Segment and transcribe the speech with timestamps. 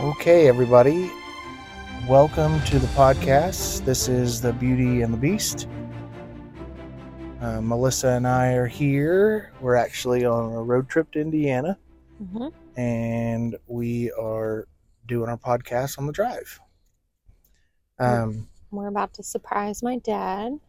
[0.00, 1.10] Okay, everybody.
[2.06, 3.84] Welcome to the podcast.
[3.84, 5.66] This is The Beauty and the Beast.
[7.40, 9.52] Uh, Melissa and I are here.
[9.60, 11.78] We're actually on a road trip to Indiana,
[12.32, 14.68] hmm and we are
[15.06, 16.60] doing our podcast on the drive.
[17.98, 20.60] Um, We're about to surprise my dad.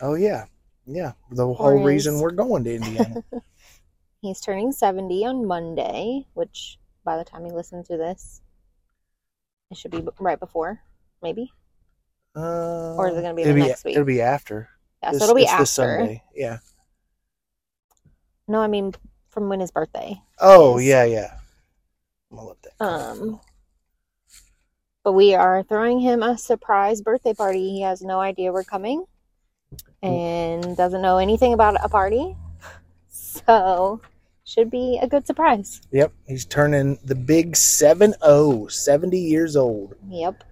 [0.00, 0.46] oh, yeah.
[0.86, 1.12] Yeah.
[1.30, 3.22] The whole reason we're going to Indiana.
[4.22, 8.40] He's turning 70 on Monday, which by the time you listen to this,
[9.70, 10.80] it should be right before,
[11.22, 11.52] maybe.
[12.36, 13.94] Uh, Or is it gonna be it'll next week?
[13.96, 14.68] It'll be after.
[15.02, 15.62] Yeah, This- so it'll be after.
[15.62, 16.22] this Sunday.
[16.34, 16.58] Yeah.
[18.48, 18.94] No, I mean
[19.30, 20.20] from when his birthday.
[20.40, 20.84] Oh, is.
[20.84, 21.38] yeah, yeah.
[22.30, 22.84] I'm gonna let that.
[22.84, 23.40] Um,
[25.04, 27.70] but we are throwing him a surprise birthday party.
[27.70, 29.04] He has no idea we're coming
[30.02, 32.36] and doesn't know anything about a party.
[33.12, 34.00] So,
[34.50, 35.80] should be a good surprise.
[35.92, 39.94] Yep, he's turning the big 7 0, 70 years old.
[40.08, 40.42] Yep.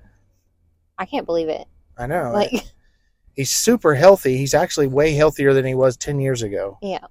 [0.96, 1.66] I can't believe it.
[1.96, 2.30] I know.
[2.32, 2.52] Like,
[3.34, 4.36] he's super healthy.
[4.36, 6.78] He's actually way healthier than he was 10 years ago.
[6.80, 7.06] yeah.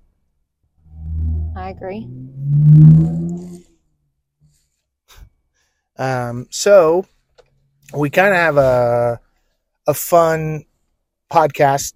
[1.57, 2.07] I agree.
[5.97, 7.07] Um, so
[7.97, 9.19] we kind of have a
[9.87, 10.65] a fun
[11.31, 11.95] podcast.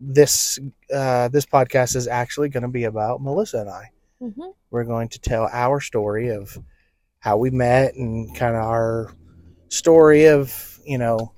[0.00, 0.58] This
[0.92, 3.90] uh, this podcast is actually going to be about Melissa and I.
[4.22, 6.56] hmm We're going to tell our story of
[7.18, 9.12] how we met and kind of our
[9.68, 11.32] story of you know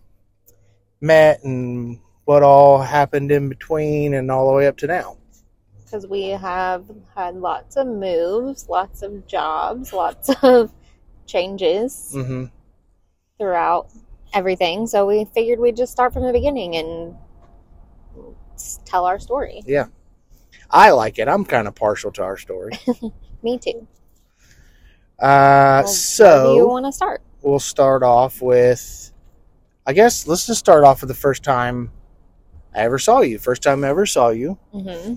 [1.00, 5.16] met and what all happened in between and all the way up to now.
[5.84, 10.72] Because we have had lots of moves, lots of jobs, lots of
[11.26, 12.44] changes hmm
[13.38, 13.88] throughout
[14.34, 14.86] everything.
[14.86, 17.16] So we figured we'd just start from the beginning and
[18.84, 19.62] tell our story.
[20.74, 21.28] I like it.
[21.28, 22.72] I'm kind of partial to our story.
[23.42, 23.86] Me too.
[25.20, 27.22] Uh, Well, so you want to start?
[27.42, 29.12] we'll start off with
[29.86, 31.92] I guess let's just start off with the first time
[32.74, 33.38] I ever saw you.
[33.38, 34.58] First time I ever saw you.
[34.72, 35.14] hmm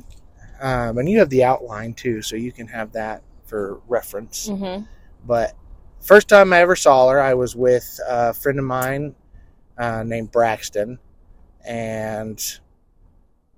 [0.62, 4.48] Um, and you have the outline too, so you can have that for reference.
[4.50, 4.82] hmm
[5.26, 5.56] But
[6.02, 9.16] first time I ever saw her, I was with a friend of mine
[9.78, 11.00] uh, named Braxton,
[11.66, 12.40] and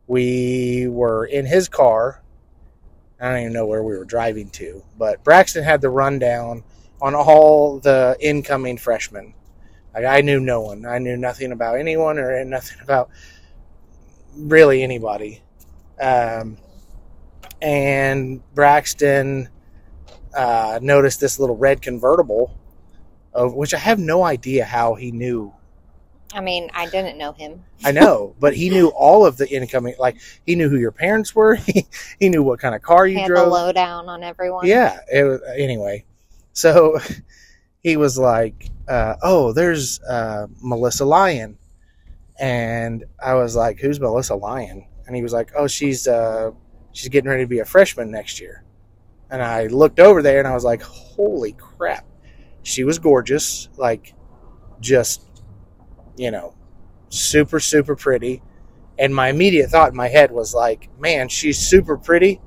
[0.09, 2.23] we were in his car.
[3.21, 6.63] I don't even know where we were driving to, but Braxton had the rundown
[6.99, 9.35] on all the incoming freshmen.
[9.93, 10.85] Like I knew no one.
[10.87, 13.11] I knew nothing about anyone or nothing about
[14.35, 15.43] really anybody.
[16.01, 16.57] Um,
[17.61, 19.47] and Braxton
[20.33, 22.57] uh, noticed this little red convertible,
[23.31, 25.53] of which I have no idea how he knew.
[26.34, 27.63] I mean, I didn't know him.
[27.84, 29.95] I know, but he knew all of the incoming.
[29.97, 31.56] Like he knew who your parents were.
[31.66, 31.88] He,
[32.19, 33.51] he knew what kind of car you He had the drove.
[33.51, 34.68] lowdown on everyone.
[34.68, 35.00] Yeah.
[35.12, 36.06] It was, anyway,
[36.53, 37.00] so
[37.84, 41.57] he was like, uh, "Oh, there's uh, Melissa Lyon,"
[42.39, 46.51] and I was like, "Who's Melissa Lyon?" And he was like, "Oh, she's uh,
[46.91, 48.63] she's getting ready to be a freshman next year."
[49.31, 52.06] And I looked over there and I was like, "Holy crap!"
[52.63, 54.13] She was gorgeous, like
[54.79, 55.23] just
[56.19, 56.53] you know,
[57.09, 58.41] super super pretty.
[58.97, 62.41] And my immediate thought in my head was like, "Man, she's super pretty."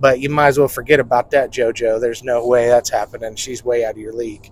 [0.00, 2.00] But you might as well forget about that, JoJo.
[2.00, 3.36] There's no way that's happening.
[3.36, 4.50] She's way out of your league.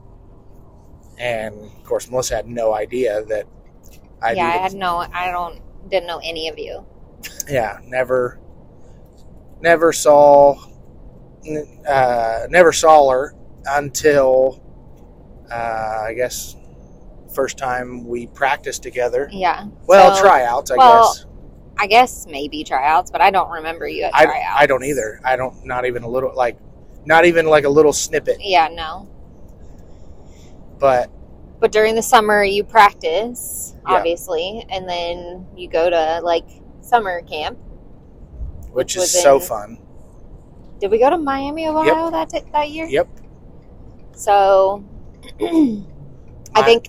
[1.19, 3.47] And of course, Melissa had no idea that
[4.21, 6.85] I yeah, I had no, I don't, didn't know any of you.
[7.49, 8.39] yeah, never,
[9.61, 10.55] never saw,
[11.89, 13.35] uh, never saw her
[13.67, 14.63] until,
[15.51, 16.57] uh, I guess,
[17.39, 19.29] first time we practiced together.
[19.31, 19.67] Yeah.
[19.87, 21.27] Well, So, tryouts, I well, guess.
[21.79, 24.57] I guess maybe tryouts, but I don't remember you at I, tryouts.
[24.57, 25.21] I don't either.
[25.25, 26.59] I don't, not even a little, like,
[27.05, 28.39] not even like a little snippet.
[28.41, 29.09] Yeah, no.
[30.81, 31.13] But
[31.61, 33.95] But during the summer, you practice, Yeah.
[33.95, 36.45] obviously, and then you go to like
[36.81, 37.57] summer camp.
[38.73, 39.79] which is was so in- fun.
[40.81, 42.87] Did we go to Miami, Ohio that t- that year?
[42.87, 43.09] Yep.
[44.13, 44.85] So,
[45.41, 46.89] I- think,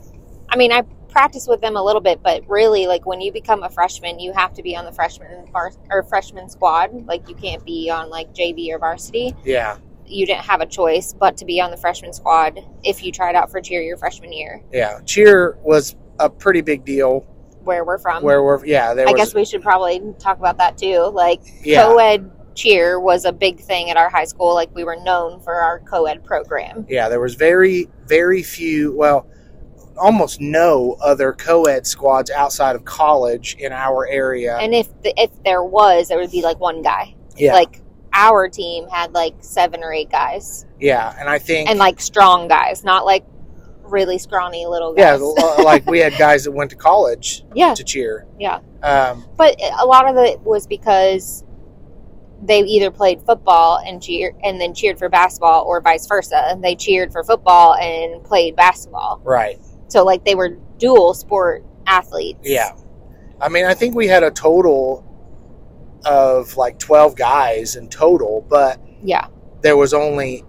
[0.51, 3.63] I mean, I practice with them a little bit, but really, like when you become
[3.63, 7.06] a freshman, you have to be on the freshman var- or freshman squad.
[7.07, 9.36] Like you can't be on like JV or varsity.
[9.44, 9.78] Yeah.
[10.06, 13.36] You didn't have a choice but to be on the freshman squad if you tried
[13.36, 15.00] out for cheer your freshman year, Yeah.
[15.06, 17.25] Cheer was a pretty big deal.
[17.63, 18.24] where we're from.
[18.24, 21.12] Where we're, yeah, there I was, guess we should probably talk about that too.
[21.13, 21.84] Like yeah.
[21.84, 24.56] co-ed cheer was a big thing at our high school.
[24.56, 26.88] Like we were known for our co-ed program.
[26.90, 29.28] Yeah, there was very, very few, well,
[30.00, 34.57] almost no other co-ed squads outside of college in our area.
[34.57, 37.16] And if the, if there was, there would be like one guy.
[37.38, 37.81] yeah, Like
[38.13, 42.48] our team had like seven or eight guys, yeah, and I think and like strong
[42.48, 43.24] guys, not like
[43.84, 45.19] really scrawny little guys.
[45.22, 48.25] l- like we had guys that went to college yeah, to cheer.
[48.40, 48.60] yeah.
[48.84, 51.44] Um, But a lot of it was because
[52.42, 56.57] they either played football and cheer and then cheered for basketball or vice versa.
[56.62, 59.22] They cheered for football and played basketball.
[59.24, 59.60] right.
[59.89, 62.39] So like they were dual sport athletes.
[62.44, 62.71] Yeah.
[63.41, 65.06] I mean, I think we had a total
[66.06, 69.27] of like 12 guys in total, but Yeah.
[69.62, 70.44] there was only,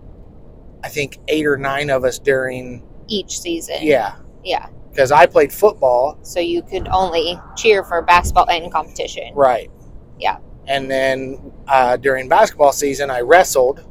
[0.84, 3.76] I think, eight or nine of us during, Each season.
[3.81, 4.14] yeah.
[4.44, 4.66] Yeah.
[4.90, 9.32] Because I played football, So you could only cheer for basketball and competition.
[9.34, 9.70] right.
[10.19, 10.38] Yeah.
[10.66, 13.84] And then uh, during basketball season, I wrestled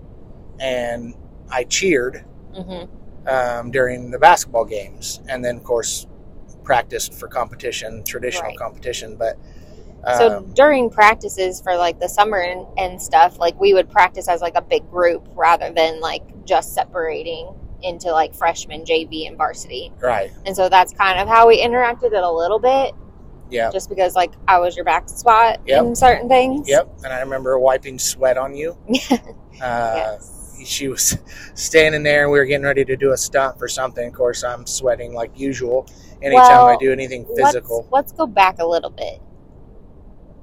[0.59, 1.13] and
[1.51, 2.83] I cheered hmm
[3.27, 5.21] um, during the basketball games.
[5.29, 6.07] And then, of course,
[6.63, 8.57] practiced for competition, traditional Right.
[8.57, 9.15] competition.
[9.15, 9.37] But
[10.17, 14.27] So um, during practices for like the summer and, and stuff, like we would practice
[14.27, 19.37] as like a big group rather than like just separating into like freshman, JV, and
[19.37, 19.91] varsity.
[20.01, 20.31] right.
[20.45, 22.93] And so that's kind of how we interacted it a little bit,
[23.49, 23.69] Yeah.
[23.71, 25.85] just because like I was your back spot Yep.
[25.85, 26.67] in certain things.
[26.67, 28.77] Yep, and I remember wiping sweat on you.
[29.61, 30.38] Uh, yes.
[30.65, 31.17] She was
[31.55, 34.07] standing there, and we were getting ready to do a stunt for something.
[34.07, 35.87] Of course, I'm sweating like usual.
[36.21, 39.21] Anytime I do anything Let's, physical, let's go back a little bit.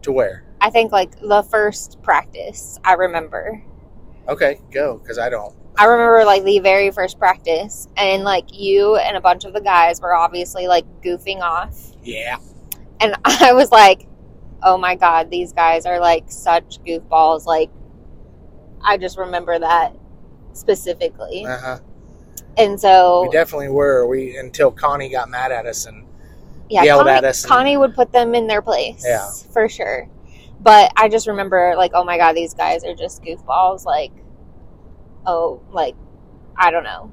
[0.03, 0.45] to where?
[0.61, 3.63] I think like the first practice I remember.
[4.29, 5.55] Okay, go because I don't.
[5.79, 9.61] I remember like the very first practice, and like you and a bunch of the
[9.61, 11.93] guys were obviously like goofing off.
[12.03, 12.39] Yeah,
[13.01, 14.09] And I was like,
[14.63, 17.45] oh my God, these guys are like such goofballs.
[17.45, 17.71] Like,
[18.81, 19.95] I just remember that
[20.57, 21.45] specifically.
[21.47, 21.79] uh huh.
[22.59, 24.07] And so, We definitely were.
[24.07, 26.07] We until Connie got mad at us, and
[26.71, 29.05] yeah, yelled Connie, at us and- Connie would put them in their place.
[29.07, 29.29] Yeah.
[29.53, 30.09] For sure.
[30.61, 33.85] But I just remember, like, oh my God, these guys are just goofballs.
[33.85, 34.11] Like,
[35.27, 35.95] oh, like,
[36.57, 37.13] I don't know.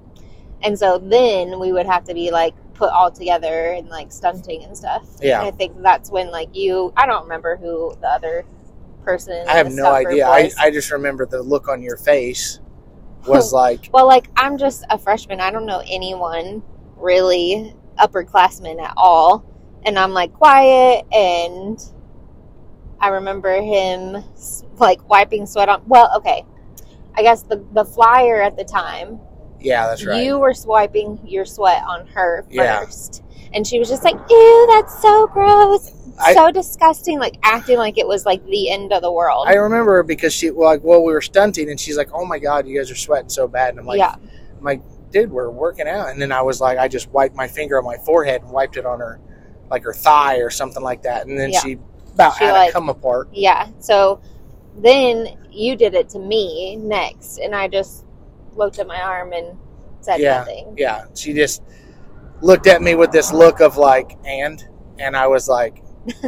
[0.62, 4.64] And so then we would have to be like put all together and like stunting
[4.64, 5.06] and stuff.
[5.22, 5.40] Yeah.
[5.40, 8.46] And I think that's when like you, I don't remember who the other
[9.04, 9.46] person.
[9.48, 10.26] I have no idea.
[10.26, 10.52] I.
[10.58, 12.60] I just remember the look on your face
[13.28, 15.40] was like, well, like I'm just a freshman.
[15.40, 16.64] I don't know anyone
[16.98, 19.46] really upperclassmen at all,
[19.86, 21.06] and I'm like quiet.
[21.12, 21.80] And
[23.00, 24.24] I remember him
[24.78, 25.84] like wiping sweat on.
[25.88, 26.46] Well, okay,
[27.16, 29.20] I guess the the flyer at the time.
[29.60, 30.24] yeah, that's right.
[30.24, 32.86] You were swiping your sweat on her Yeah.
[33.54, 35.92] And she was just like, ew, that's so gross.
[36.20, 37.20] I- so disgusting.
[37.20, 39.46] Like acting like it was like the end of the world.
[39.48, 42.68] I remember because she like, well, we were stunting, and she's like, "Oh my god,
[42.68, 44.16] you guys are sweating so bad," and I'm like, yeah.
[44.16, 46.10] I'm like, dude, we're working out.
[46.10, 48.78] And then I was like, I just wiped my finger on my forehead and wiped
[48.78, 49.20] it on her,
[49.70, 51.26] like her thigh or something like that.
[51.28, 51.60] And then Yeah.
[51.62, 51.78] she
[52.14, 53.28] about She, had like- to come apart.
[53.34, 53.68] Yeah.
[53.80, 54.22] So
[54.78, 57.38] then you did it to me next.
[57.40, 58.06] And I just
[58.56, 59.58] looked at my arm and
[60.02, 60.40] said Yeah.
[60.40, 60.76] nothing.
[60.78, 61.06] Yeah.
[61.16, 61.62] She just
[62.44, 64.64] looked at me with this look of like, and,
[65.00, 65.84] and I was like,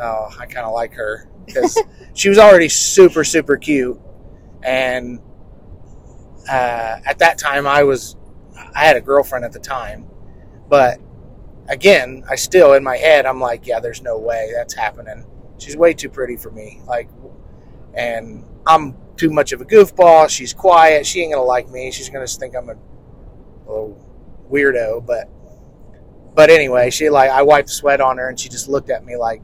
[0.00, 1.80] oh, I kind of like her because
[2.14, 3.98] she was already super, super cute.
[4.62, 5.20] And
[6.48, 8.16] uh, at that time, I was,
[8.74, 10.08] I had a girlfriend at the time,
[10.68, 11.00] but
[11.68, 15.24] again, I still in my head, I'm like, yeah, there's no way that's happening.
[15.58, 16.80] She's way too pretty for me.
[16.86, 17.08] Like,
[17.94, 20.28] and I'm too much of a goofball.
[20.28, 21.06] She's quiet.
[21.06, 21.90] She ain't gonna like me.
[21.90, 22.76] She's gonna think I'm a
[23.66, 23.98] little
[24.50, 25.06] weirdo.
[25.06, 25.30] But,
[26.36, 29.16] but anyway, she like I wiped sweat on her, and she just looked at me
[29.16, 29.42] like,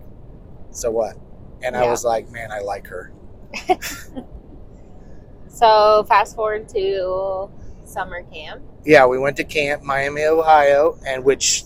[0.70, 1.16] so what?
[1.64, 3.12] And I was like, man, I like her.
[5.52, 7.50] So fast forward to
[7.84, 8.62] summer camp.
[8.86, 11.64] yeah, we went to camp, Miami, Ohio, and which,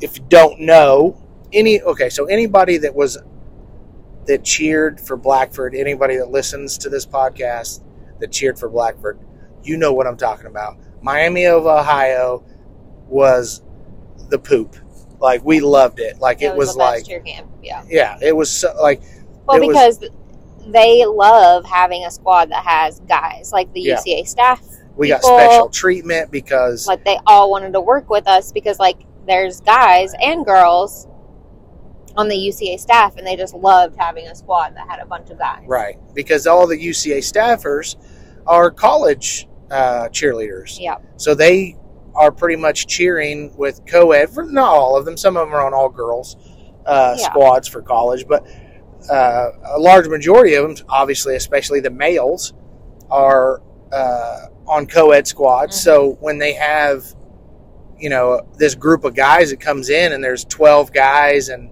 [0.00, 1.20] if you don't know,
[1.52, 3.18] any okay, so anybody that was
[4.26, 7.82] that cheered for Blackford, anybody that listens to this podcast
[8.20, 9.18] that cheered for Blackford,
[9.64, 10.76] you know what I'm talking about.
[11.00, 12.44] Miami of Ohio
[13.08, 13.62] was
[14.28, 14.76] the poop.
[15.20, 16.18] Like we loved it.
[16.18, 17.48] Like it, was, the best like cheer camp.
[17.62, 17.84] Yeah.
[17.88, 19.02] yeah, it was so, like
[19.46, 20.10] Well, It was- because
[20.66, 23.96] they love having a squad that has guys like the Yeah.
[23.96, 24.62] UCA staff.
[24.96, 28.98] we got special treatment because Like they all wanted to work with us because like
[29.26, 31.06] there's guys and girls
[32.16, 35.30] on the UCA staff, and they just loved having a squad that had a bunch
[35.30, 35.62] of guys.
[35.66, 37.94] Right, because all the UCA staffers
[38.44, 40.78] are college uh, cheerleaders.
[40.80, 40.96] Yeah.
[41.16, 41.76] So they
[42.18, 44.28] are pretty much cheering with co-ed.
[44.28, 45.16] For, not all of them.
[45.16, 46.36] Some of them are on all girls
[46.84, 47.24] uh, Yeah.
[47.30, 48.44] squads for college, but
[49.08, 52.54] uh, a large majority of them, obviously, especially the males,
[53.10, 55.76] are uh, on co-ed squads.
[55.76, 55.80] Mhm.
[55.84, 57.04] So when they have,
[57.98, 61.70] you know, this group of guys that comes in, and there's twelve guys, and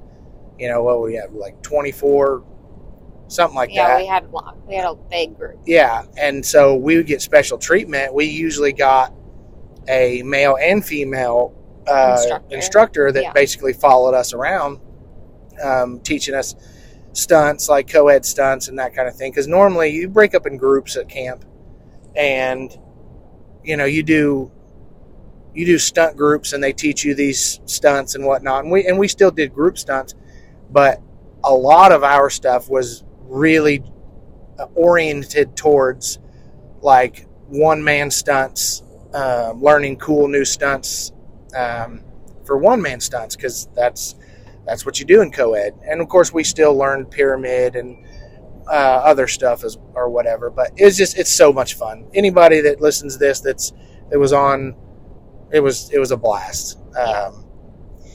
[0.59, 2.45] you know what we have like twenty four,
[3.29, 3.99] something like yeah, that.
[3.99, 4.33] we had
[4.67, 5.59] we had a big group.
[5.67, 8.15] Yeah, and so we would get special treatment.
[8.15, 9.13] We usually got
[9.89, 11.55] a male and female
[11.89, 12.55] uh, Instructor.
[12.57, 13.13] instructor.
[13.13, 13.33] that Yeah.
[13.33, 14.81] basically followed us around,
[15.63, 16.55] um, teaching us
[17.13, 19.31] stunts like co-ed stunts and that kind of thing.
[19.33, 21.45] Because normally you break up in groups at camp,
[22.17, 22.77] and
[23.65, 24.51] you know you do
[25.55, 28.65] you do stunt groups and they teach you these stunts and whatnot.
[28.65, 30.15] And we and we still did group stunts,
[30.71, 31.01] but
[31.45, 33.83] a lot of our stuff was really
[34.59, 36.19] uh, oriented towards
[36.83, 38.83] like one man stunts,
[39.17, 41.13] um, learning cool new stunts
[41.57, 42.03] um,
[42.45, 44.15] for one man stunts because that's
[44.67, 45.75] that's what you do in co-ed.
[45.89, 48.05] And of course, we still learned pyramid and
[48.69, 50.51] uh, other stuff as or whatever.
[50.51, 52.07] But it's just it's so much fun.
[52.13, 53.73] Anybody that listens to this that's
[54.13, 54.77] it was on,
[55.51, 56.79] it was it was a blast.
[56.97, 57.47] Um,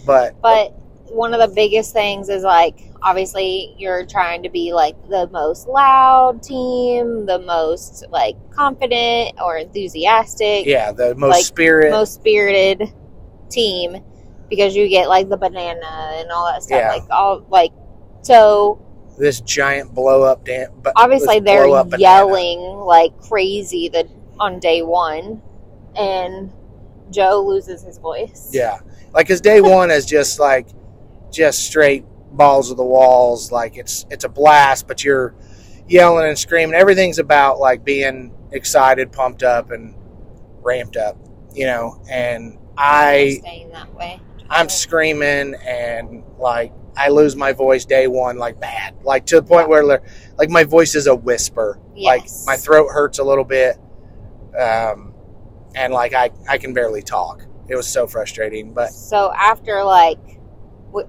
[0.06, 0.76] but But
[1.12, 5.68] one of the biggest things is like obviously you're trying to be like the most
[5.68, 11.92] loud team, the most like confident or enthusiastic, yeah, the most like, spirit.
[11.92, 12.94] most spirited
[13.50, 14.04] team
[14.50, 16.80] because you get like the banana and all that stuff.
[16.80, 16.90] Yeah.
[16.90, 17.72] Like all like
[18.22, 18.84] so
[19.18, 20.72] this giant blow up dance.
[20.82, 21.98] But obviously they're banana.
[21.98, 24.08] yelling like crazy the
[24.40, 25.42] on day one
[25.96, 26.52] and
[27.10, 28.50] Joe loses his voice.
[28.54, 28.80] Yeah,
[29.14, 30.68] like his day one is just like
[31.32, 33.52] just straight balls of the walls.
[33.52, 35.36] Like it's it's a blast, but you're
[35.88, 36.76] yelling and screaming.
[36.76, 39.96] Everything's about like being excited, pumped up, and
[40.62, 41.18] ramped up.
[41.54, 44.20] You know, and I that way.
[44.50, 49.44] I'm screaming and like I lose my voice day one like bad, like to the
[49.44, 50.02] point where
[50.38, 51.80] like my voice is a whisper.
[51.96, 53.78] Like my throat hurts a little bit,
[54.58, 55.14] um,
[55.76, 57.46] and like I I can barely talk.
[57.68, 60.41] It was so frustrating, but So after like,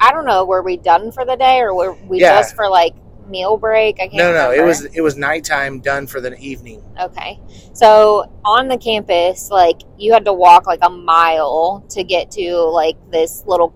[0.01, 2.39] I don't know, were we done for the day or were we Yeah.
[2.39, 2.95] just for like
[3.29, 3.97] meal break?
[3.97, 4.15] I can't.
[4.15, 6.83] no, no, it was it was nighttime, done for the evening.
[7.01, 7.39] okay.
[7.73, 12.57] So on the campus, like you had to walk like a mile to get to
[12.57, 13.75] like this little,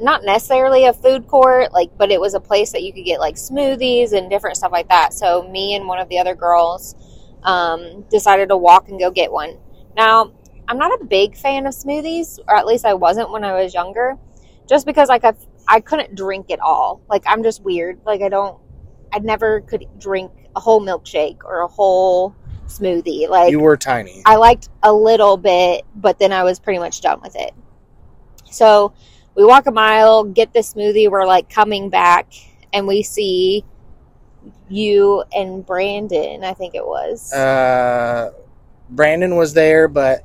[0.00, 3.20] not necessarily a food court, like, but it was a place that you could get
[3.20, 5.12] like smoothies and different stuff like that.
[5.12, 6.94] So me and one of the other girls
[7.42, 9.58] um, decided to walk and go get one.
[9.96, 10.32] Now,
[10.68, 13.74] I'm not a big fan of smoothies, or at least I wasn't when I was
[13.74, 14.16] younger,
[14.70, 15.34] just because like I
[15.68, 17.02] I couldn't drink it all.
[17.10, 18.00] Like I'm just weird.
[18.06, 18.58] Like I don't,
[19.12, 22.34] I never could drink a whole milkshake or a whole
[22.66, 23.28] smoothie.
[23.28, 24.22] Like you were tiny.
[24.24, 27.52] I liked a little bit, but then I was pretty much done with it.
[28.50, 28.94] So
[29.34, 31.10] we walk a mile, get the smoothie.
[31.10, 32.32] We're like coming back,
[32.72, 33.64] and we see
[34.68, 36.44] you and Brandon.
[36.44, 37.32] I think it was.
[37.32, 38.30] Uh,
[38.88, 40.24] Brandon was there, but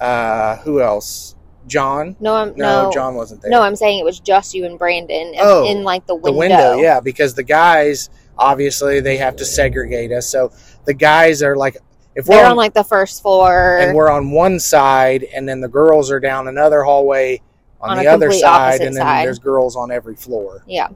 [0.00, 1.36] uh, who else?
[1.66, 2.16] John?
[2.20, 3.50] no, I'm No, no, John wasn't there.
[3.50, 6.32] No, I'm saying it was just you and Brandon in- Oh, in like the window.
[6.32, 6.74] the window.
[6.76, 10.26] yeah, because the guys obviously they have to segregate us.
[10.26, 10.52] So
[10.86, 11.76] the guys are like,
[12.14, 13.78] if we're on, on like the first floor.
[13.78, 17.40] and we're on one side, and then the girls are down another hallway
[17.80, 19.26] on, On the other side, and then side.
[19.26, 20.64] there's girls on every floor.
[20.66, 20.88] yeah.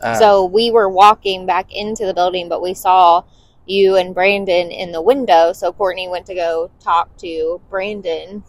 [0.00, 3.22] Uh, So we were walking back into the building, but we saw
[3.66, 5.52] you and Brandon in the window.
[5.52, 8.42] So Courtney went to go talk to Brandon,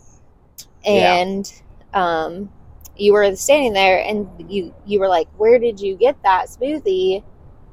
[0.86, 1.16] Yeah.
[1.16, 1.62] and
[1.94, 2.50] um,
[2.98, 7.24] you were standing there, and you you were like, "Where did you get that smoothie?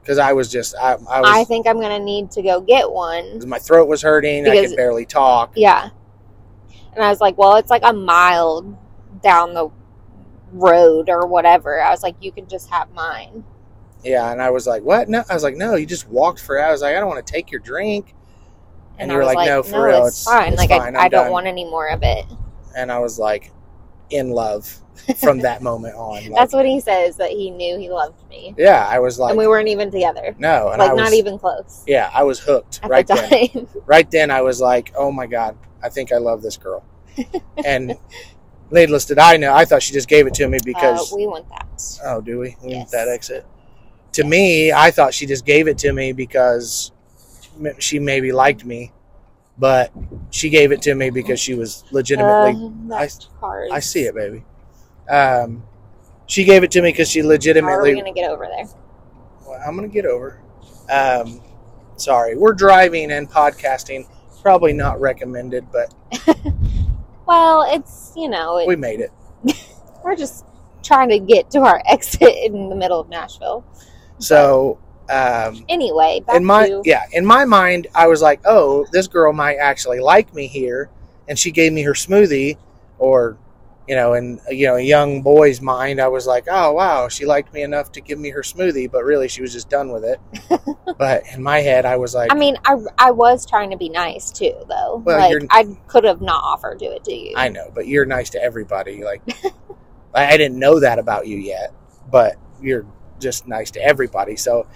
[0.03, 2.91] because I was just, I, I was, I think I'm gonna need to go get
[2.91, 4.47] one." my throat was hurting.
[4.47, 5.53] I could barely talk.
[5.57, 5.91] Yeah,
[6.95, 8.79] and I was like, "Well, it's like a mile
[9.23, 9.71] down the
[10.53, 13.45] road or whatever." I was like, "You can just have mine."
[14.05, 16.61] Yeah, and I was like, "What?" No, I was like, "No, you just walked for."
[16.61, 18.15] I was like, "I don't want to take your drink,"
[18.99, 20.53] And I you were was like, "No, for real, it's, it's- fine.
[20.53, 22.27] it's like fine, I, I don't done." want any more of it."
[22.77, 23.53] And I was like,
[24.11, 24.79] in love
[25.19, 26.25] from that moment on.
[26.25, 29.31] Like, That's what he says that he knew he loved me, yeah, I was like,
[29.31, 32.23] and we weren't even together, no, and like I was, not even close Yeah, I
[32.23, 33.69] was hooked at right the then.
[33.87, 36.85] Right then, I was like, "Oh my god, I think I love this girl."
[37.65, 37.97] and
[38.71, 41.27] needless to I know, I thought she just gave it to me because uh, we
[41.27, 41.67] want that.
[42.05, 42.57] Oh, do we?
[42.63, 42.91] We Yes.
[42.91, 43.47] that exit.
[44.13, 46.93] To me, I thought she just gave it to me because
[47.79, 48.93] she maybe liked me,
[49.63, 49.93] but
[50.31, 52.73] she gave it to me because she was legitimately.
[52.89, 53.71] That's hard.
[53.71, 54.45] I see it, baby.
[55.09, 55.63] Um,
[56.27, 57.95] she gave it to me because she How are we legitimately.
[57.95, 58.65] gonna get over there?
[59.47, 60.43] Well, I'm gonna get over.
[60.91, 61.41] Um,
[61.95, 64.09] sorry, we're driving and podcasting.
[64.43, 65.95] Probably not recommended, but
[67.29, 69.13] Well, it's you know it, we made it.
[70.05, 70.45] we're just
[70.83, 73.65] trying to get to our exit in the middle of Nashville.
[74.19, 74.81] So.
[75.13, 79.07] Um, Anyway, back in my to yeah in my mind i was like oh this
[79.07, 80.91] girl might actually like me here
[81.29, 82.57] and she gave me her smoothie
[82.99, 83.37] or
[83.89, 87.27] you know, in you know a young boy's mind, I was like, oh wow, she
[87.27, 90.05] liked me enough to give me her smoothie, but really she was just done with
[90.05, 90.21] it.
[90.99, 93.89] but in my head, I was like, I mean, I, I was trying to be
[93.89, 95.03] nice too, though.
[95.05, 97.35] Well, like I could have not offered to it to you.
[97.37, 99.03] I know, but you're nice to everybody.
[99.03, 99.23] Like,
[100.15, 101.75] I I didn't know that about you yet,
[102.11, 102.87] but you're
[103.19, 104.37] just nice to everybody.
[104.37, 104.67] So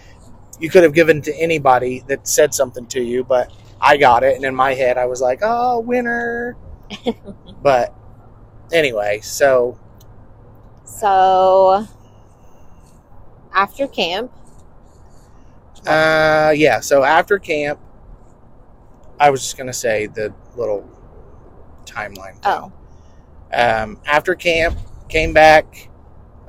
[0.61, 4.37] you could have given to anybody that said something to you, but I got it,
[4.37, 6.57] and in my head, I was like, oh, winner.
[7.63, 7.95] but
[8.73, 9.79] anyway, so
[10.85, 11.87] So
[13.53, 14.33] after camp,
[15.87, 17.79] uh, yeah, so after camp,
[19.21, 20.89] I was just gonna say the little
[21.85, 22.33] timeline.
[22.43, 22.45] Thing.
[22.45, 22.73] oh,
[23.53, 25.89] Um, after camp, came back.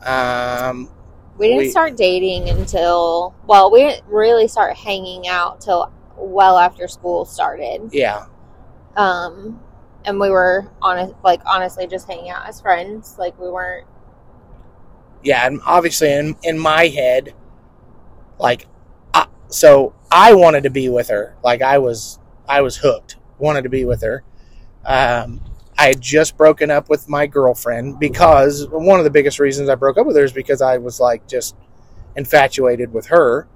[0.03, 0.89] Um,
[1.37, 6.57] we didn't We- start dating until well, we didn't really start hanging out till well
[6.57, 7.89] after school started.
[7.93, 8.25] yeah,
[8.95, 9.59] Um,
[10.05, 13.15] and we were honest, like honestly, just hanging out as friends.
[13.19, 13.85] Like we weren't.
[15.23, 17.33] yeah, and obviously in in my head,
[18.39, 18.67] like,
[19.13, 21.35] I, so I wanted to be with her.
[21.43, 23.17] Like I was, I was hooked.
[23.39, 24.23] Wanted to be with her.
[24.85, 25.41] Um,
[25.77, 29.75] I had just broken up with my girlfriend because one of the biggest reasons I
[29.75, 31.55] broke up with her is because I was like just
[32.15, 33.47] infatuated with her.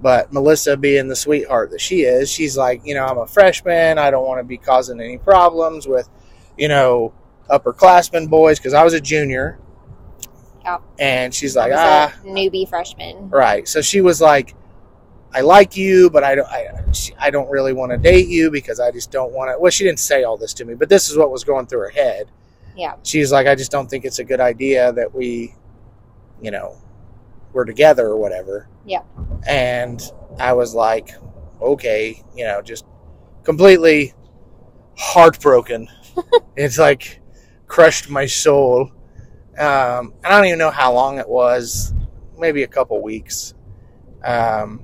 [0.00, 3.98] But Melissa, being the sweetheart that she is, she's like, you know, I'm a freshman.
[3.98, 6.08] I don't want to be causing any problems with,
[6.56, 7.12] you know,
[7.50, 9.58] upperclassmen boys because I was a junior.
[10.64, 10.82] Yep.
[10.98, 13.28] And she's like, ah, a newbie freshman.
[13.28, 13.68] Right.
[13.68, 14.54] So she was like,
[15.32, 16.84] I like you, but I don't, I,
[17.18, 19.60] I don't really want to date you because I just don't want to.
[19.60, 21.80] Well, she didn't say all this to me, but this is what was going through
[21.80, 22.30] her head.
[22.76, 22.94] Yeah.
[23.02, 25.54] She's like, I just don't think it's a good idea that we,
[26.40, 26.76] you know,
[27.52, 28.68] we're together or whatever.
[28.84, 29.02] Yeah.
[29.46, 30.02] And
[30.38, 31.10] I was like,
[31.60, 32.84] okay, you know, just
[33.44, 34.14] completely
[34.96, 35.88] heartbroken.
[36.56, 37.20] it's like
[37.66, 38.90] crushed my soul.
[39.58, 41.92] Um, I don't even know how long it was,
[42.38, 43.54] maybe a couple weeks.
[44.24, 44.80] Um,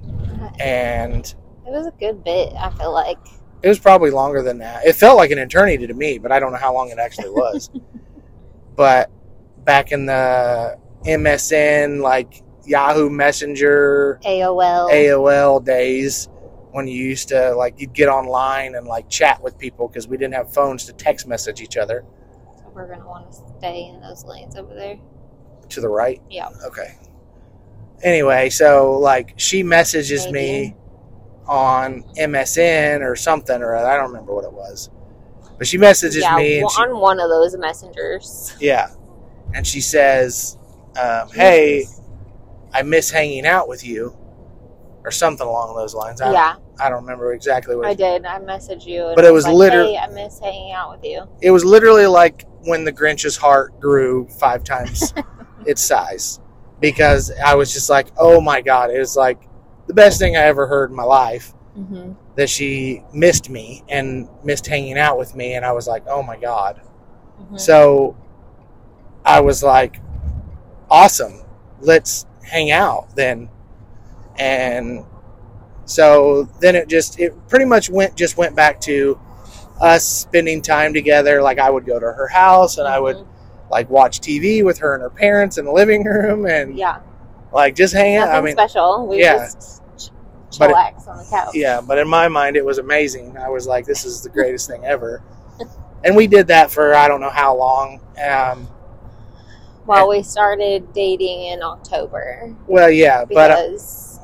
[0.61, 1.25] and
[1.66, 2.52] It was a good bit.
[2.54, 3.19] I feel like.
[3.63, 4.87] it was probably longer than that.
[4.87, 7.30] It felt like an eternity to me, but I don't know how long it actually
[7.30, 7.71] was.
[8.76, 9.11] but
[9.65, 14.91] back in the MSN, like Yahoo Messenger, AOL.
[14.91, 16.28] AOL days,
[16.73, 20.17] when you used to like you'd get online and like chat with people because we
[20.17, 22.04] didn't have phones to text message each other.
[22.58, 24.99] So we're gonna want to stay in those lanes over there.
[25.71, 26.21] To the right.
[26.30, 26.49] Yeah.
[26.65, 26.97] Okay.
[28.02, 30.69] Anyway, so like she messages Maybe.
[30.71, 30.76] me
[31.47, 33.89] on MSN or something or other.
[33.89, 34.91] I don't remember what it was.
[35.59, 38.54] But she messages yeah, me well, she, on one of those messengers.
[38.61, 38.89] yeah.
[39.54, 40.59] And she says,
[41.00, 41.87] um, "Hey,
[42.73, 44.17] I miss hanging out with you."
[45.04, 46.21] Or something along those lines.
[46.21, 48.25] I, yeah, I don't remember exactly what I did.
[48.26, 51.04] I messaged you, and But it was like, liter- Hey, I miss hanging out with
[51.04, 51.23] you.
[51.41, 55.15] it was literally like when the Grinch's heart grew five times
[55.65, 56.41] its size
[56.80, 59.41] because I was just like, oh my god, it was like
[59.86, 62.12] the best thing I ever heard in my life Mm-hmm.
[62.36, 66.23] that she missed me and missed hanging out with me, and I was like, oh
[66.23, 66.80] my god.
[67.39, 67.58] Mm-hmm.
[67.58, 68.17] So
[69.26, 70.00] I was like,
[70.91, 71.43] awesome,
[71.80, 73.50] let's hang out then.
[74.39, 75.04] And
[75.84, 79.21] so then it just it pretty much went just went back to
[79.78, 81.43] us spending time together.
[81.43, 83.19] Like I would go to her house and I would
[83.71, 87.00] like watch TV with her and her parents in the living room and Yeah,
[87.52, 88.26] like just hang out.
[88.26, 89.07] nothing I mean, special.
[89.07, 89.35] We yeah.
[89.39, 91.55] just ch- But it- on the couch.
[91.55, 93.37] yeah, but in my mind, it was amazing.
[93.37, 95.23] I was like, this is the greatest thing ever.
[96.05, 98.00] And we did that for I don't know how long.
[98.25, 98.69] Um,
[99.87, 104.19] Well, we started dating in October well, yeah, but uh, because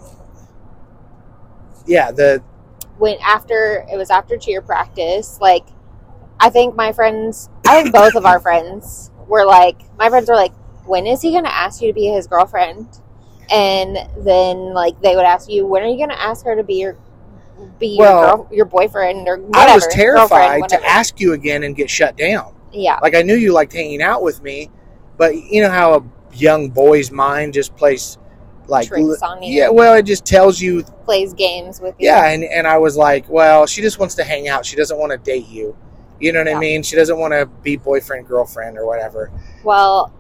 [1.87, 2.42] yeah, the
[2.98, 5.64] when after it was after cheer practice, like
[6.40, 10.35] I think my friends, I think both of our friends were like, my friends were
[10.35, 10.52] like,
[10.87, 12.88] when is he going to ask you to be his girlfriend?
[13.50, 16.62] And then like they would ask you, when are you going to ask her to
[16.62, 16.96] be your
[17.78, 19.70] be Well, your girl, your boyfriend or whatever?
[19.70, 22.54] I was terrified to ask you again and get shut down.
[22.72, 24.70] Yeah, Like I knew you liked hanging out with me,
[25.18, 26.02] but you know how a
[26.35, 28.16] young boy's mind just plays
[28.66, 29.52] like tricks on you.
[29.54, 32.06] yeah, well, it just tells you plays games with you.
[32.06, 34.64] yeah, and and I was like, well, she just wants to hang out.
[34.64, 35.76] She doesn't want to date you.
[36.22, 36.85] You know what I mean?
[36.85, 39.32] She doesn't want to be boyfriend girlfriend or whatever.
[39.64, 40.12] Well,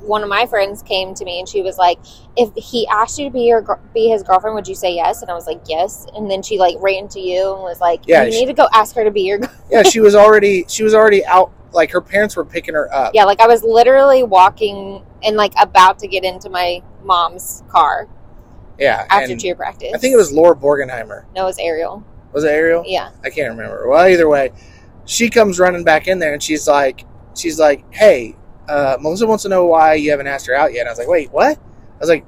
[0.00, 1.98] one of my friends came to me and she was like,
[2.36, 3.62] "If he asked you to be your
[3.94, 6.58] be his girlfriend, would you say yes?" And I was like, "Yes." And then she
[6.58, 9.04] like ran to you and was like, Yeah, "You she- need to go ask her
[9.04, 11.52] to be your." gir-" Yeah, she was already she was already out.
[11.72, 13.14] Like her parents were picking her up.
[13.14, 18.08] Yeah, like I was literally walking and like about to get into my mom's car
[18.78, 19.92] Yeah, after cheer practice.
[19.94, 21.24] I think it was Laura Borgenheimer.
[21.34, 22.02] no, it was Ariel.
[22.32, 22.82] Was it Ariel?
[22.86, 23.88] Yeah, I can't remember.
[23.88, 24.50] Well, either way,
[25.06, 27.04] she comes running back in there and she's like,
[27.36, 28.36] she's like, hey,
[28.68, 30.80] uh, Melissa wants to know why you haven't asked her out yet.
[30.80, 31.58] And I was like, wait, what?
[31.58, 32.24] I was like,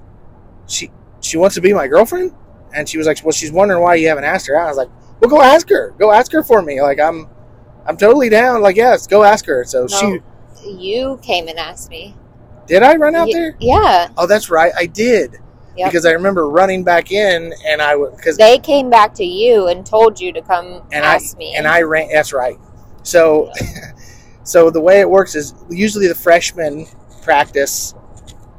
[0.67, 2.33] she she wants to be my girlfriend,
[2.75, 4.67] and she was like, well, she's wondering why you haven't asked her out.
[4.67, 5.95] I was like, well, go ask her.
[5.99, 6.81] Go ask her for me.
[6.83, 7.29] Like I'm
[7.87, 8.62] I'm totally down.
[8.62, 9.65] Like yes, go ask her.
[9.65, 10.19] So she
[10.65, 12.15] You came and asked me.
[12.67, 13.57] did I run out Ye- there?
[13.61, 14.09] Yeah.
[14.19, 15.39] Oh, that's right, I did.
[15.77, 15.91] Yep.
[15.91, 19.85] Because I remember running back in, and I because They came back to you and
[19.87, 21.55] told you to come and I ask me.
[21.55, 22.09] and I ran.
[22.11, 22.57] That's right.
[23.07, 23.53] So,
[24.45, 26.87] so the way it works is usually the freshmen
[27.23, 27.95] practice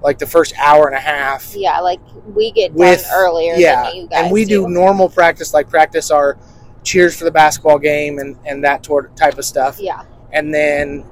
[0.03, 1.55] like the first hour and a half.
[1.55, 5.10] yeah, like we get With- done earlier yeah, than you guys and we do normal
[5.10, 6.38] practice, like practice our
[6.83, 8.83] cheers for the basketball game and and that
[9.15, 9.79] type of stuff.
[9.79, 11.03] Yeah, And then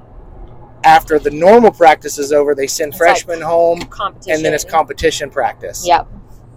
[0.84, 4.36] after the normal practice is over, they send It's like freshmen home, competition.
[4.36, 5.84] and then it's competition practice.
[5.86, 6.06] Yep.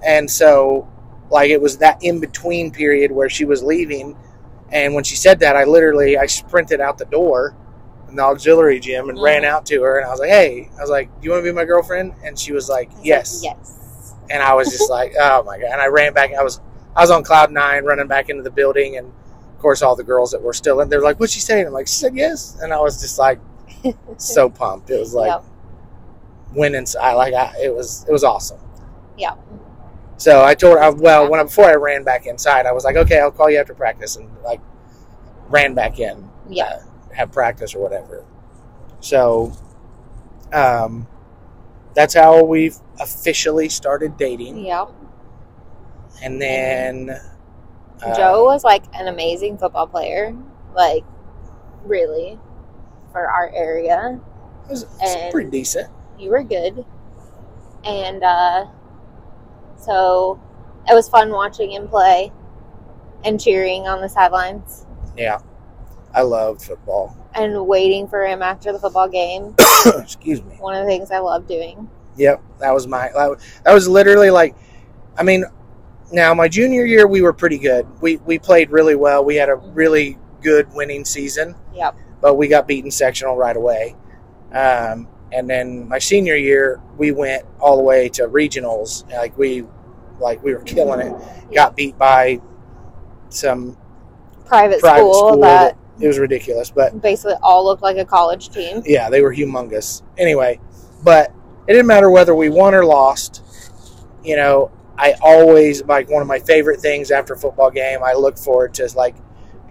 [0.05, 0.87] And so,
[1.31, 4.15] like, it was that in between period where she was leaving.
[4.71, 7.55] And when she said that, I literally I sprinted out the door
[8.09, 9.23] in the auxiliary gym and Mhm.
[9.23, 9.97] ran out to her.
[9.97, 12.13] And I was like, "Hey," I was like, "Do you want to be my girlfriend?"
[12.23, 14.13] And she was like, It's like, "Yes." yes.
[14.29, 16.33] And I was just like, "Oh my god!" And I ran back.
[16.33, 16.59] I was
[16.95, 20.03] I was on cloud nine, running back into the building, and of course, all the
[20.03, 22.57] girls that were still in, they're like, "What's she saying?" I'm like, "She said yes,"
[22.61, 23.39] and I was just like,
[24.17, 24.89] so pumped.
[24.89, 25.43] It was like Yep.
[26.55, 26.85] winning.
[26.99, 28.59] I like I, it was it was awesome.
[29.17, 29.33] Yeah.
[30.19, 32.97] So I told her, well, when I, before I ran back inside, I was like,
[32.97, 34.59] okay, I'll call you after practice, and like
[35.47, 36.65] ran back in, Yeah.
[36.65, 38.25] uh, have practice or whatever.
[38.99, 39.53] So,
[40.51, 41.07] um,
[41.95, 44.87] that's how we've officially started dating, Yeah.
[46.21, 47.11] and then
[48.05, 50.35] uh, Joe was like an amazing football player.
[50.75, 51.05] Like,
[51.85, 52.37] really,
[53.13, 54.19] for our area.
[54.69, 55.89] was, was and- pretty decent.
[56.17, 56.85] You were good.
[57.85, 58.65] And uh,
[59.79, 60.39] so
[60.89, 62.31] it was fun watching him play
[63.23, 64.85] and cheering on the sidelines
[65.17, 65.39] Yeah,
[66.13, 67.15] I love football.
[67.35, 69.55] and waiting for him after the football game.
[69.85, 70.55] Excuse me.
[70.59, 71.89] One of the things I love doing.
[72.17, 73.09] Yep, that was my.
[73.63, 74.55] That was, literally like,
[75.17, 75.45] I mean,
[76.11, 77.87] now my junior year we were pretty good.
[78.01, 79.23] We we played really well.
[79.23, 81.95] We had a really good winning season, Yep.
[82.19, 83.95] but we got beaten sectional right away.
[84.51, 89.09] Um, and then my senior year we went all the way to regionals.
[89.11, 89.65] Like we,
[90.19, 91.53] like we were killing it.
[91.53, 92.41] Got beat by
[93.29, 93.77] some
[94.45, 95.41] Private, private school, school.
[95.41, 98.81] that it was ridiculous, but basically all looked like a college team.
[98.85, 100.01] yeah, they were humongous.
[100.17, 100.59] Anyway,
[101.03, 101.31] but
[101.67, 103.43] it didn't matter whether we won or lost.
[104.23, 107.99] You know, I always like one of my favorite things after a football game.
[108.03, 109.15] I look forward to is like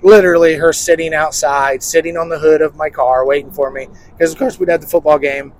[0.02, 3.88] literally her sitting outside, sitting on the hood of my car, waiting for me.
[4.16, 5.52] Because of course we'd have the football game.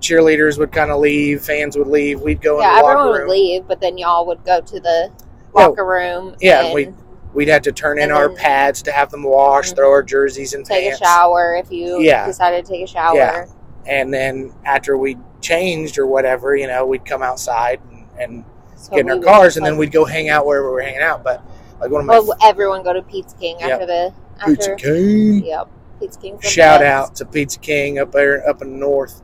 [0.00, 2.20] Cheerleaders would kind of leave, fans would leave.
[2.20, 5.10] We'd go Yeah, in the everyone would leave, but then y'all would go to the
[5.56, 5.66] Yeah.
[5.66, 6.94] locker room Yeah, and we-
[7.34, 9.76] We'd have to turn in our pads to have them washed, Mhm.
[9.76, 11.00] throw our jerseys and take pants.
[11.00, 12.26] a shower if you Yeah.
[12.26, 13.16] decided to take a shower.
[13.16, 13.44] Yeah.
[13.86, 18.44] and then after we changed or whatever, you know, we'd come outside and, and
[18.76, 21.00] So get in our cars, and then we'd go hang out where we were hanging
[21.00, 21.24] out.
[21.24, 21.40] But
[21.82, 23.70] like one of my Well, everyone go to Pizza King Yep.
[23.70, 24.14] after the
[24.46, 24.76] Pizza.
[24.76, 25.68] King, Yep,
[26.00, 26.36] Pizza King.
[26.36, 27.10] for the shout best.
[27.10, 29.20] out to Pizza King up there up in the north.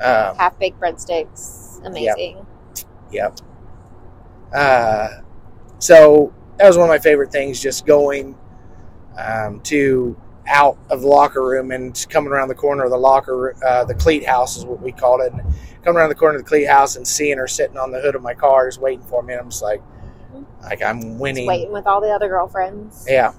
[0.00, 2.44] Um, half baked breadsticks, amazing.
[3.10, 3.38] yep.
[4.52, 5.08] Uh,
[5.78, 8.36] so that was one of my favorite things, just going
[9.18, 12.96] um, to out of the locker room and just coming around the corner of the
[12.96, 15.32] locker, uh, the cleat house is what we called it.
[15.32, 15.40] And
[15.82, 18.14] coming around the corner of the cleat house and seeing her sitting on the hood
[18.14, 19.82] of my car, just waiting for me, and I'm just like,
[20.64, 21.46] like I'm Just winning.
[21.46, 23.04] waiting with all the other girlfriends.
[23.08, 23.32] Yeah.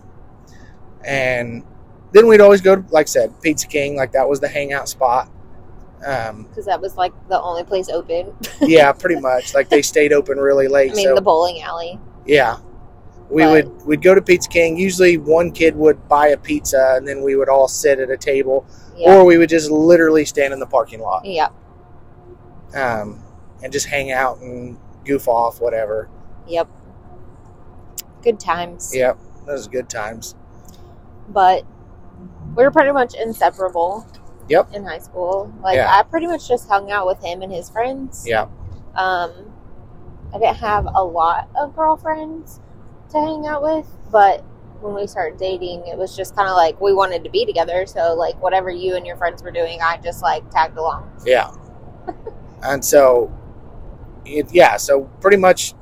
[1.04, 1.64] And
[2.12, 3.96] then we'd always go to, like I said, Pizza King.
[3.96, 5.30] Like that was the hangout spot.
[6.06, 8.36] Um, because that was like the only place open.
[8.62, 9.54] yeah, pretty much.
[9.54, 10.92] Like they stayed open really late.
[10.92, 12.00] I mean, so the bowling alley.
[12.26, 12.58] yeah,
[13.30, 14.78] we But- would we'd go to Pizza King.
[14.78, 18.18] Usually, one kid would buy a pizza, and then we would all sit at a
[18.18, 21.48] table, Yeah, or we would just literally stand in the parking lot yeah,
[22.76, 23.24] um,
[23.64, 26.10] and just hang out and goof off, whatever.
[26.48, 26.68] yep.
[28.26, 28.94] Good times.
[28.94, 30.36] Yep, those good times.
[31.30, 31.64] But
[32.56, 34.06] we were pretty much inseparable.
[34.50, 34.74] Yep.
[34.74, 35.92] In high school, like Yeah.
[35.92, 38.26] I pretty much just hung out with him and his friends.
[38.28, 38.48] Yeah,
[38.96, 39.32] Um,
[40.34, 42.60] I didn't have a lot of girlfriends
[43.12, 44.44] to hang out with, but
[44.82, 47.86] when we started dating, it was just kind of like we wanted to be together.
[47.88, 51.12] So like whatever you and your friends were doing, I just like tagged along.
[51.26, 51.50] Yeah.
[52.64, 53.32] and so,
[54.26, 55.74] it, yeah, so pretty much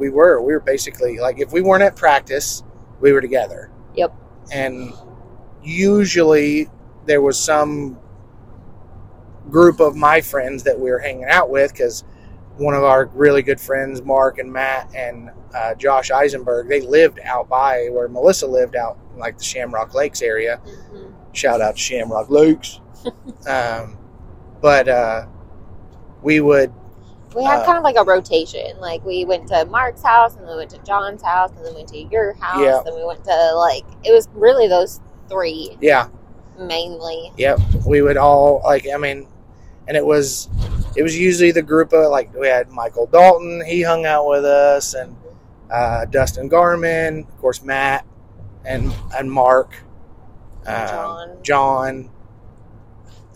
[0.00, 0.40] we were.
[0.42, 2.62] We were basically like, if we weren't at practice,
[3.00, 3.70] we were together.
[3.94, 4.14] Yep.
[4.52, 4.92] And
[5.62, 6.68] usually
[7.06, 7.98] there was some
[9.48, 12.04] group of my friends that we were hanging out with because
[12.56, 17.20] one of our really good friends, Mark and Matt and uh, Josh Eisenberg, they lived
[17.24, 20.60] out by where Melissa lived out in like the Shamrock Lakes area
[21.32, 22.80] shout out to Shamrock Lakes.
[23.48, 23.96] um,
[24.60, 25.26] but uh,
[26.22, 26.72] we would
[27.34, 28.78] We had Uh, kind of like a rotation.
[28.80, 31.74] Like we went to Mark's house, and then we went to John's house, and then
[31.74, 32.80] went to your house, Yeah.
[32.84, 36.08] and we went to like it was really those three yeah
[36.58, 37.32] mainly.
[37.36, 38.86] Yep, we would all like.
[38.92, 39.26] I mean,
[39.86, 40.48] and it was
[40.96, 43.62] it was usually the group of like we had Michael Dalton.
[43.64, 45.16] He hung out with us, and
[45.70, 48.04] uh, Dustin Garman, of course, Matt
[48.64, 49.76] and and Mark,
[50.66, 51.36] um, John.
[51.42, 52.10] John.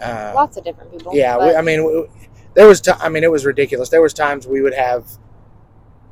[0.00, 1.14] Uh, Lots of different people.
[1.14, 2.04] yeah, we, I mean, we,
[2.54, 2.80] there was.
[2.80, 3.88] T- I mean, it was ridiculous.
[3.88, 5.06] There was times we would have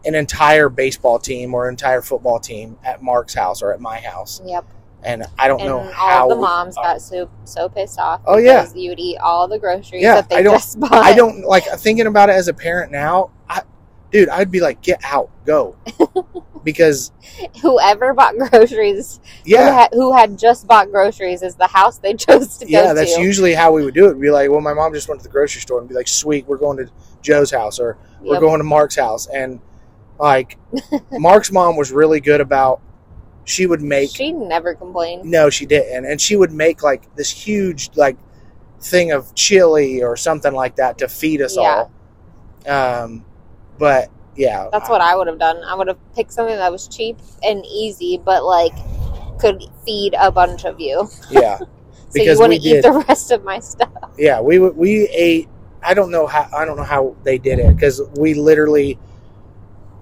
[0.05, 4.40] an entire baseball team or entire football team at Mark's house or at my house,
[4.44, 4.64] yep.
[5.05, 6.98] and I don't And know all how the we- moms got oh.
[6.98, 8.20] so so pissed off.
[8.26, 8.66] Oh, yeah.
[8.74, 10.92] you would eat all the groceries Yeah, that they I don't- just bought.
[10.92, 13.31] I don't like thinking about it as a parent now.
[13.48, 13.62] I,
[14.12, 15.77] dude, I'd be like, get out, go,
[16.64, 17.11] because
[17.62, 22.14] Whoever bought groceries, who, yeah, had, who had just bought groceries, is the house they
[22.14, 23.22] chose to go yeah, that's to.
[23.22, 24.20] usually how we would do it.
[24.20, 26.46] Be like, well, my mom just went to the grocery store and be like, sweet,
[26.46, 26.90] we're going to
[27.22, 29.61] Joe's house or we're going to Mark's house, and
[30.18, 30.59] like,
[31.11, 32.81] Mark's mom was really good about.
[33.44, 35.25] She would make She never complained.
[35.25, 38.16] no, she didn't, and she would make like this huge like
[38.81, 41.87] thing of chili or something like that to feed us Yeah.
[42.68, 43.03] all.
[43.05, 43.25] Um,
[43.83, 45.61] but yeah, That's what I would have done.
[45.66, 48.73] I would have picked something that was cheap and easy, but like
[49.40, 51.59] could feed a bunch of you, yeah.
[51.59, 51.66] so
[52.14, 52.85] Because you we wouldn't eat did.
[52.85, 53.90] the rest of my stuff.
[54.16, 55.49] Yeah, we we ate.
[55.83, 56.49] I don't know how.
[56.57, 58.99] I don't know how they did it because we literally.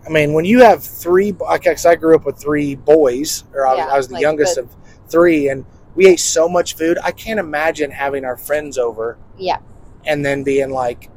[0.06, 3.66] I mean, when you have three, like 'cause I grew up with three boys, or
[3.66, 4.76] I was, Yeah, I was the like youngest the- of
[5.08, 5.64] three, and
[5.94, 6.98] we ate so much food.
[7.02, 9.58] I can't imagine having our friends over Yeah,
[10.04, 11.08] and then being like,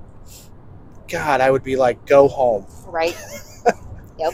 [1.07, 3.15] "God," I would be like, "Go home." right.
[4.19, 4.33] Yep.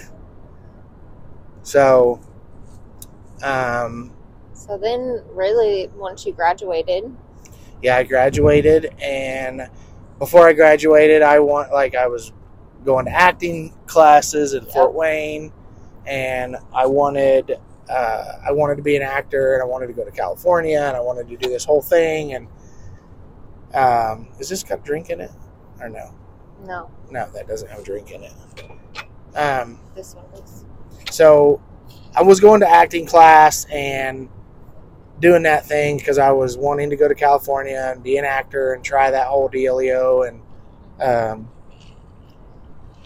[1.63, 2.19] So,
[3.43, 4.11] um,
[4.53, 7.15] So then, really, once you graduated,
[7.81, 9.69] yeah, I graduated, and
[10.19, 12.33] before I graduated, I want like I was
[12.83, 14.73] going to acting classes in Yep.
[14.73, 15.53] Fort Wayne,
[16.05, 17.57] and I wanted
[17.89, 20.95] uh, I wanted to be an actor, and I wanted to go to California, and
[20.97, 22.33] I wanted to do this whole thing.
[22.33, 22.47] And
[23.73, 25.31] um, is this got drinking it
[25.79, 26.13] or no?
[26.65, 28.33] No, No, that doesn't have a drink in it.
[29.35, 30.65] Um, this one is.
[31.11, 31.61] so
[32.15, 34.29] I was going to acting class and
[35.19, 38.73] doing that thing because I was wanting to go to California and be an actor
[38.73, 40.27] and try that whole dealio.
[40.27, 40.41] And
[41.01, 41.49] um,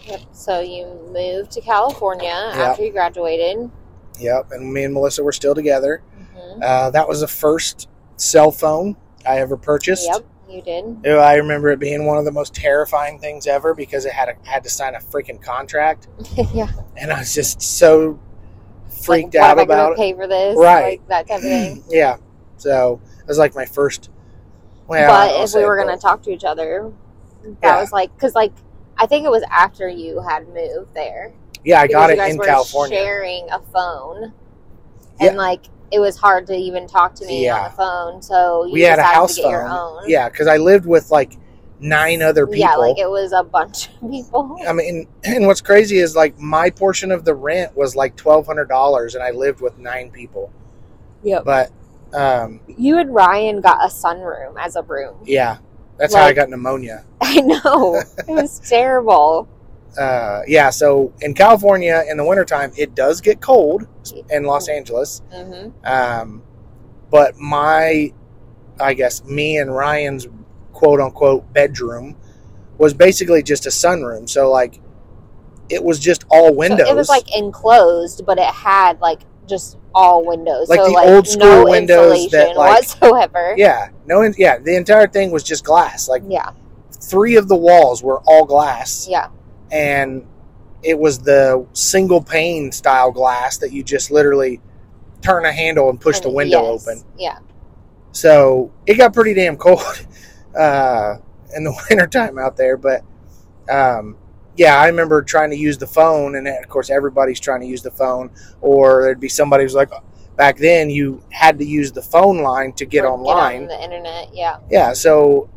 [0.06, 0.20] Yep.
[0.32, 3.70] So you moved to California after you graduated.
[4.18, 6.02] yep, and me and Melissa were still together.
[6.34, 10.06] hmm Uh, that was the first cell phone I ever purchased.
[10.06, 10.84] Yep, you did.
[11.04, 14.28] Ew, I remember it being one of the most terrifying things ever because it had
[14.28, 16.08] a, had to sign a freaking contract,
[16.54, 16.70] yeah.
[16.96, 18.18] and I was just so
[19.02, 19.98] freaked like, out about it.
[19.98, 20.56] pay for this?
[20.56, 21.00] Right.
[21.00, 21.84] Like that type of thing.
[21.90, 22.16] yeah.
[22.56, 24.10] So it was like my first.
[24.86, 26.92] Well, but if we were going to talk to each other,
[27.42, 27.80] that Yeah.
[27.80, 28.52] was like, because like,
[28.98, 31.32] I think it was after you had moved there.
[31.64, 32.96] yeah, I got it in were California.
[32.98, 34.32] sharing a phone.
[35.20, 35.28] Yeah.
[35.28, 38.22] And like, it was hard to even talk to me on the phone.
[38.22, 39.50] So you we had a house phone.
[39.50, 40.02] your own.
[40.08, 41.36] Yeah, because I lived with like
[41.80, 42.60] nine other people.
[42.60, 44.58] Yeah, like it was a bunch of people.
[44.66, 48.46] I mean, and what's crazy is like my portion of the rent was like twelve
[48.46, 50.52] hundred dollars, and I lived with nine people.
[51.22, 51.44] Yep.
[51.44, 51.70] But
[52.12, 55.16] um, You and Ryan got a sunroom as a room.
[55.24, 55.58] yeah,
[55.96, 57.04] that's how I got pneumonia.
[57.20, 58.02] I know.
[58.28, 59.48] it was terrible.
[59.98, 63.86] Uh, yeah, so in California in the wintertime, it does get cold
[64.30, 65.22] in Los Angeles.
[65.32, 66.42] hmm Um,
[67.10, 68.12] but my,
[68.80, 70.26] I guess, me and Ryan's
[70.72, 72.16] quote unquote bedroom
[72.78, 74.28] was basically just a sunroom.
[74.28, 74.80] So, like,
[75.68, 76.86] it was just all windows.
[76.88, 80.68] So it was like enclosed, but it had like just all windows.
[80.68, 83.54] Like so the like old school no windows that, like- whatsoever.
[83.56, 86.08] yeah, no, in- yeah, the entire thing was just glass.
[86.08, 86.50] Like, Yeah.
[86.92, 89.06] three of the walls were all glass.
[89.08, 89.28] Yeah.
[89.74, 90.26] And
[90.82, 94.60] it was the single pane style glass that you just literally
[95.20, 97.02] turn a handle and push the window yes, open.
[97.18, 97.38] Yeah.
[98.12, 99.80] So it got pretty damn cold
[100.56, 101.16] uh,
[101.56, 102.76] in the wintertime out there.
[102.76, 103.02] But
[103.68, 104.16] um,
[104.56, 107.82] yeah, I remember trying to use the phone, and of course, everybody's trying to use
[107.82, 109.90] the phone, or there'd be somebody who's like,
[110.36, 113.62] back then you had to use the phone line to get Or online.
[113.62, 114.34] on the internet.
[114.34, 114.58] Yeah.
[114.70, 115.48] yeah, so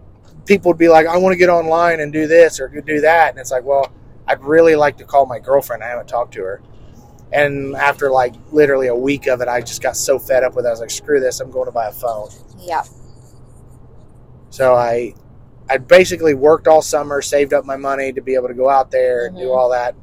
[0.46, 3.32] people would be like, I want to get online and do this or do that.
[3.32, 3.92] And it's like, well,
[4.28, 5.84] I'd really like to call my girlfriend.
[5.84, 6.62] I haven't talked to her.
[7.32, 10.66] And after like literally a week of it, I just got so fed up with
[10.66, 10.70] it.
[10.70, 11.40] I was like, screw this.
[11.40, 12.30] I'm going to buy a phone.
[12.58, 12.84] Yeah.
[14.50, 15.14] So I,
[15.70, 18.92] I basically worked all summer, saved up my money to be able to go out
[18.92, 19.58] there and do Mhm.
[19.58, 19.96] all that.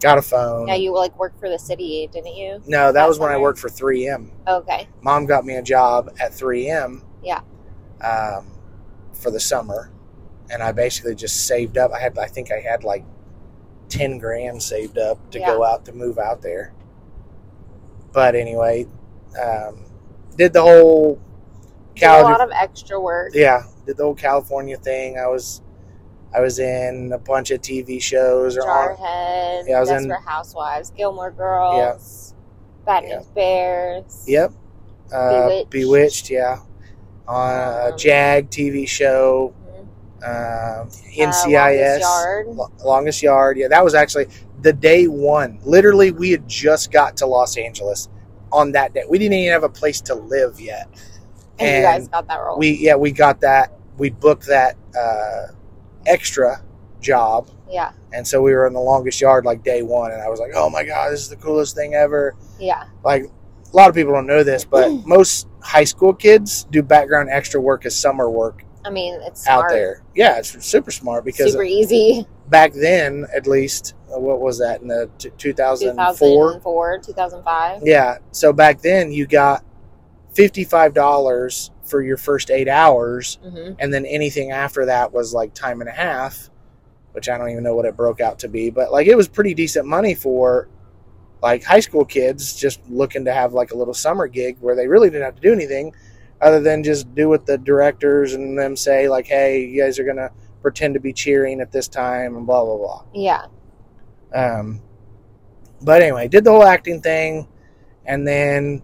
[0.00, 0.68] Got a phone.
[0.68, 0.74] Yeah.
[0.74, 2.60] You like worked for the city, didn't you?
[2.66, 4.30] no, that that was when I worked for 3M.
[4.46, 4.88] Okay.
[5.02, 7.02] Mom got me a job at 3M.
[7.22, 7.40] Yeah.
[8.00, 8.52] Um,
[9.12, 9.90] for the summer,
[10.50, 11.92] and I basically just saved up.
[11.92, 13.04] I had, I think I had like
[13.88, 16.72] ten grand saved up to go out to move out there.
[18.12, 18.86] But anyway,
[19.42, 19.84] um,
[20.36, 21.20] did the whole
[21.94, 23.32] Did a lot of extra work.
[23.34, 25.18] yeah, did the whole California thing.
[25.18, 25.62] I was,
[26.34, 28.62] I was in a bunch of TV shows or.
[28.62, 32.34] Jarhead, Yeah, I was in- Housewives, Gilmore Girls,
[32.86, 33.16] Bad Yeah.
[33.16, 34.24] News Bears.
[34.26, 34.52] Yep,
[35.12, 35.70] uh, Bewitched.
[35.70, 36.30] Bewitched.
[36.30, 36.58] Yeah,
[37.26, 39.52] on a Um, Jag TV show.
[40.20, 40.80] Mhm.
[40.80, 41.46] Um, Uh, NCIS.
[41.46, 42.46] Longest Yard.
[42.48, 43.56] Lo- longest yard.
[43.58, 44.26] Yeah, that was actually
[44.62, 45.58] the day one.
[45.64, 48.08] Literally, we had just got to Los Angeles
[48.52, 49.04] on that day.
[49.08, 50.88] We didn't even have a place to live yet.
[51.60, 52.58] And, you guys got that role.
[52.58, 53.72] We yeah, we got that.
[53.96, 55.48] We booked that uh,
[56.06, 56.62] extra
[57.00, 60.12] job, yeah, and so we were in the longest yard like day one.
[60.12, 62.34] And I was like, oh my god, this is the coolest thing ever.
[62.60, 66.82] yeah, Like a lot of people don't know this, but most high school kids do
[66.82, 70.02] background extra work as summer work I mean, it's out there.
[70.14, 72.26] Yeah, it's super smart because Super easy.
[72.48, 76.16] back then, at least, uh, what was that in the t- 2004?
[76.54, 77.82] 2004, 2005.
[77.84, 78.16] Yeah.
[78.30, 79.62] So back then, you got
[80.34, 85.80] $55 for your first eight hours, hmm and then anything after that was like time
[85.82, 86.48] and a half,
[87.12, 89.28] which I don't even know what it broke out to be, but like it was
[89.28, 90.68] pretty decent money for
[91.42, 94.88] like high school kids just looking to have like a little summer gig where they
[94.88, 95.94] really didn't have to do anything
[96.40, 100.04] other than just do what the directors and them say, like, hey, you guys are
[100.04, 100.30] going to
[100.62, 103.04] pretend to be cheering at this time and blah, blah, blah.
[103.14, 103.46] Yeah,
[104.34, 104.80] Um,
[105.80, 107.48] but anyway, did the whole acting thing,
[108.06, 108.82] and then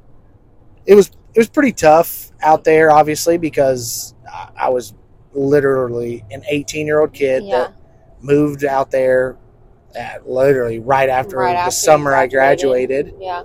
[0.87, 4.15] it was it was pretty tough out there, obviously, because
[4.57, 4.95] I, was
[5.33, 7.59] literally an 18 year old kid yeah.
[7.59, 7.75] that
[8.21, 9.37] moved out there
[9.97, 13.07] at literally right after Right the after summer I graduated.
[13.19, 13.43] graduated, Yeah,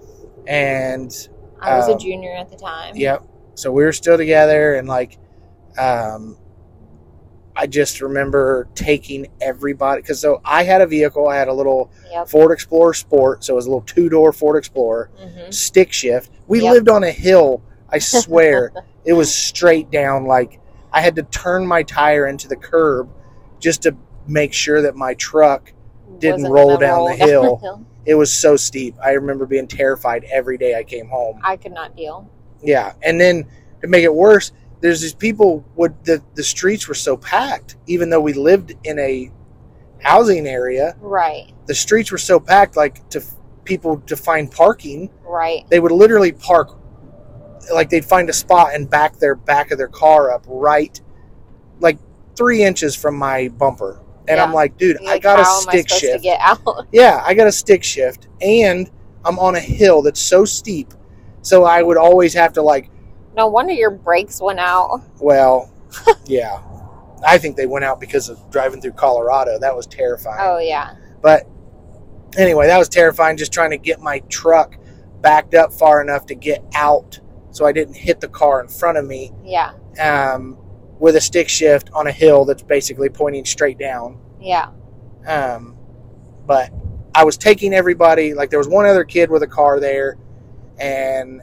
[0.48, 1.12] and
[1.60, 2.96] I was a Um, junior at the time.
[2.96, 3.24] Yep.
[3.60, 5.18] So we were still together, and like,
[5.78, 6.38] um,
[7.58, 11.28] I just remember taking everybody because so I had a vehicle.
[11.28, 12.30] I had a little Yep.
[12.30, 16.32] Ford Explorer Sport, so it was a little two door Ford Explorer, hmm stick shift.
[16.48, 16.72] We Yep.
[16.72, 17.62] lived on a hill.
[17.90, 18.72] I swear,
[19.04, 20.26] it was straight down.
[20.26, 20.62] Like
[20.94, 23.10] I had to turn my tire into the curb
[23.60, 23.96] just to
[24.26, 25.74] make sure that my truck.
[26.20, 27.84] Didn't roll down the hill.
[28.06, 28.96] It was so steep.
[29.02, 31.40] I remember being terrified every day I came home.
[31.44, 32.30] I could not deal.
[32.62, 33.46] Yeah, and then
[33.82, 37.78] to make it worse, there's these people would the the streets were so packed.
[37.88, 39.32] Even though we lived in a
[40.02, 42.76] housing area, Right, the streets were so packed.
[42.78, 43.22] Like to
[43.66, 45.66] people to find parking, right.
[45.70, 46.76] they would literally park.
[47.74, 51.00] Like they'd find a spot and back their back of their car up right,
[51.80, 51.98] like
[52.36, 54.02] three inches from my bumper.
[54.28, 56.24] And I'm like, dude, You're I like, got a how am I stick shift.
[56.24, 56.88] get out?
[56.92, 58.90] Yeah, I got a stick shift, and
[59.26, 60.94] I'm on a hill that's so steep.
[61.42, 62.90] So I would always have to like
[63.36, 65.02] no wonder your brakes went out.
[65.20, 65.72] Well,
[66.26, 66.62] yeah.
[67.26, 69.60] I think they went out because of driving through Colorado.
[69.60, 70.40] That was terrifying.
[70.42, 71.48] Oh yeah, But
[72.38, 74.78] anyway, that was terrifying just trying to get my truck
[75.22, 77.20] backed up far enough to get out
[77.52, 80.58] so I didn't hit the car in front of me yeah, um,
[81.00, 84.20] with a stick shift on a hill that's basically pointing straight down.
[84.40, 84.70] yeah.
[85.28, 85.76] Um,
[86.46, 86.72] but
[87.14, 90.18] I was taking everybody, like, there was one other kid with a car there,
[90.80, 91.42] and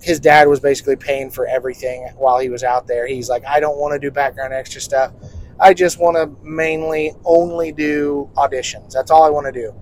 [0.00, 3.06] his dad was basically paying for everything while he was out there.
[3.06, 5.12] He's like, I don't want to do background extra stuff.
[5.58, 8.92] I just want to mainly only do auditions.
[8.92, 9.74] That's all I want to do.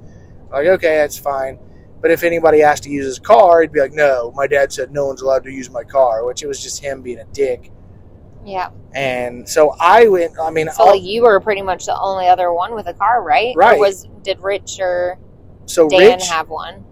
[0.51, 1.59] Like, okay, that's fine.
[2.01, 4.93] But if anybody asked to use his car, he'd be like, no, my dad said
[4.93, 7.73] no one's allowed to use my car, which it was just him being a dick.
[8.45, 8.71] Yeah.
[8.95, 12.53] And so I went, I mean, So like you were pretty much the only other
[12.53, 13.55] one with a car, right?
[13.57, 13.77] Right.
[13.77, 15.19] Or was did Rich or
[15.67, 16.85] so Dan Rich, have one?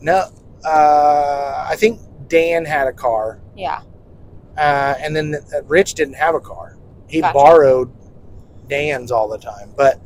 [0.00, 0.28] no,
[0.64, 3.40] uh, I think Dan had a car.
[3.56, 3.80] Yeah.
[4.56, 6.76] uh, and then uh, Rich didn't have a car.
[7.08, 7.34] He Gotcha.
[7.34, 7.90] borrowed
[8.68, 9.72] Dan's all the time.
[9.76, 10.00] But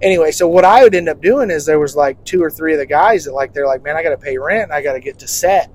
[0.00, 2.72] anyway, so what I would end up doing is there was like two or three
[2.74, 4.82] of the guys that like they're like, man, I got to pay rent, and I
[4.82, 5.70] got to get to set.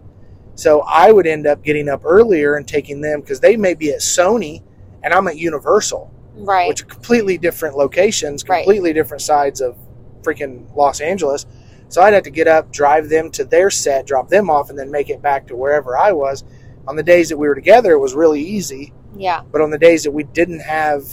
[0.55, 3.91] So I would end up getting up earlier and taking them because they may be
[3.91, 4.63] at Sony,
[5.03, 6.67] and I'm at Universal, Right.
[6.69, 8.63] which are completely different locations, Right.
[8.63, 9.75] completely different sides of
[10.23, 11.45] freaking Los Angeles.
[11.89, 14.77] So I'd have to get up, drive them to their set, drop them off, and
[14.77, 16.43] then make it back to wherever I was.
[16.87, 18.93] On the days that we were together, it was really easy.
[19.15, 19.41] yeah.
[19.51, 21.03] But on the days that we didn't have,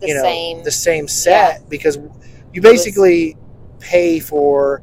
[0.00, 0.62] The you know, same.
[0.64, 1.98] the same set, because
[2.52, 3.36] you basically
[3.78, 4.82] pay for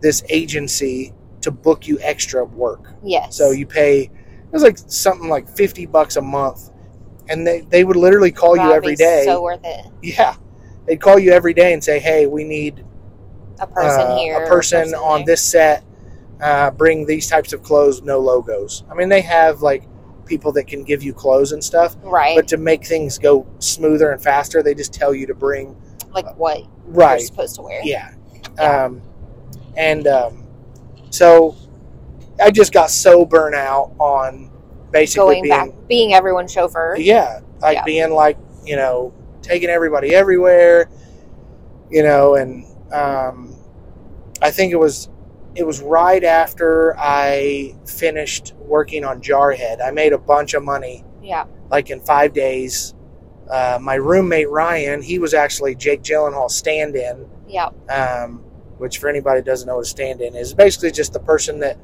[0.00, 2.94] this agency to book you extra work.
[3.04, 3.36] yes.
[3.36, 6.70] So you pay, it was like something like 50 bucks a month.
[7.28, 9.24] And they, they would literally call you That'd every day.
[9.26, 9.86] So worth it.
[10.02, 10.34] yeah.
[10.86, 12.84] They'd call you every day and say, hey, we need
[13.60, 14.44] A person uh, here.
[14.44, 15.26] a person on there.
[15.26, 15.84] this set.
[16.40, 18.84] Uh, bring these types of clothes, no logos.
[18.88, 19.82] I mean, they have like
[20.24, 21.96] people that can give you clothes and stuff.
[22.02, 22.36] Right.
[22.36, 25.74] But to make things go smoother and faster, they just tell you to bring
[26.12, 27.20] like what you're right.
[27.20, 27.80] supposed to wear.
[27.82, 28.14] Yeah.
[28.56, 28.84] Yeah.
[28.84, 29.02] Um,
[29.76, 30.46] and um,
[31.10, 31.56] so
[32.40, 34.50] I just got so burnt out on
[34.92, 36.96] basically Going being back, being everyone's chauffeur.
[36.98, 37.84] yeah, like Yeah.
[37.84, 40.88] being like you know taking everybody everywhere,
[41.90, 43.47] you know, and um,
[44.42, 45.08] I think it was
[45.54, 49.84] it was right after I finished working on Jarhead.
[49.84, 51.44] I made a bunch of money Yeah.
[51.70, 52.94] like in five days.
[53.50, 57.70] Uh, my roommate Ryan, he was actually Jake Gyllenhaal stand-in Yeah.
[57.88, 58.44] um,
[58.76, 61.78] which for anybody who doesn't know what a stand-in is, basically just the person that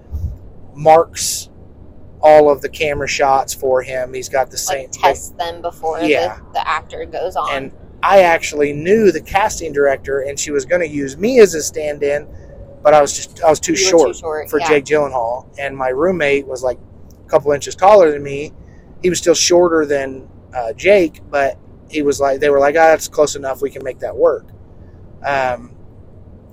[0.74, 1.48] marks
[2.20, 4.12] all of the camera shots for him.
[4.14, 4.82] He's got the same.
[4.84, 6.36] Like test them before Yeah.
[6.52, 7.50] the, the actor goes on.
[7.50, 11.54] And I actually knew the casting director, and she was going to use me as
[11.54, 12.26] a stand-in,
[12.84, 14.50] but I was just I was too short too short.
[14.50, 14.68] for yeah.
[14.68, 16.78] Jake Gyllenhaal, and my roommate was like
[17.24, 18.52] a couple inches taller than me.
[19.02, 21.58] He was still shorter than uh, Jake, but
[21.88, 23.62] he was like they were like, ah, that's close enough.
[23.62, 24.46] We can make that work.
[25.24, 25.74] Um,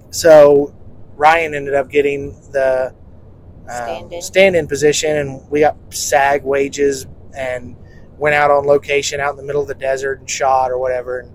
[0.10, 0.74] so
[1.18, 2.96] Ryan ended up getting the
[3.68, 4.22] um, Stand-in.
[4.22, 7.08] stand-in position, and we got SAG wages
[7.38, 7.76] and
[8.18, 11.20] went out on location out in the middle of the desert and shot or whatever.
[11.20, 11.32] And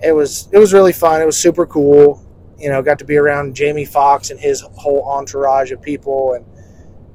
[0.00, 1.20] it was it was really fun.
[1.20, 2.23] It was super cool.
[2.64, 6.46] You know, got to be around Jamie Foxx and his whole entourage of people, and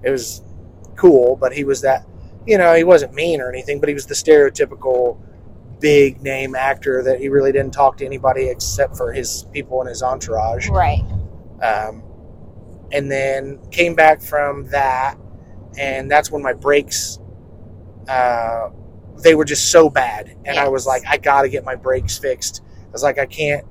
[0.03, 0.43] it was
[0.95, 1.35] cool.
[1.35, 2.05] But he was that,
[2.45, 5.17] you know, he wasn't mean or anything, but he was the stereotypical
[5.79, 9.87] big name actor that he really didn't talk to anybody except for his people in
[9.87, 10.69] his entourage.
[10.69, 11.01] Right.
[11.63, 12.03] Um,
[12.91, 15.17] and then came back from that,
[15.79, 17.17] and that's when my brakes,
[18.07, 18.69] uh,
[19.23, 22.19] they were just so bad, and I was like, I got to get my brakes
[22.19, 22.61] fixed.
[22.87, 23.65] I was like, I can't,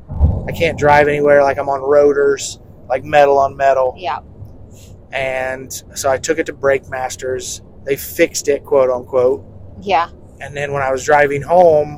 [0.48, 1.42] I can't drive anywhere.
[1.42, 4.20] Like I'm on rotors, like metal on metal, Yeah.
[5.12, 7.62] and so I took it to Brake Masters.
[7.84, 9.44] They fixed it, quote unquote.
[9.80, 10.08] Yeah.
[10.40, 11.96] And then when I was driving home,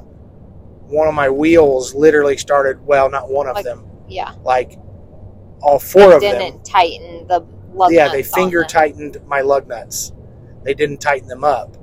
[0.89, 2.85] one of my wheels literally started.
[2.85, 4.33] Well, not one of Like, them, Yeah.
[4.45, 4.79] like
[5.63, 7.41] all four of them Didn't tighten the
[7.73, 7.93] lug nuts.
[7.93, 10.13] yeah, they finger tightened my lug nuts.
[10.65, 11.77] They didn't tighten them up.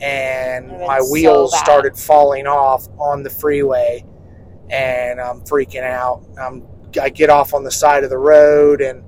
[0.00, 1.58] And my wheels bad.
[1.64, 4.04] started falling off on the freeway
[4.70, 6.24] and I'm freaking out.
[6.40, 6.66] I'm,
[7.00, 9.02] I get off on the side of the road and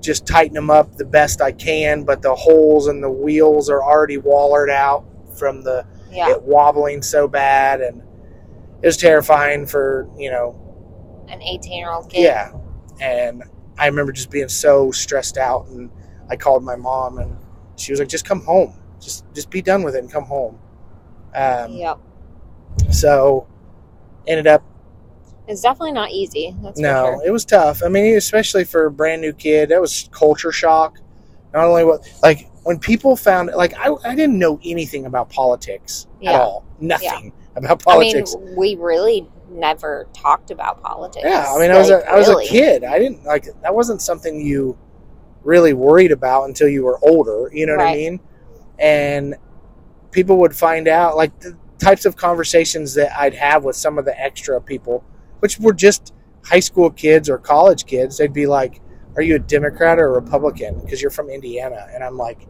[0.00, 3.82] just tighten them up the best I can, but the holes in the wheels are
[3.82, 5.04] already wallered out
[5.38, 6.30] from the Yeah.
[6.30, 8.02] it wobbling so bad and
[8.82, 10.56] it was terrifying for, you know,
[11.28, 12.22] An 18 year old kid.
[12.22, 12.52] yeah.
[13.00, 13.44] And
[13.78, 15.90] I remember just being so stressed out and
[16.28, 17.36] I called my mom and
[17.76, 18.74] she was like, just come home.
[19.00, 20.58] Just just be done with it and come home.
[21.34, 21.98] Um, Yep.
[22.90, 23.46] So
[24.26, 24.62] ended up
[25.48, 26.54] It's definitely not easy.
[26.62, 27.22] That's no, sure.
[27.26, 27.82] it was tough.
[27.84, 30.98] I mean, especially for a brand new kid, that was culture shock.
[31.52, 36.06] Not only what like when people found like I, I didn't know anything about politics
[36.24, 36.64] at all.
[36.80, 38.36] Nothing about politics.
[38.36, 41.24] I mean, we really never talked about politics.
[41.28, 42.46] Yeah, I mean, I was Like, a, I was really.
[42.46, 42.84] a kid.
[42.84, 44.78] I didn't like that wasn't something you
[45.42, 47.50] really worried about until you were older.
[47.52, 48.20] You know what I mean?
[48.78, 49.34] And
[50.12, 54.04] people would find out like the types of conversations that I'd have with some of
[54.04, 55.04] the extra people,
[55.40, 56.14] which were just
[56.44, 58.16] high school kids or college kids.
[58.18, 58.80] They'd be like,
[59.16, 62.46] "Are you a Democrat or a Republican?" Because you're from Indiana, and I'm like,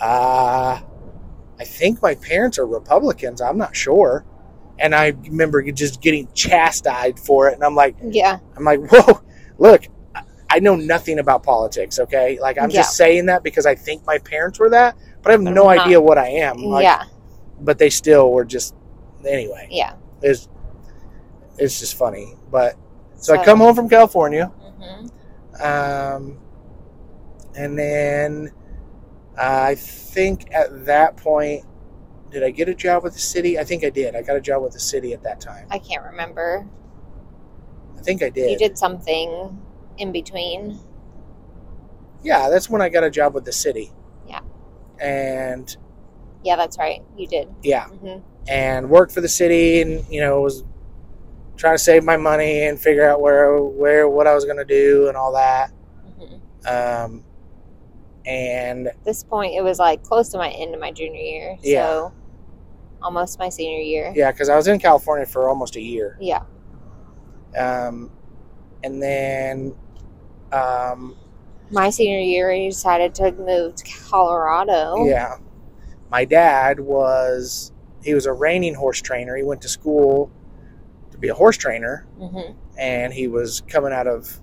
[0.00, 0.80] "Uh,
[1.60, 3.40] I think my parents are Republicans.
[3.40, 4.24] I'm not sure."
[4.78, 7.96] And I remember just getting chastised for it, and I'm like.
[8.02, 8.38] Yeah.
[8.56, 9.20] I'm like, whoa,
[9.58, 9.88] look,
[10.50, 12.38] I- know nothing about politics, okay?
[12.40, 12.78] Like, I'm Yeah.
[12.82, 16.00] just saying that because I think my parents were that, but I have no idea
[16.00, 16.58] what I am.
[16.58, 17.04] Like, yeah.
[17.60, 18.74] But they still were just,
[19.26, 19.94] anyway, Yeah.
[20.22, 20.48] it's,
[21.58, 22.34] it's just funny.
[22.50, 22.76] But,
[23.16, 25.06] so, I come home from California, hmm
[25.60, 26.38] um,
[27.56, 28.52] and then
[29.36, 31.64] I think at that point,
[32.30, 33.58] did I get a job with the city?
[33.58, 34.14] I think I did.
[34.14, 35.66] I got a job with the city at that time.
[35.70, 36.66] I can't remember.
[37.98, 38.50] I think I did.
[38.50, 39.58] You did something
[39.96, 40.78] in between.
[42.22, 43.92] Yeah, that's when I got a job with the city.
[44.26, 44.40] Yeah.
[45.00, 45.76] And
[46.48, 47.02] Yeah, that's right.
[47.16, 47.48] You did.
[47.62, 48.18] yeah, hmm
[48.50, 50.64] and worked for the city, and you know was
[51.58, 54.64] trying to save my money and figure out where where what I was going to
[54.64, 55.70] do and all that.
[56.18, 56.36] hmm
[56.66, 57.24] Um,
[58.24, 61.58] and At this point, it was like close to my end of my junior year.
[61.60, 61.86] Yeah.
[61.86, 62.12] So
[63.02, 64.12] almost my senior year.
[64.16, 66.16] yeah, because I was in California for almost a year.
[66.20, 66.42] Yeah.
[67.56, 68.10] Um,
[68.84, 69.74] and then
[70.52, 71.16] um,
[71.70, 75.04] My senior year, I decided to move to Colorado.
[75.06, 75.36] yeah,
[76.10, 79.36] my dad was he was a reining horse trainer.
[79.36, 80.30] He went to school
[81.10, 82.06] to be a horse trainer.
[82.18, 84.40] hmm and he was coming out of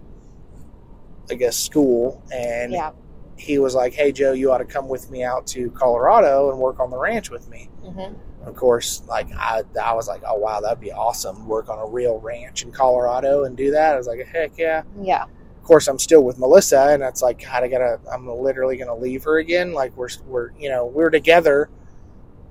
[1.32, 2.92] I guess school and Yeah.
[3.38, 6.60] he was like, "Hey Joe, you ought to come with me out to Colorado and
[6.60, 8.14] work on the ranch with me." hmm
[8.46, 11.48] Of course, like I, I was like, "Oh wow, that'd be awesome!
[11.48, 14.84] Work on a real ranch in Colorado and do that." I was like, "Heck yeah!"
[15.02, 15.26] Yeah.
[15.66, 18.96] Of course, I'm still with Melissa, and it's like, God, I gotta, I'm literally gonna
[18.96, 19.74] leave her again.
[19.74, 21.72] Like we're, we're, you know, we're together,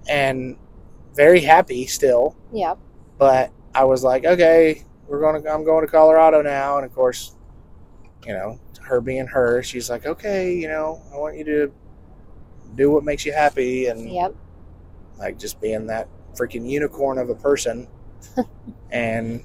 [0.08, 0.56] and
[1.14, 2.34] very happy still.
[2.52, 2.74] Yeah.
[3.16, 6.78] But I was like, okay, we're going to, I'm going to Colorado now.
[6.78, 7.36] And of course,
[8.26, 11.72] you know, her being her, she's like, okay, you know, I want you to
[12.74, 13.86] do what makes you happy.
[13.86, 14.34] And Yep.
[15.18, 17.86] like just being that freaking unicorn of a person.
[18.90, 19.44] and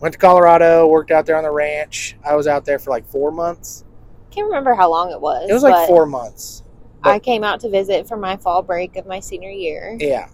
[0.00, 2.16] went to Colorado, worked out there on the ranch.
[2.24, 3.84] I was out there for like four months.
[4.30, 5.48] Can't remember how long it was.
[5.48, 6.62] It was like four months.
[7.02, 10.28] I came out to visit for my fall break of my senior year, Yeah.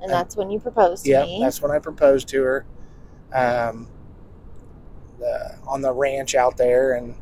[0.00, 1.22] and that's when you proposed to Yeah.
[1.24, 1.38] me.
[1.40, 2.66] That's when I proposed to her.
[3.32, 3.88] Um,
[5.18, 6.94] the, on the ranch out there.
[6.94, 7.14] And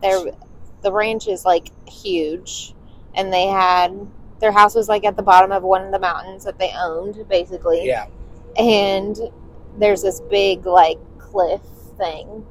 [0.00, 0.20] Their
[0.82, 2.74] the ranch is like huge,
[3.14, 4.06] and they had
[4.38, 7.28] their house was like at the bottom of one of the mountains that they owned,
[7.28, 7.84] basically.
[7.86, 8.06] yeah.
[8.56, 9.18] And
[9.80, 11.60] there's this big like cliff
[11.98, 12.44] thing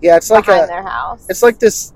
[0.00, 0.16] Yeah.
[0.16, 1.26] It's like behind a, their house.
[1.28, 1.92] it's like this,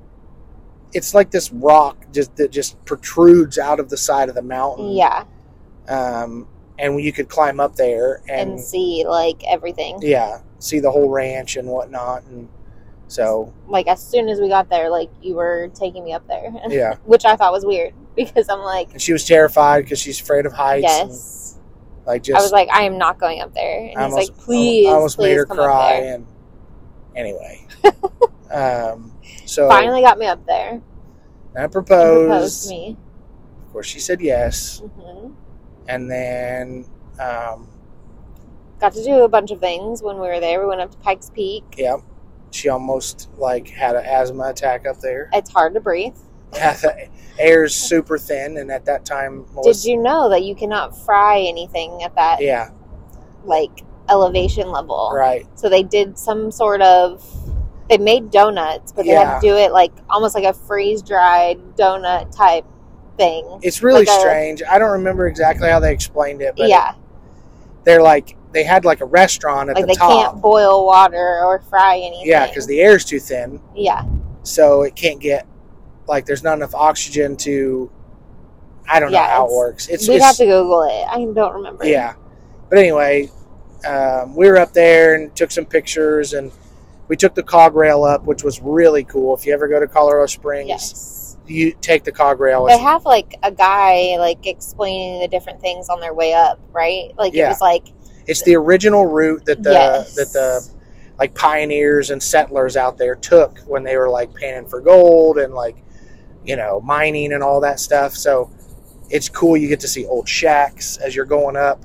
[0.92, 4.92] it's like this rock just that just protrudes out of the side of the mountain.
[4.92, 5.24] yeah,
[5.88, 6.46] Um,
[6.78, 9.98] and you could climb up there and, and see like everything.
[10.02, 12.24] yeah, see the whole ranch and whatnot.
[12.24, 12.48] And
[13.08, 16.52] so, Like as soon as we got there, like you were taking me up there,
[16.68, 16.96] yeah.
[17.04, 20.44] which I thought was weird because I'm like, And she was terrified because she's afraid
[20.46, 20.92] of heights.
[20.92, 21.41] And, yes.
[22.07, 23.78] Like just, I was like, I am not going up there.
[23.90, 25.92] And I he's almost, like, please, I almost please made her cry.
[25.94, 26.26] And
[27.16, 27.66] anyway,
[28.53, 29.12] um,
[29.46, 30.80] so Finally got me up there.
[31.57, 32.28] I and proposed.
[32.28, 32.96] proposed to me.
[33.66, 34.80] Of course, she said yes.
[34.80, 35.32] hmm
[35.88, 36.86] And then,
[37.20, 37.68] um,
[38.80, 40.61] Got to do a bunch of things when we were there.
[40.61, 41.62] We went up to Pikes Peak.
[41.78, 41.98] yeah,
[42.50, 45.30] she almost like had an asthma attack up there.
[45.32, 46.16] It's hard to breathe.
[46.57, 50.96] Yeah, the air's super thin, and at that time, Did you know that you cannot
[51.05, 52.70] fry anything at that Yeah,
[53.44, 55.11] like elevation level?
[55.14, 55.46] right.
[55.55, 57.24] So they did some sort of.
[57.88, 61.59] They made donuts, but they had to do it like almost like a freeze dried
[61.76, 62.64] donut type
[63.18, 63.59] thing.
[63.62, 64.62] It's really Like a- strange.
[64.62, 66.94] I don't remember exactly how they explained it, but yeah,
[67.84, 70.11] they're like they had like a restaurant at like the they top.
[70.32, 72.26] can't boil water or fry anything.
[72.28, 74.05] Yeah, because the air's too thin, yeah,
[74.42, 75.46] so it can't get
[76.07, 77.90] like there's not enough oxygen to.
[78.88, 79.88] I don't know how it works.
[79.88, 81.05] It's we'd it's- have to Google it.
[81.09, 81.86] I don't remember.
[81.86, 82.14] Yeah.
[82.68, 83.30] But anyway,
[83.86, 86.50] um, we were up there and took some pictures, and
[87.09, 89.34] we took the cog rail up, which was really cool.
[89.36, 91.36] If you ever go to Colorado Springs, Yes.
[91.46, 92.66] you take the cog rail.
[92.66, 97.12] They have like a guy like explaining the different things on their way up, right?
[97.16, 97.46] Like Yeah.
[97.46, 97.84] it was like
[98.26, 100.14] It's the original route that the yes.
[100.16, 100.66] that the
[101.18, 105.53] like pioneers and settlers out there took when they were like panning for gold and
[105.55, 105.76] like
[106.45, 108.14] you know mining and all that stuff.
[108.14, 108.51] So
[109.11, 109.57] it's cool.
[109.57, 111.80] You get to see old shacks as you're going up.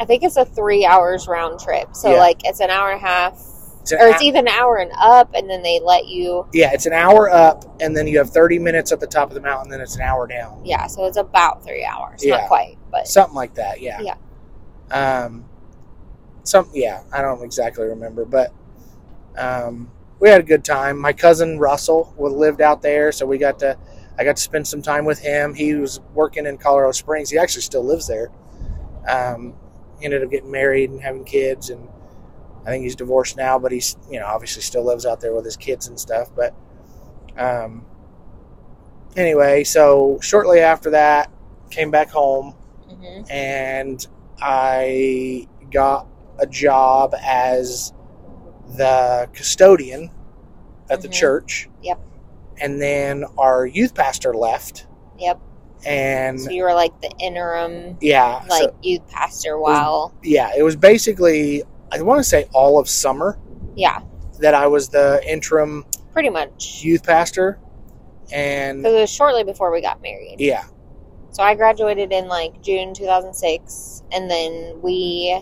[0.00, 1.94] I think it's a three hours round trip.
[1.94, 2.18] So Yeah.
[2.18, 3.34] like it's an hour and a half
[3.82, 6.86] It's or it's either an hour and up and then they let you yeah, it's
[6.86, 9.70] an hour up, and then you have 30 minutes at the top of the mountain,
[9.70, 10.60] then it's an hour down.
[10.64, 12.24] yeah, so it's about three hours.
[12.24, 12.38] Yeah.
[12.38, 14.14] Not quite, but something like that yeah Yeah.
[14.90, 15.44] um
[16.42, 18.52] some yeah i don't exactly remember but
[19.38, 19.90] um
[20.20, 23.76] we had a good time my cousin russell lived out there so we got to
[24.18, 27.38] i got to spend some time with him he was working in colorado springs he
[27.38, 28.30] actually still lives there
[29.08, 29.54] um
[29.98, 31.88] he ended up getting married and having kids and
[32.66, 35.44] i think he's divorced now but he's you know obviously still lives out there with
[35.44, 36.54] his kids and stuff but
[37.36, 37.84] um
[39.16, 41.30] anyway so shortly after that
[41.70, 42.54] came back home
[42.90, 43.30] Mhm.
[43.30, 44.06] and
[44.40, 46.06] I got
[46.38, 47.92] a job as
[48.76, 50.10] the custodian
[50.90, 51.12] at the Mhm.
[51.12, 51.68] church.
[52.64, 54.86] And then our youth pastor left,
[55.18, 55.38] Yep.
[55.84, 60.62] and So you were like the interim yeah, so- like youth pastor while yeah, it
[60.62, 61.62] was basically
[61.92, 63.38] I want to say all of summer
[63.76, 64.00] yeah,
[64.40, 65.84] that I was the interim
[66.14, 66.80] pretty much.
[66.82, 67.58] youth pastor,
[68.32, 70.36] and Because it was shortly before we got married.
[70.38, 70.64] yeah,
[71.32, 75.38] So I graduated in like June 2006, and then we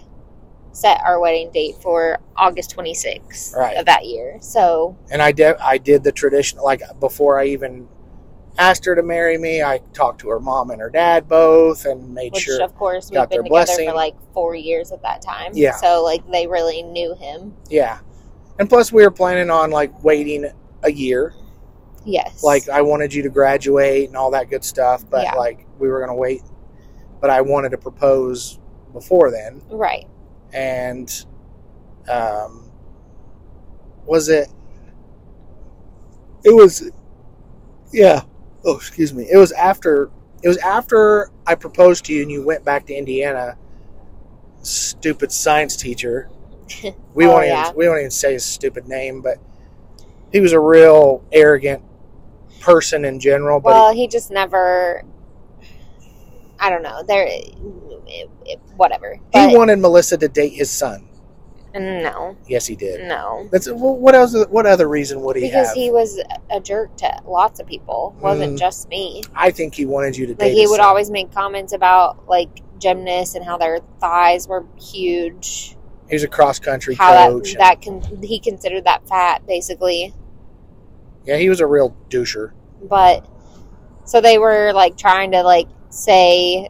[0.72, 3.76] set our wedding date for August 26th Right.
[3.76, 4.38] of that year.
[4.40, 7.86] So and I did I did the traditional like before I even
[8.58, 12.12] asked her to marry me, I talked to her mom and her dad both, and
[12.14, 13.88] made which sure of course we've been together blessing.
[13.88, 15.52] for like four years at that time.
[15.54, 15.74] Yeah.
[15.76, 17.54] So like they really knew him.
[17.70, 17.98] Yeah.
[18.58, 20.50] And plus we were planning on like waiting
[20.82, 21.34] a year.
[22.04, 22.42] Yes.
[22.42, 25.34] Like I wanted you to graduate and all that good stuff, but Yeah.
[25.34, 26.42] like we were going to wait
[27.20, 28.58] but I wanted to propose
[28.92, 30.06] before then right.
[30.52, 31.24] And
[32.08, 32.70] um
[34.06, 34.48] was it
[36.44, 36.90] it was
[37.92, 38.22] yeah.
[38.64, 40.10] oh excuse me it was after
[40.42, 43.56] it was after i proposed to you and you went back to indiana
[44.62, 46.28] stupid science teacher
[47.14, 47.64] we Oh, won't yeah.
[47.66, 49.38] even we won't even say his stupid name but
[50.32, 51.82] he was a real arrogant
[52.60, 55.02] person in general but well, he just never.
[56.62, 57.02] I don't know.
[57.02, 59.14] There, it, it, whatever.
[59.14, 61.08] he, But he wanted melissa to date his son
[61.74, 65.68] no, yes he did no, that's well, what else what other reason would he because
[65.68, 68.14] have he was a jerk to lots of people.
[68.20, 68.58] wasn't Mm.
[68.58, 69.22] just me.
[69.34, 70.84] i think he wanted you to date Like he would son.
[70.86, 75.74] always make comments about like gymnasts and how their thighs were huge.
[76.10, 80.12] he was a cross country coach that that can he considered that fat basically.
[81.24, 82.52] yeah he was a real doucher
[82.86, 83.26] but
[84.04, 86.68] so they were like trying to like say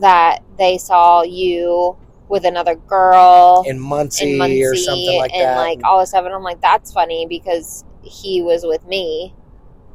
[0.00, 1.96] that they saw you
[2.28, 5.36] with another girl in Muncie, in Muncie or something like that.
[5.36, 8.84] and that like all of a sudden I'm like that's funny because he was with
[8.86, 9.34] me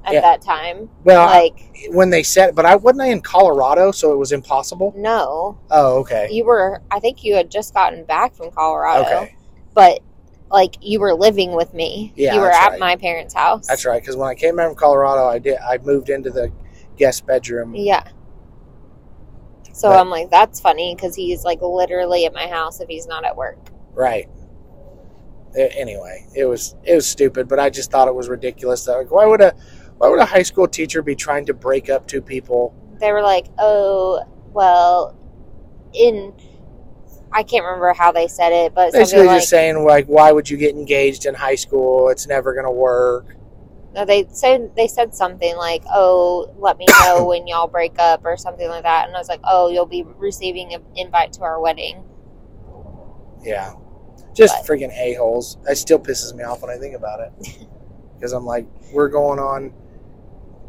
[0.05, 0.21] at Yeah.
[0.21, 1.59] that time well like
[1.89, 5.97] when they said but i wasn't i in colorado so it was impossible no oh
[5.99, 9.35] okay you were I think you had just gotten back from Colorado okay
[9.73, 9.99] but
[10.49, 12.79] like you were living with me Yeah, you were at right.
[12.79, 14.01] my parents house That's right.
[14.01, 15.57] Because when I came back from Colorado, I did.
[15.59, 16.51] I moved into the
[16.97, 17.75] guest bedroom.
[17.75, 18.03] Yeah.
[19.79, 23.23] So I'm like, that's funny because he's like literally at my house if he's not
[23.23, 23.57] at work.
[23.93, 24.27] Right.
[25.55, 28.83] Anyway, it was it was stupid, but I just thought it was ridiculous.
[28.83, 29.55] That like, why would a
[29.97, 32.75] why would a high school teacher be trying to break up two people?
[32.99, 35.17] They were like, oh, well,
[35.93, 36.33] in.
[37.31, 40.49] I can't remember how they said it, but Basically, like just saying like, why would
[40.49, 42.09] you get engaged in high school?
[42.09, 43.35] It's never gonna work.
[44.05, 48.37] They said they said something like, "Oh, let me know when y'all break up" or
[48.37, 51.59] something like that, and I was like, "Oh, you'll be receiving an invite to our
[51.59, 52.03] wedding."
[53.43, 53.73] Yeah,
[54.33, 55.57] just But- freaking a holes.
[55.67, 57.67] It still pisses me off when I think about it
[58.15, 59.73] because I'm like, we're going on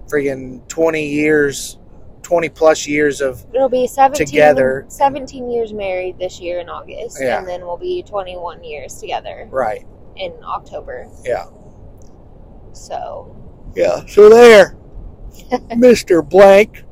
[0.06, 1.78] freaking twenty years,
[2.22, 4.84] twenty plus years of It'll be 17, Together.
[4.88, 7.38] 17 years married this year in August, Yeah.
[7.38, 9.84] and then we'll be 21 years together right.
[10.16, 11.08] in October.
[11.24, 11.46] Yeah.
[12.72, 13.36] So
[13.74, 14.04] Yeah.
[14.06, 14.76] So there,
[15.76, 16.84] Mister Blank,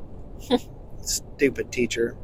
[1.01, 2.15] stupid teacher.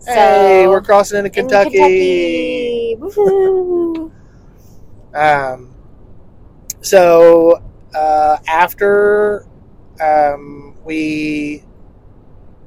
[0.00, 2.96] So, hey, we're crossing into in Kentucky.
[2.98, 4.10] Kentucky.
[5.12, 5.74] Um,
[6.82, 7.60] so
[7.94, 9.44] uh, after
[10.00, 11.64] um, we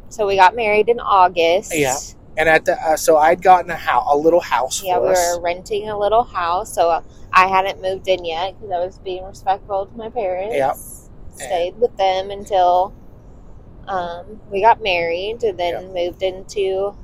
[0.10, 1.74] So we got married in August.
[1.74, 1.98] Yeah.
[2.38, 5.36] And at the uh, so I'd gotten a house, a little house Yeah, we us.
[5.36, 9.24] were renting a little house, so I hadn't moved in yet because I was being
[9.24, 10.56] respectful to my parents.
[10.56, 10.76] Yep.
[11.36, 12.94] Stayed with them until
[13.88, 16.96] um, we got married, and then moved into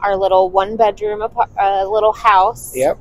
[0.00, 2.72] our little one bedroom uh, little house.
[2.76, 2.98] Yep.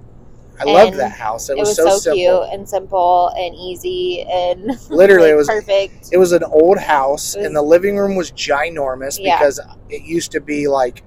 [0.59, 1.49] I loved that house.
[1.49, 2.15] It It was, was so, so, simple.
[2.17, 6.09] cute and simple and easy and Literally, like, it was perfect.
[6.11, 9.37] It was an old house, was- and the living room was ginormous Yeah.
[9.37, 9.59] because
[9.89, 11.03] it used to be like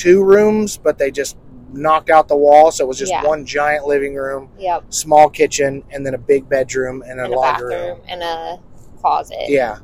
[0.00, 1.36] two rooms, but they just
[1.72, 3.24] knocked out the wall, so it was just Yeah.
[3.24, 7.34] one giant living room, Yep, small kitchen, and then a big bedroom and a and
[7.34, 8.06] a laundry bathroom room.
[8.08, 8.60] and a
[9.00, 9.44] closet.
[9.48, 9.78] Yeah,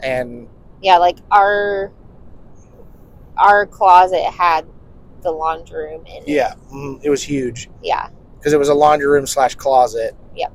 [0.00, 0.48] and
[0.80, 1.92] yeah, like our
[3.36, 4.66] our closet had
[5.22, 6.28] the laundry room in it.
[6.28, 8.08] yeah, mm, it was huge Yeah.
[8.38, 10.16] because it was a laundry room slash closet.
[10.34, 10.52] Yep.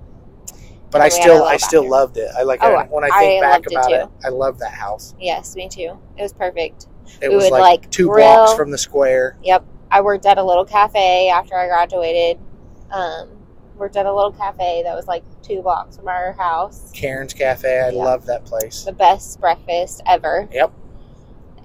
[0.91, 1.91] But And I we had a still, I still bathroom.
[1.91, 2.31] loved it.
[2.37, 4.59] I like Oh, I, when I think I back loved it about it, I love
[4.59, 5.15] that house.
[5.19, 5.97] Yes, me too.
[6.17, 6.87] It was perfect.
[7.21, 8.25] It We was would, like, like, two grill.
[8.35, 9.37] blocks from the square.
[9.43, 9.65] Yep.
[9.91, 12.39] I worked at a little cafe after I graduated.
[12.91, 13.29] Um,
[13.77, 16.91] worked at a little cafe that was like two blocks from our house.
[16.93, 17.79] Karen's Cafe.
[17.79, 18.03] I Yeah.
[18.03, 18.83] love that place.
[18.83, 20.47] The best breakfast ever.
[20.51, 20.71] Yep.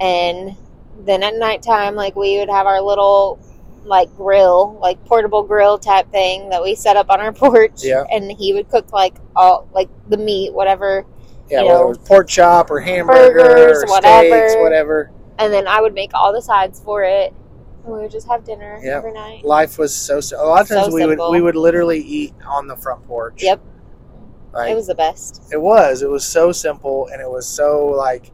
[0.01, 0.57] And
[1.01, 3.39] then at nighttime, like we would have our little
[3.85, 7.83] like grill, like portable grill type thing that we set up on our porch.
[7.85, 8.05] Yeah.
[8.11, 11.05] And he would cook like all like the meat, whatever.
[11.51, 14.49] Yeah, you whether know, it was pork chop or hamburger burgers, or whatever.
[14.49, 15.11] steaks, whatever.
[15.39, 17.33] And then I would make all the sides for it.
[17.85, 18.97] And we would just have dinner Yep.
[18.97, 19.45] every night.
[19.45, 20.21] Life was so.
[20.21, 23.07] si- A lot of So times we would we would literally eat on the front
[23.07, 23.43] porch.
[23.43, 23.61] Yep.
[24.53, 25.43] Like, It was the best.
[25.53, 26.03] It was.
[26.03, 28.33] It was so simple, and it was so like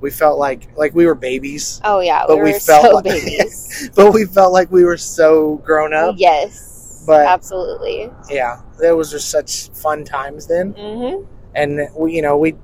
[0.00, 3.04] we felt like like we were babies, Oh yeah, But we we felt so like-
[3.04, 3.88] babies.
[3.94, 6.16] but we felt like we were so grown up.
[6.18, 8.10] yes, But- absolutely.
[8.28, 11.22] Yeah, there was just such fun times then, hmm
[11.54, 12.56] and we, you know, we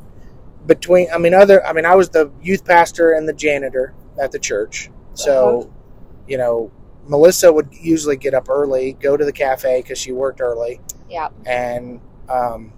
[0.69, 1.09] between.
[1.13, 1.67] I mean, other.
[1.67, 5.69] I mean, I was the youth pastor and the janitor at the church, so Uh-huh.
[6.29, 6.71] you know,
[7.09, 10.81] Melissa would usually get up early, go to the cafe because she worked early.
[11.11, 11.31] Yeah.
[11.47, 12.73] and um,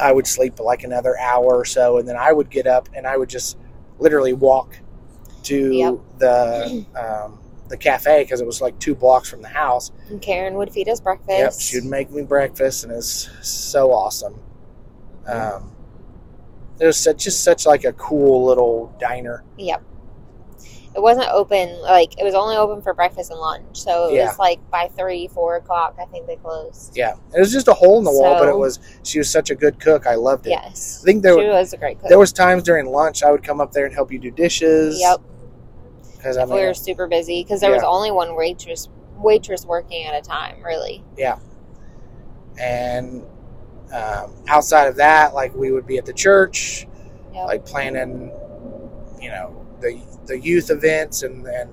[0.00, 3.06] I would sleep like another hour or so, and then I would get up and
[3.06, 3.58] I would just
[3.98, 4.78] literally walk
[5.44, 5.94] to Yep.
[6.18, 7.38] the um,
[7.68, 9.92] the cafe because it was like two blocks from the house.
[10.08, 11.38] And Karen would feed us breakfast.
[11.38, 14.40] Yep, she'd make me breakfast, and it's so awesome.
[15.26, 15.72] Um,
[16.82, 19.44] It was such just such like a cool little diner.
[19.56, 19.84] Yep.
[20.96, 23.80] It wasn't open like it was only open for breakfast and lunch.
[23.80, 24.26] So it Yeah.
[24.26, 25.94] was like by three, four o'clock.
[26.00, 26.96] I think they closed.
[26.96, 29.50] Yeah, it was just a hole in the wall, but it was she was such
[29.50, 30.08] a good cook.
[30.08, 30.50] I loved it.
[30.50, 31.00] Yes.
[31.02, 32.08] I think there she was a great cook.
[32.08, 34.98] There was times during lunch I would come up there and help you do dishes.
[35.00, 35.20] Yep.
[36.16, 40.16] Because I we were super busy because there was only one waitress waitress working at
[40.16, 40.60] a time.
[40.64, 41.04] Really.
[41.16, 41.38] Yeah,
[42.58, 43.22] and
[43.92, 46.86] um, outside of that, like we would be at the church,
[47.34, 47.46] Yep.
[47.46, 48.30] like planning,
[49.20, 51.70] you know, the the youth events and and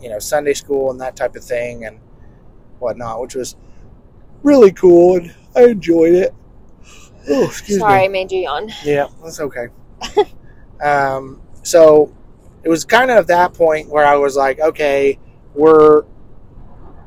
[0.00, 1.98] you know Sunday school and that type of thing and
[2.78, 3.56] whatnot, which was
[4.42, 6.34] really cool and I enjoyed it.
[7.28, 8.04] Oh, excuse Sorry, me.
[8.04, 8.70] I made you yawn.
[8.84, 9.66] Yeah, that's okay.
[10.80, 12.14] um, so
[12.62, 15.18] it was kind of that point where I was like, okay,
[15.54, 16.04] we're,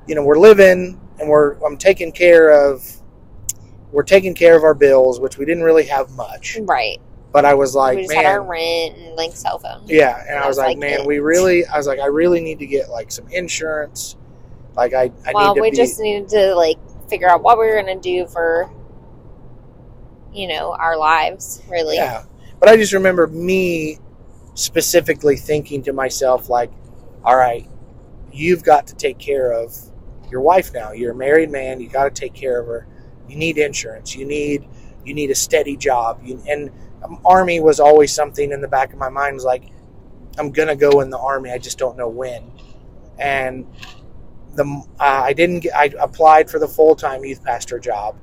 [0.08, 2.99] you know, we're living and we're, I'm taking care of,
[3.92, 6.58] we're taking care of our bills, which we didn't really have much.
[6.62, 7.00] Right.
[7.32, 9.84] But I was like, we just had our man, rent and like cell phone.
[9.86, 10.20] yeah.
[10.20, 11.06] And That I was like, like man, it.
[11.06, 14.16] we really, I was like, I really need to get like some insurance.
[14.76, 16.78] Like I, I well, need to we be, just needed to like
[17.10, 18.72] figure out what we were gonna do for,
[20.34, 21.62] you know, our lives.
[21.70, 21.96] Really.
[21.98, 22.24] Yeah.
[22.60, 24.00] But I just remember me
[24.56, 26.72] specifically thinking to myself, like,
[27.24, 27.68] all right,
[28.32, 29.76] you've got to take care of
[30.30, 30.92] your wife now.
[30.92, 31.80] You're a married man.
[31.80, 32.88] You got to take care of her.
[33.30, 34.15] You need insurance.
[34.15, 34.67] You need
[35.05, 36.19] you need a steady job.
[36.23, 36.71] You, and
[37.03, 39.36] um, army was always something in the back of my mind.
[39.36, 39.63] Was like,
[40.38, 41.51] I'm gonna go in the army.
[41.51, 42.51] I just don't know when.
[43.17, 43.65] And
[44.55, 44.63] the
[44.99, 45.75] uh, I didn't get.
[45.75, 48.15] I applied for the full time youth pastor job,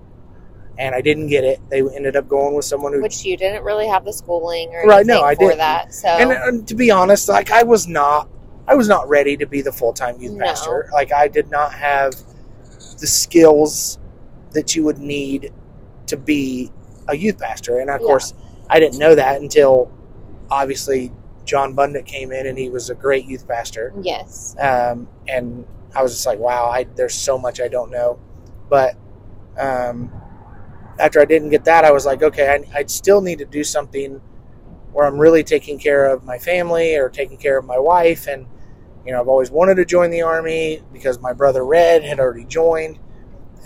[0.79, 1.61] and I didn't get it.
[1.71, 4.87] They ended up going with someone who Which you didn't really have the schooling or
[4.87, 5.59] Right, anything no, I for didn't.
[5.59, 5.95] that.
[5.95, 8.29] So and, and to be honest, like I was not,
[8.67, 10.45] I was not ready to be the full time youth No.
[10.45, 10.89] pastor.
[10.93, 12.15] Like I did not have
[12.99, 13.99] the skills
[14.57, 15.53] that you would need
[16.07, 16.73] to be
[17.09, 17.79] a youth pastor.
[17.79, 18.07] And of Yeah.
[18.07, 18.35] course,
[18.69, 19.91] I didn't know that until
[20.51, 21.13] obviously
[21.45, 23.93] John Bundit came in and he was a great youth pastor.
[24.03, 24.57] yes.
[24.59, 28.19] Um, and I was just like, wow, I, there's so much I don't know.
[28.69, 28.97] But
[29.57, 30.11] um,
[30.99, 33.63] after I didn't get that, I was like, okay, I, I'd still need to do
[33.63, 34.21] something
[34.93, 38.27] where I'm really taking care of my family or taking care of my wife.
[38.27, 38.47] And,
[39.05, 42.45] you know, I've always wanted to join the Army because my brother Red had already
[42.47, 42.99] joined.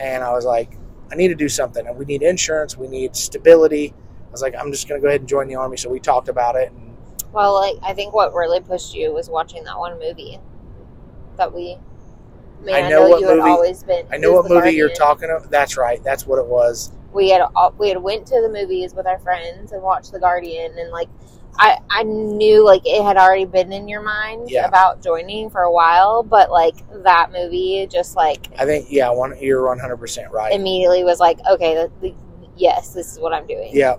[0.01, 0.77] And I was like,
[1.13, 1.87] I need to do something.
[1.87, 3.93] And we need insurance, we need stability.
[4.29, 5.77] I was like, I'm just going to go ahead and join the Army.
[5.77, 6.71] So we talked about it.
[6.73, 6.97] And
[7.33, 10.39] Well, like I think what really pushed you was watching that one movie
[11.37, 11.77] that we.
[12.61, 14.07] I, mean, I I know know, what you had movie- always been.
[14.13, 15.51] I know what movie you're talking about.
[15.51, 16.03] That's right.
[16.05, 16.93] That's what it was.
[17.13, 17.43] We had
[17.79, 21.09] we had went to the movies with our friends and watched The Guardian, and like
[21.59, 24.67] I I knew like it had already been in your mind Yeah.
[24.67, 29.37] about joining for a while, but like that movie just like I think, yeah, one,
[29.41, 30.53] you're 100% right.
[30.53, 32.15] immediately was like, okay, the, the,
[32.57, 33.71] yes, this is what I'm doing.
[33.73, 33.97] Yeah.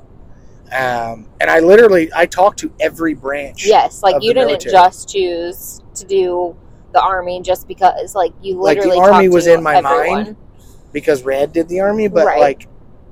[0.72, 3.66] Um, and I literally, I talked to every branch.
[3.68, 4.72] Yes, like you didn't military.
[4.72, 6.56] just choose to do
[6.94, 10.24] the army just because, like you Like, the literally army was in my everyone.
[10.24, 10.36] mind.
[10.94, 12.40] Because Red did the army, but Right.
[12.40, 12.68] like,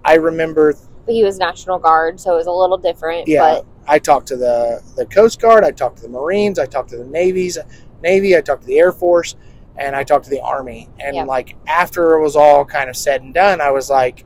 [0.06, 0.76] I remember,
[1.08, 3.28] he was National Guard, so it was a little different.
[3.28, 6.90] yeah, I talked to the, the Coast Guard, I talked to the Marines, I talked
[6.92, 7.58] to the Navy's,
[8.04, 9.36] Navy, I talked to the Air Force,
[9.78, 10.90] and I talked to the Army.
[11.00, 14.26] And like, after it was all kind of said and done, I was like,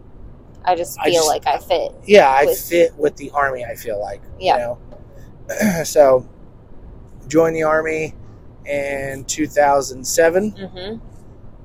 [0.65, 1.93] I just I feel just- like I fit.
[2.05, 4.21] yeah, I fit with the Army, I feel like.
[4.37, 4.55] Yeah.
[4.57, 5.83] You know?
[5.85, 6.27] so,
[7.29, 8.15] joined the Army
[8.65, 10.95] in 2007 hmm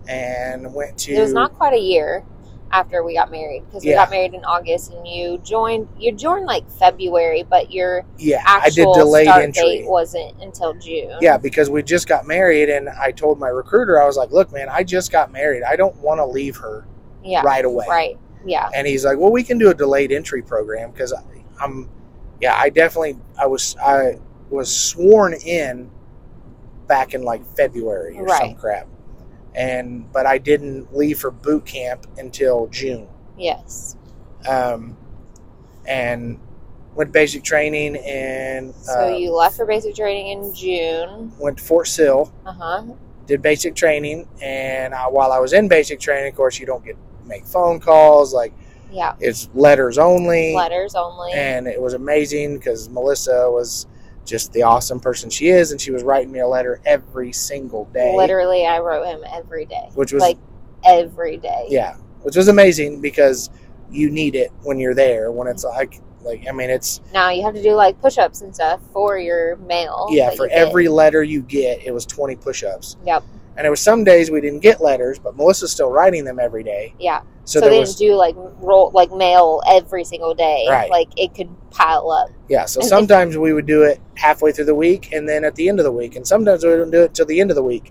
[0.09, 1.13] and went to.
[1.13, 2.25] It was not quite a year
[2.71, 3.97] after we got married because we Yeah.
[3.97, 5.89] got married in August, and you joined.
[5.99, 9.63] You joined like February, but your Yeah, I did delayed start entry.
[9.79, 11.17] date wasn't until June.
[11.21, 14.53] Yeah, because we just got married, and I told my recruiter, I was like, "Look,
[14.53, 15.63] man, I just got married.
[15.63, 16.85] I don't want to leave her
[17.23, 20.43] yeah, right away." right, yeah, And he's like, "Well, we can do a delayed entry
[20.43, 21.13] program because
[21.61, 21.89] I'm,
[22.41, 24.19] yeah, I definitely, I was, I
[24.51, 25.91] was sworn in
[26.87, 28.87] back in like February or some crap,
[29.59, 33.97] and but I didn't leave for boot camp until June, yes.
[34.49, 34.97] um,
[35.87, 36.39] and
[36.95, 41.33] went basic training and So uh, you left for basic training in June.
[41.39, 42.33] went to Fort Sill.
[42.47, 42.83] Uh huh.
[43.27, 46.83] did basic training and I, while i was in basic training of course you don't
[46.85, 46.97] get
[47.27, 48.53] make phone calls like
[48.91, 49.15] Yeah.
[49.21, 51.33] it's letters only Letters only.
[51.33, 53.87] and it was amazing because melissa was
[54.29, 57.87] just the awesome person she is and she was writing me a letter every single
[57.87, 59.89] day Literally, I wrote him every day.
[59.95, 60.39] which was like
[60.85, 61.67] every day.
[61.69, 63.51] yeah which was amazing because
[63.91, 67.43] you need it when you're there when it's like like i mean it's Now you
[67.45, 70.09] have to do like push-ups and stuff for your mail.
[70.11, 70.59] yeah for you get.
[70.59, 73.25] every letter you get it was 20 push-ups Yep.
[73.59, 76.63] And there was some days we didn't get letters but melissa's still writing them every
[76.63, 77.21] day Yeah.
[77.45, 80.67] So, So, they was didn't do like roll like mail every single day.
[80.69, 80.91] Right.
[80.91, 82.29] Like it could pile up.
[82.49, 82.67] yeah.
[82.67, 85.81] So sometimes we would do it halfway through the week and then at the end
[85.81, 87.91] of the week, and sometimes we wouldn't do it till the end of the week.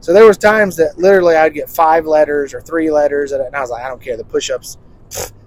[0.00, 3.60] So there was times that literally I'd get five letters or three letters, and I
[3.60, 4.16] was like, I don't care.
[4.16, 4.78] The push-ups,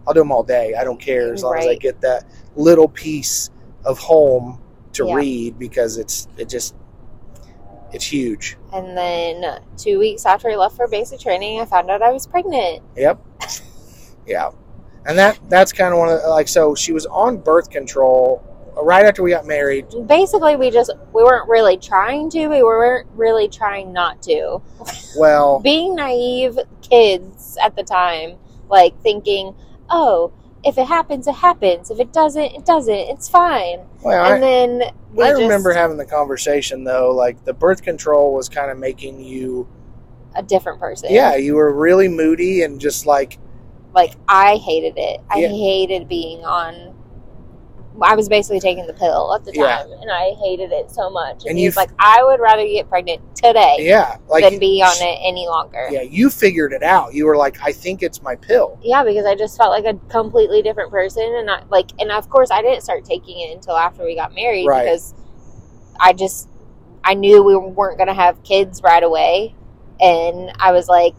[0.08, 0.74] I'll do them all day.
[0.76, 2.24] I don't care as long as I get that
[2.56, 3.50] little piece
[3.84, 4.62] of home
[4.94, 5.16] to Yeah.
[5.16, 6.74] read because it's it just
[7.94, 8.58] it's huge.
[8.74, 12.28] And then two weeks after I left for basic training, I found out I was
[12.28, 12.84] pregnant.
[12.96, 13.20] Yep.
[14.26, 14.52] Yeah.
[15.06, 18.44] And that that's kind of one of the, like so she was on birth control
[18.78, 19.88] uh, right after we got married.
[20.06, 22.48] Basically, we just we weren't really trying to.
[22.48, 24.62] We weren't really trying not to.
[25.18, 28.38] Well, Being naive kids at the time,
[28.70, 29.56] like thinking,
[29.90, 30.32] "Oh,
[30.64, 31.90] if it happens, it happens.
[31.92, 32.94] If it doesn't, it doesn't.
[32.94, 37.44] It's fine." well, I, and then we I just, remember having the conversation though, like
[37.46, 39.68] the birth control was kind of making you
[40.36, 41.10] a different person.
[41.12, 43.38] yeah, you were really moody and just like
[43.94, 45.20] like I hated it.
[45.30, 45.48] I Yeah.
[45.50, 46.91] hated being on.
[48.04, 49.78] I was basically taking the pill at the Yeah.
[49.78, 51.42] time, and I hated it so much.
[51.42, 54.82] And, And he was like, "I would rather get pregnant today yeah, like than be
[54.82, 57.14] on it any longer." Yeah, you figured it out.
[57.14, 58.78] You were like, I think it's my pill.
[58.82, 62.30] Yeah, because I just felt like a completely different person, and I like, and of
[62.30, 64.84] course, I didn't start taking it until after we got married Right.
[64.84, 65.14] because
[66.00, 66.48] I just
[67.04, 69.56] I knew we weren't going to have kids right away,
[70.00, 71.16] and I was like,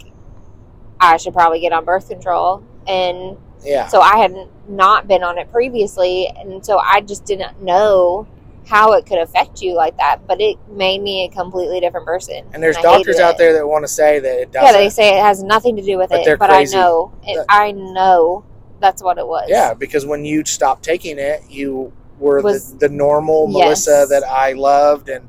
[1.01, 3.87] I should probably get on birth control, and Yeah.
[3.89, 4.35] so I had
[4.69, 8.27] not been on it previously, and so I just didn't know
[8.67, 10.27] how it could affect you like that.
[10.27, 12.45] But it made me a completely different person.
[12.55, 13.39] And there's I doctors out it.
[13.39, 14.81] there that want to say that it Yeah, doesn't.
[14.81, 16.77] they say it has nothing to do with But it, they're but crazy.
[16.77, 18.45] I know, it, I know
[18.81, 19.47] that's what it was.
[19.49, 23.65] Yeah, because when you stopped taking it, you were Was- the, the normal Yes.
[23.87, 25.27] Melissa that I loved, and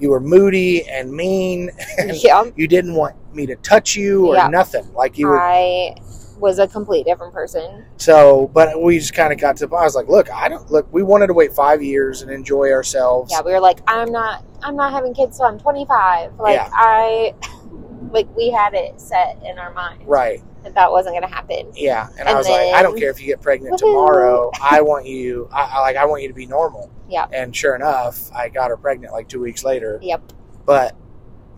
[0.00, 2.42] you were moody and mean, and yeah.
[2.56, 4.48] you didn't want me to touch you or Yeah.
[4.48, 4.92] nothing.
[4.92, 5.40] Like you were.
[5.40, 5.94] I
[6.42, 7.86] was a complete different person.
[7.96, 9.66] So, but we just kind of got to.
[9.66, 10.92] I was like, look, I don't look.
[10.92, 13.30] We wanted to wait five years and enjoy ourselves.
[13.32, 16.38] Yeah, we were like, I'm not, I'm not having kids till I'm 25.
[16.40, 16.68] Like Yeah.
[16.72, 17.34] I,
[18.10, 20.42] like we had it set in our mind Right.
[20.64, 21.70] that that wasn't going to happen.
[21.74, 22.08] Yeah.
[22.18, 23.78] And, I And was like, I don't care if you get pregnant Woohoo.
[23.78, 24.50] tomorrow.
[24.60, 25.48] I want you.
[25.52, 25.96] I, I like.
[25.96, 26.90] I want you to be normal.
[27.12, 27.26] Yeah.
[27.30, 29.98] And sure enough, I got her pregnant like two weeks later.
[30.02, 30.32] Yep,
[30.64, 30.96] But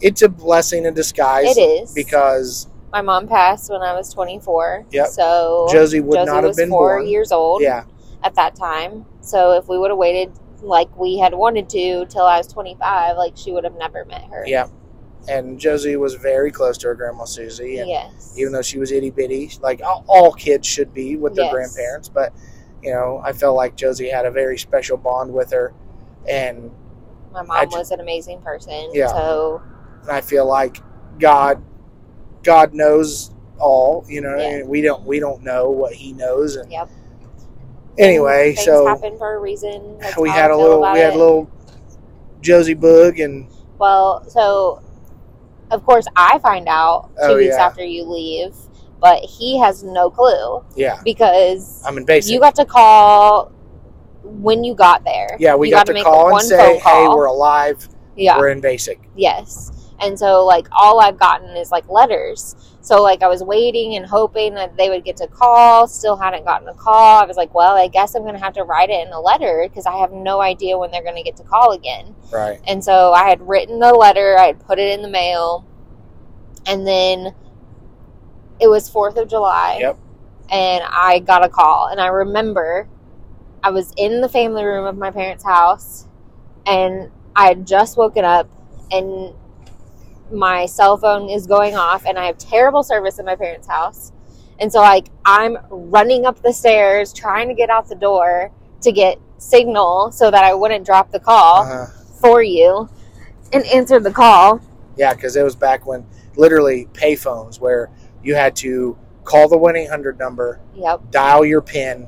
[0.01, 4.87] it's a blessing in disguise it is because my mom passed when I was 24.
[4.93, 5.09] Yep.
[5.09, 7.09] So Josie would Josie not have was been four born.
[7.09, 7.85] years old Yeah.
[8.23, 9.05] at that time.
[9.21, 10.31] So if we would have waited
[10.63, 14.23] like we had wanted to till I was 25, like she would have never met
[14.31, 14.45] her.
[14.47, 14.69] Yeah.
[15.29, 17.79] And Josie was very close to her grandma Susie.
[17.79, 18.33] And Yes.
[18.37, 21.53] even though she was itty bitty, like all, kids should be with their Yes.
[21.53, 22.09] grandparents.
[22.09, 22.33] But,
[22.81, 25.73] you know, I felt like Josie had a very special bond with her.
[26.29, 26.71] And
[27.33, 28.91] my mom was an amazing person.
[28.93, 29.09] Yeah.
[29.09, 29.63] So
[30.03, 30.79] and I feel like
[31.19, 31.61] God
[32.45, 34.49] God knows all, you know, Yeah.
[34.51, 36.89] and we don't we don't know what he knows and Yep.
[37.99, 39.99] anyway, things so happen for a reason.
[39.99, 41.17] That's we had I a little we had it.
[41.17, 41.51] a little
[42.41, 44.83] Josie Boog and Well, so
[45.71, 47.67] of course I find out two Oh, weeks yeah.
[47.67, 48.55] after you leave,
[49.01, 52.33] but he has no clue yeah, because I'm in basic.
[52.33, 53.51] you got to call
[54.23, 55.37] when you got there.
[55.39, 57.89] yeah, we You got, to make call and say, "Hey, we're alive.
[58.17, 59.71] yeah, We're in basic." yes.
[60.01, 62.57] And so like all I've gotten is like letters.
[62.81, 65.87] So like I was waiting and hoping that they would get to call.
[65.87, 67.23] Still hadn't gotten a call.
[67.23, 69.67] I was like, well, I guess I'm gonna have to write it in a letter
[69.69, 72.15] because I have no idea when they're gonna get to call again.
[72.33, 72.61] Right.
[72.67, 75.67] And so I had written the letter, I had put it in the mail,
[76.67, 77.35] and then
[78.61, 79.79] it was 4th of July.
[79.81, 79.99] Yep.
[80.51, 81.89] And I got a call.
[81.91, 82.89] And I remember
[83.63, 86.07] I was in the family room of my parents' house,
[86.67, 88.49] and I had just woken up,
[88.91, 89.35] and
[90.33, 94.13] my cell phone is going off, and I have terrible service in my parents' house.
[94.59, 98.51] And so, like, I'm running up the stairs trying to get out the door
[98.83, 101.87] to get signal so that I wouldn't drop the call Uh-huh.
[102.21, 102.89] for you
[103.53, 104.61] and answer the call.
[104.97, 106.07] Yeah, because it was back when
[106.37, 107.91] literally payphones where
[108.23, 111.11] you had to call the one eight hundred number, Yep.
[111.11, 112.07] dial your pin,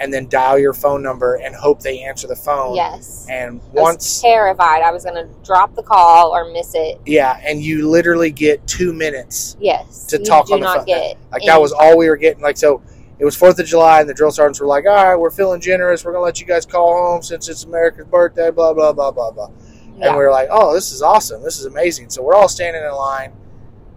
[0.00, 2.76] and then dial your phone number and hope they answer the phone.
[2.76, 3.26] Yes.
[3.28, 7.00] And I was once terrified I was going to drop the call or miss it.
[7.06, 9.56] Yeah, and you literally get two minutes.
[9.60, 10.06] Yes.
[10.06, 10.86] To talk on the phone.
[10.86, 12.42] Like any that was all we were getting.
[12.42, 12.82] Like so,
[13.18, 15.60] it was Fourth of July, and the drill sergeants were like, "All right, we're feeling
[15.60, 16.04] generous.
[16.04, 19.32] We're gonna let you guys call home since it's America's birthday." Blah blah blah blah
[19.32, 19.50] blah.
[19.96, 20.08] Yeah.
[20.08, 21.42] And we were like, "Oh, this is awesome.
[21.42, 23.32] This is amazing." So we're all standing in line,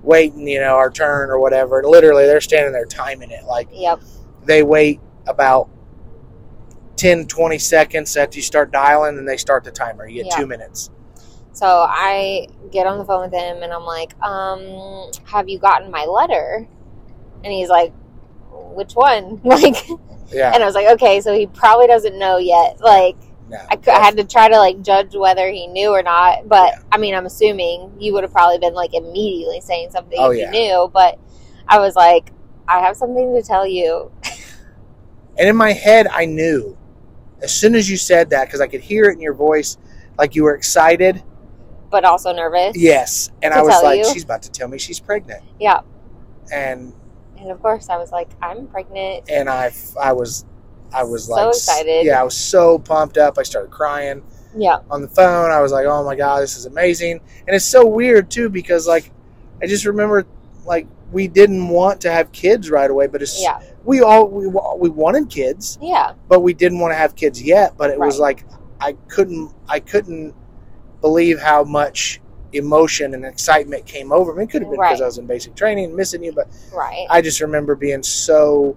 [0.02, 1.80] waiting, you know, our turn or whatever.
[1.80, 3.46] And literally, they're standing there timing it.
[3.46, 4.00] Like Yep.
[4.46, 5.70] they wait about
[6.98, 10.08] 10, 20 seconds after you start dialing, and they start the timer.
[10.08, 10.38] You get Yeah.
[10.38, 10.90] two minutes.
[11.54, 15.92] So I get on the phone with him and I'm like, um, have you gotten
[15.92, 16.66] my letter?
[17.44, 17.92] And he's like,
[18.52, 19.42] which one?
[19.44, 19.76] Like,
[20.32, 20.54] Yeah.
[20.54, 22.80] and I was like, okay, so he probably doesn't know yet.
[22.80, 23.18] Like,
[23.50, 26.48] no, I, I had to try to like judge whether he knew or not.
[26.48, 30.32] But I mean, I'm assuming you would have probably been like immediately saying something Oh,
[30.32, 30.46] if yeah.
[30.46, 30.90] you knew.
[30.94, 31.20] But
[31.68, 32.32] I was like,
[32.66, 34.12] I have something to tell you.
[35.38, 36.78] And in my head, I knew
[37.42, 39.78] as soon as you said that because I could hear it in your voice,
[40.18, 41.24] like you were excited.
[41.90, 42.78] But also nervous.
[42.78, 44.14] Yes, and I was like, you.
[44.14, 45.82] she's about to tell me she's pregnant, Yeah.
[46.54, 46.94] and
[47.38, 49.30] And of course, I was like, I'm pregnant.
[49.30, 50.46] and I I was
[50.94, 52.06] I was So like excited.
[52.06, 53.38] Yeah, I was so pumped up.
[53.38, 54.22] I started crying
[54.56, 54.80] Yeah.
[54.90, 55.50] on the phone.
[55.52, 58.88] I was like, oh my god, this is amazing, and it's so weird too because
[58.88, 59.12] like
[59.62, 60.26] I just remember
[60.66, 63.60] like we didn't want to have kids right away, but it's Yeah.
[63.84, 65.78] we all we we wanted kids.
[65.82, 66.14] Yeah.
[66.28, 67.76] but we didn't want to have kids yet.
[67.78, 68.46] But it was like
[68.80, 70.34] I couldn't I couldn't
[71.02, 72.22] believe how much
[72.54, 74.44] emotion and excitement came over me.
[74.44, 75.04] It could have been because Right.
[75.04, 77.08] I was in basic training and missing you, but Right.
[77.10, 78.76] I just remember being so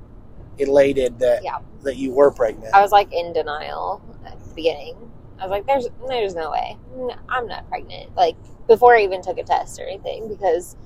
[0.59, 1.59] elated that Yeah.
[1.82, 2.72] that you were pregnant.
[2.74, 4.97] I was like in denial at the beginning.
[5.39, 6.76] I was like, "There's, there's no way.
[6.97, 8.37] No, I'm not pregnant." Like
[8.68, 10.76] before I even took a test or anything, because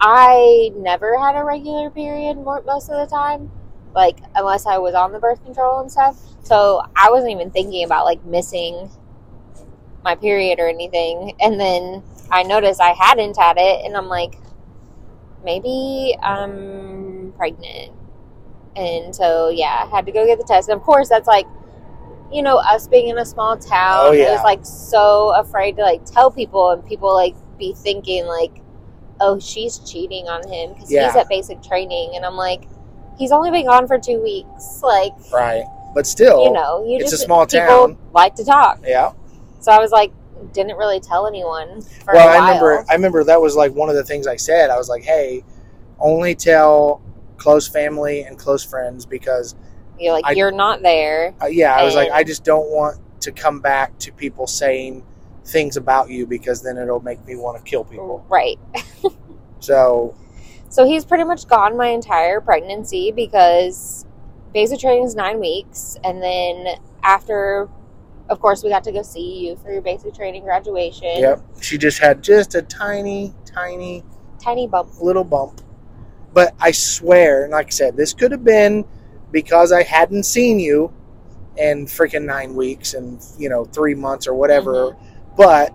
[0.00, 3.50] I never had a regular period most of the time,
[3.94, 6.18] like unless I was on the birth control and stuff.
[6.42, 8.90] So I wasn't even thinking about like missing
[10.04, 11.34] my period or anything.
[11.40, 14.38] And then I noticed I hadn't had it, and I'm like,
[15.44, 17.92] maybe I'm pregnant.
[18.76, 20.68] And so, yeah, I had to go get the test.
[20.68, 21.46] And of course, that's like,
[22.32, 25.82] you know, us being in a small town, Oh, I was like so afraid to
[25.82, 28.60] like tell people, and people like be thinking like,
[29.24, 31.06] oh, she's cheating on him because Yeah.
[31.06, 32.12] he's at basic training.
[32.16, 32.62] And I'm like,
[33.18, 34.80] he's only been gone for two weeks.
[34.82, 35.64] Like, right,
[35.94, 37.96] but still, you know, you it's just a small town.
[38.12, 38.80] like to talk.
[38.84, 39.12] yeah.
[39.60, 40.12] So I was like,
[40.52, 42.28] didn't really tell anyone for well.
[42.28, 44.68] I remember I remember that was like one of the things I said.
[44.70, 45.42] I was like, hey,
[45.98, 47.00] only tell
[47.38, 49.54] close family and close friends because
[49.98, 51.34] You're like, I- you're not there.
[51.42, 55.02] uh, yeah, I was like, I just don't want to come back to people saying
[55.44, 58.24] things about you because then it'll make me want to kill people.
[58.28, 58.58] Right.
[59.60, 60.14] So
[60.68, 64.04] So he's pretty much gone my entire pregnancy because
[64.52, 65.96] basic training is nine weeks.
[66.04, 66.66] And then
[67.02, 67.68] after,
[68.28, 71.16] of course, we got to go see you for your basic training graduation.
[71.16, 74.04] yep, she just had just a tiny, tiny
[74.38, 74.90] Tiny bump.
[75.00, 75.62] little bump.
[76.34, 78.84] But I swear, and like I said, this could have been
[79.32, 80.92] because I hadn't seen you
[81.56, 84.72] in freaking nine weeks and you know three months or whatever.
[84.92, 85.13] Mm-hmm.
[85.36, 85.74] But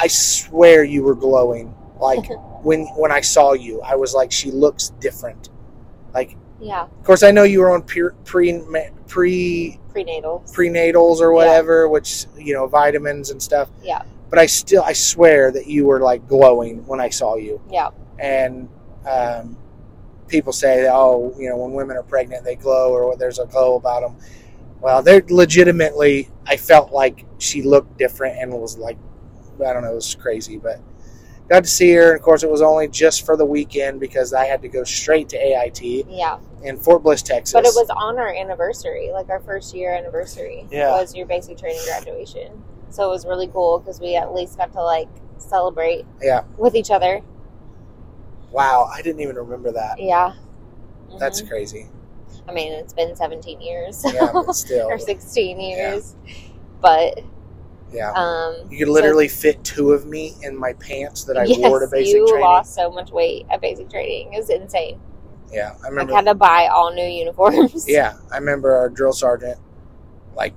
[0.00, 1.74] I swear you were glowing.
[2.00, 2.28] Like
[2.62, 5.50] when when I saw you, I was like, she looks different.
[6.12, 6.82] Like, Yeah.
[6.84, 8.60] of course, I know you were on pre pre
[9.08, 10.42] pre Prenatal.
[10.46, 13.68] prenatals or whatever, which you know vitamins and stuff.
[13.82, 14.02] Yeah.
[14.30, 17.90] But I still, I swear that you were like glowing when I saw you Yeah.
[18.18, 18.68] and
[19.08, 19.56] um,
[20.26, 23.76] people say, oh, you know, when women are pregnant, they glow or there's a glow
[23.76, 24.16] about them.
[24.84, 26.28] Well, they're legitimately.
[26.46, 28.98] I felt like she looked different and was like,
[29.66, 30.78] I don't know, it was crazy, but
[31.48, 32.10] got to see her.
[32.10, 34.84] And of course, it was only just for the weekend because I had to go
[34.84, 36.36] straight to AIT Yeah.
[36.62, 37.54] in Fort Bliss, Texas.
[37.54, 40.66] But it was on our anniversary, like our first year anniversary.
[40.70, 40.90] Yeah.
[40.90, 42.62] Was your basic training graduation.
[42.90, 45.08] So it was really cool because we at least got to like
[45.38, 46.42] celebrate Yeah.
[46.58, 47.22] with each other.
[48.52, 49.98] wow, I didn't even remember that.
[49.98, 50.34] Yeah.
[51.18, 51.48] That's Mhm.
[51.48, 51.86] crazy.
[52.48, 54.04] I mean, it's been 17 years.
[54.04, 56.16] Yeah, but still, or 16 years.
[56.80, 57.20] But
[57.92, 58.12] yeah.
[58.14, 61.80] um You could literally fit two of me in my pants that I yes, wore
[61.80, 62.28] to basic training.
[62.28, 64.32] you lost so much weight at basic training.
[64.34, 65.00] It was insane.
[65.52, 66.14] Yeah, I I remember.
[66.14, 67.88] had to buy all new uniforms.
[67.88, 69.58] Yeah, I remember our drill sergeant.
[70.34, 70.54] Like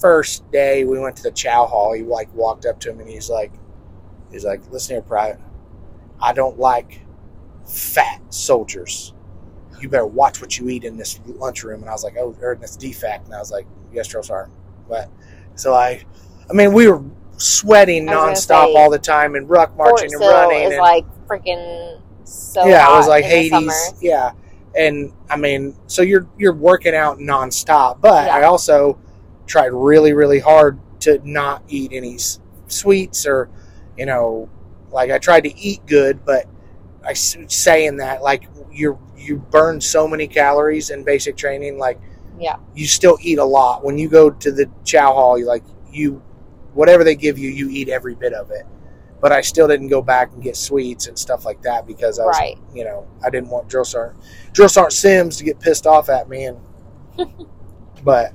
[0.00, 3.08] first day we went to the chow hall, he like walked up to him and
[3.08, 3.52] he's like,
[4.30, 5.40] he's like, listen here, private.
[6.20, 7.00] I don't like
[7.66, 9.14] fat soldiers.
[9.82, 11.80] You better watch what you eat in this lunchroom.
[11.80, 13.24] And I was like, oh, or in this DFAC.
[13.24, 14.54] And I was like, yes, drill sergeant.
[14.88, 15.10] But
[15.54, 16.02] so I,
[16.48, 17.02] I mean, we were
[17.36, 20.66] sweating nonstop say, all the time and ruck Fort marching and Sill running.
[20.72, 23.94] and, like freaking so yeah, it was like Hades.
[24.00, 24.32] Yeah,
[24.76, 28.36] and I mean, so you're you're working out nonstop, but Yeah.
[28.36, 28.98] I also
[29.46, 32.18] tried really really hard to not eat any
[32.68, 33.48] sweets or
[33.96, 34.48] you know,
[34.90, 36.46] like I tried to eat good, but
[37.04, 42.00] I saying that like you you burn so many calories in basic training, like
[42.38, 42.56] Yeah.
[42.74, 45.38] you still eat a lot when you go to the chow hall.
[45.38, 46.22] You like you
[46.74, 48.66] whatever they give you, you eat every bit of it.
[49.20, 52.24] But I still didn't go back and get sweets and stuff like that because I
[52.24, 52.58] was Right.
[52.74, 54.18] you know, I didn't want drill sergeant
[54.52, 56.58] drill sergeant Sims to get pissed off at me and
[58.04, 58.32] but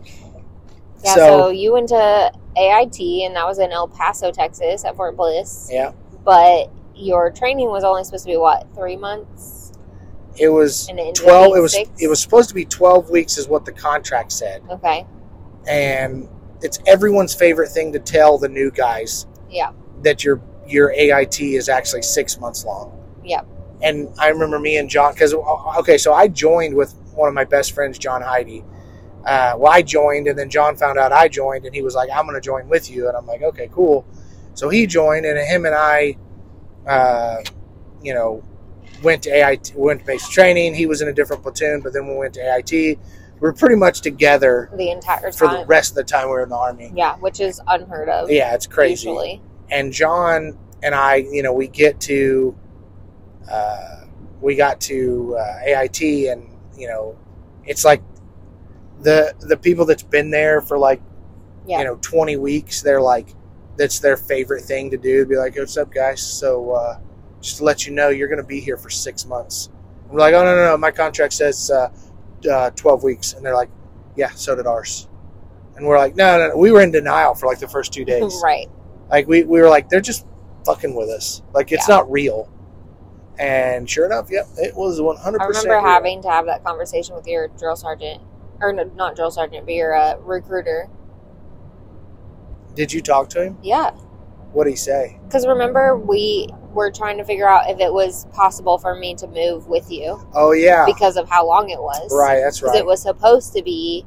[1.03, 4.95] Yeah, so, so, you went to AIT and that was in El Paso, Texas at
[4.95, 5.69] Fort Bliss.
[5.71, 5.91] yeah.
[6.23, 9.73] But your training was only supposed to be what, three months?
[10.37, 11.55] It was it twelve.
[11.55, 11.89] It was six?
[11.99, 15.05] it was supposed to be twelve weeks, is what the contract said, Okay.
[15.67, 16.27] and
[16.61, 19.71] it's everyone's favorite thing to tell the new guys Yeah.
[20.03, 22.91] that your your AIT is actually six months long.
[23.23, 23.41] Yeah.
[23.81, 27.45] And I remember me and John because okay, so I joined with one of my
[27.45, 28.63] best friends, John Heidi.
[29.25, 32.09] Uh, well, I joined, and then John found out I joined, and he was like,
[32.13, 34.05] "I'm going to join with you," and I'm like, "Okay, cool."
[34.53, 36.15] So he joined, and him and I,
[36.87, 37.37] uh,
[38.01, 38.43] you know,
[39.03, 40.73] went to AIT, went to basic training.
[40.75, 42.71] He was in a different platoon, but then we went to AIT.
[42.71, 42.97] We
[43.41, 46.49] were pretty much together The entire for the rest of the time we were in
[46.49, 46.91] the army.
[46.95, 48.31] yeah, which is unheard of.
[48.31, 49.41] Yeah, it's crazy Usually.
[49.69, 52.55] and John and I, you know, we get to,
[53.51, 54.05] uh,
[54.41, 57.17] we got to uh, AIT, and you know,
[57.65, 58.01] it's like
[59.01, 61.01] the the people that's been there for like,
[61.67, 61.79] Yeah.
[61.79, 62.81] you know, twenty weeks.
[62.81, 63.35] They're like,
[63.77, 65.25] that's their favorite thing to do.
[65.25, 66.21] Be like, "Hey, what's up, guys?
[66.21, 66.99] So, uh,
[67.41, 69.69] just to let you know, you're going to be here for six months.
[70.03, 71.89] And we're like, oh no, no, no, my contract says uh,
[72.49, 73.69] uh, twelve weeks, and they're like,
[74.15, 75.07] yeah, so did ours.
[75.75, 78.03] And we're like, no, no, no, we were in denial for like the first two
[78.03, 78.39] days.
[78.43, 78.67] right.
[79.09, 80.25] Like we, we were like, they're just
[80.65, 81.43] fucking with us.
[81.53, 81.95] Like it's Yeah.
[81.95, 82.49] not real.
[83.39, 87.15] And sure enough, yep, it was one hundred I remember having to have that conversation
[87.15, 88.21] with your drill sergeant,
[88.59, 90.89] or no, not drill sergeant, but your uh, recruiter.
[92.77, 93.57] Did you talk to him?
[93.63, 93.89] Yeah,
[94.53, 95.19] What did he say?
[95.25, 99.27] because remember we were trying to figure out if it was possible for me to
[99.27, 102.09] move with you Oh yeah, because of how long it was.
[102.13, 102.39] right.
[102.39, 102.79] That's Because right.
[102.79, 104.05] it was supposed to be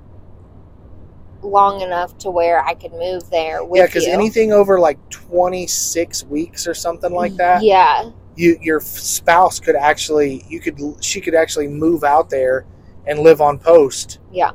[1.43, 5.67] long enough to where I could move there with yeah, because anything over like twenty
[5.67, 11.21] six weeks or something like that, Yeah, you your spouse could actually, you could, she
[11.21, 12.67] could actually move out there
[13.07, 14.19] and live on post.
[14.31, 14.53] Yeah.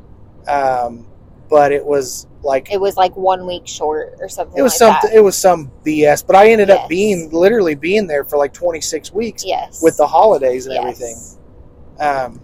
[0.47, 1.07] Um,
[1.49, 4.57] but it was like it was like one week short or something.
[4.57, 5.09] it was like something.
[5.11, 5.17] That.
[5.17, 6.25] It was some BS.
[6.25, 9.81] But I ended up being literally being there for like twenty six weeks Yes.
[9.81, 10.83] with the holidays and Yes.
[10.83, 11.17] everything.
[11.99, 12.41] Um,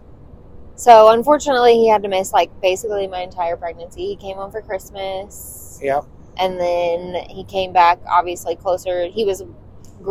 [0.75, 4.07] So unfortunately, he had to miss like basically my entire pregnancy.
[4.07, 6.01] He came home for Christmas, yeah,
[6.37, 9.05] and then he came back obviously closer.
[9.07, 9.43] He was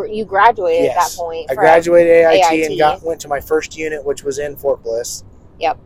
[0.09, 1.51] you graduated at that point.
[1.51, 2.65] I graduated AIT, AIT.
[2.67, 5.25] and got went to my first unit, which was in Fort Bliss.
[5.59, 5.77] Yep.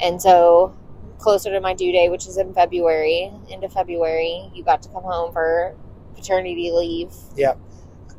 [0.00, 0.74] And so
[1.18, 5.02] closer to my due date, which is in February, into February, you got to come
[5.02, 5.74] home for
[6.14, 7.12] paternity leave.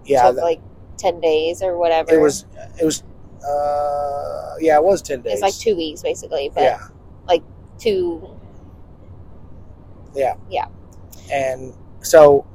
[0.06, 0.62] Yeah, took that- like
[0.98, 2.14] ten days or whatever.
[2.14, 2.46] it was.
[2.82, 3.04] It was.
[3.48, 5.34] Uh, yeah, it was ten days.
[5.34, 6.88] It's like two weeks basically, but Yeah,
[7.78, 8.28] two.
[11.32, 12.46] and so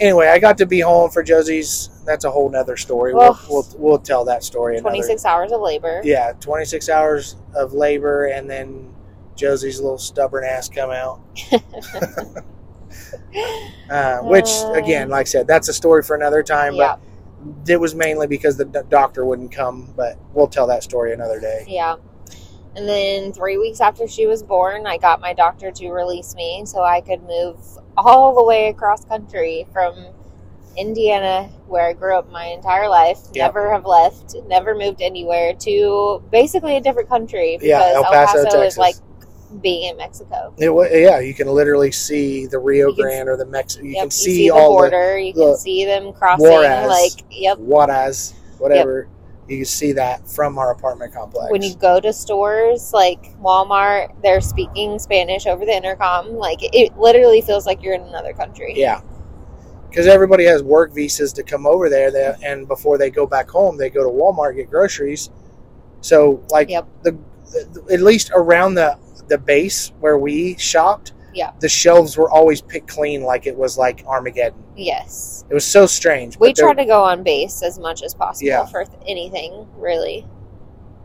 [0.00, 1.90] anyway, I got to be home for Josie's.
[2.04, 3.14] That's a whole nother story.
[3.14, 4.76] We'll, we'll we'll tell that story.
[4.78, 6.00] Another, Twenty six hours of labor.
[6.02, 8.92] Yeah, twenty six hours of labor, and then
[9.36, 11.20] Josie's little stubborn ass come out.
[13.90, 14.72] uh, which Uh.
[14.72, 16.74] again, like I said, that's a story for another time.
[16.74, 16.96] Yeah,
[17.40, 19.92] But it was mainly because the doctor wouldn't come.
[19.96, 21.64] But we'll tell that story another day.
[21.68, 21.96] yeah.
[22.76, 26.62] And then three weeks after she was born, I got my doctor to release me
[26.66, 27.56] so I could move
[27.96, 29.94] all the way across country from
[30.76, 33.46] Indiana, where I grew up my entire life, Yeah.
[33.46, 38.44] never have left, never moved anywhere, to basically a different country because Yeah, El Paso,
[38.44, 38.74] Texas.
[38.74, 38.94] is like
[39.60, 40.54] being in Mexico.
[40.58, 40.70] It
[41.02, 43.76] yeah, you can literally see the Rio can Grande or the Mex.
[43.78, 45.18] You Yep, can see, the all border.
[45.18, 46.46] you the can see them crossing.
[46.46, 46.88] Juarez.
[46.88, 47.58] Like, yep.
[47.58, 49.08] the Juarez, whatever.
[49.50, 51.50] You can see that from our apartment complex.
[51.50, 56.36] When you go to stores like Walmart, they're speaking Spanish over the intercom.
[56.36, 58.74] Like, it literally feels like you're in another country.
[58.76, 59.00] yeah,
[59.88, 63.50] because everybody has work visas to come over there, they, and before they go back
[63.50, 65.30] home, they go to Walmart get groceries.
[66.00, 66.86] So, like Yep.
[67.02, 67.18] the,
[67.50, 68.96] the at least around the
[69.26, 71.52] the base where we shopped, Yeah.
[71.60, 74.62] the shelves were always picked clean, like it was like Armageddon.
[74.76, 75.44] Yes.
[75.48, 76.38] It was so strange.
[76.38, 78.66] We try to go on base as much as possible Yeah.
[78.66, 80.26] for th- anything, really.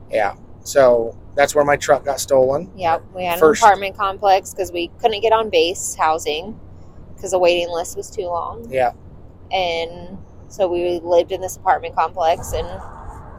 [0.10, 0.36] Yeah.
[0.64, 2.72] So that's where my truck got stolen.
[2.76, 6.60] Yeah, we had First- an apartment complex because we couldn't get on base housing
[7.16, 8.68] because the waiting list was too long.
[8.70, 8.92] Yeah.
[9.52, 12.54] And so we lived in this apartment complex.
[12.54, 12.68] And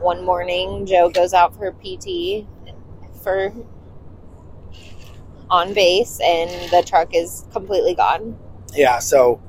[0.01, 2.47] one morning, Joe goes out for PT
[3.23, 3.53] for
[5.51, 8.39] on base, and the truck is completely gone.
[8.75, 8.99] Yeah.
[8.99, 9.41] So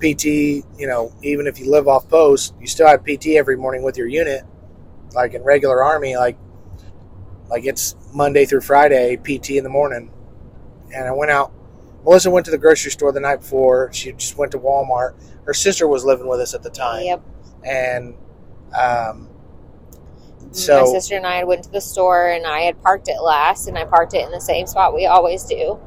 [0.00, 3.82] PT, you know, even if you live off post, you still have PT every morning
[3.82, 4.44] with your unit.
[5.14, 6.38] Like in regular army, like
[7.48, 10.12] like it's Monday through Friday, PT in the morning.
[10.94, 11.52] And I went out.
[12.04, 13.92] Melissa went to the grocery store the night before.
[13.92, 15.14] She just went to Walmart.
[15.44, 17.04] Her sister was living with us at the time.
[17.04, 17.22] Yep.
[17.64, 18.14] And
[18.78, 19.28] um,
[20.86, 23.76] my sister and I went to the store, and I had parked it last, and
[23.76, 25.78] I parked it in the same spot we always do.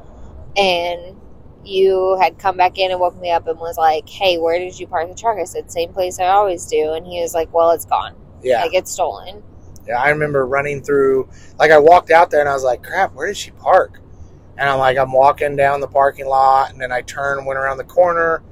[0.56, 1.16] And
[1.64, 4.78] you had come back in and woke me up and was like, "Hey, where did
[4.78, 7.52] you park the truck?" I said, "Same place I always do." And he was like,
[7.52, 8.14] "Well, it's gone.
[8.42, 9.42] yeah, Like it's stolen."
[9.86, 11.28] Yeah, I remember running through.
[11.58, 14.00] Like I walked out there and I was like, "Crap, where did she park?"
[14.58, 17.78] And I'm like, I'm walking down the parking lot, and then I turned went around
[17.78, 18.42] the corner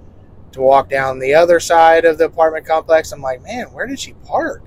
[0.53, 3.13] to walk down the other side of the apartment complex.
[3.13, 4.63] I'm like, man, where did she park?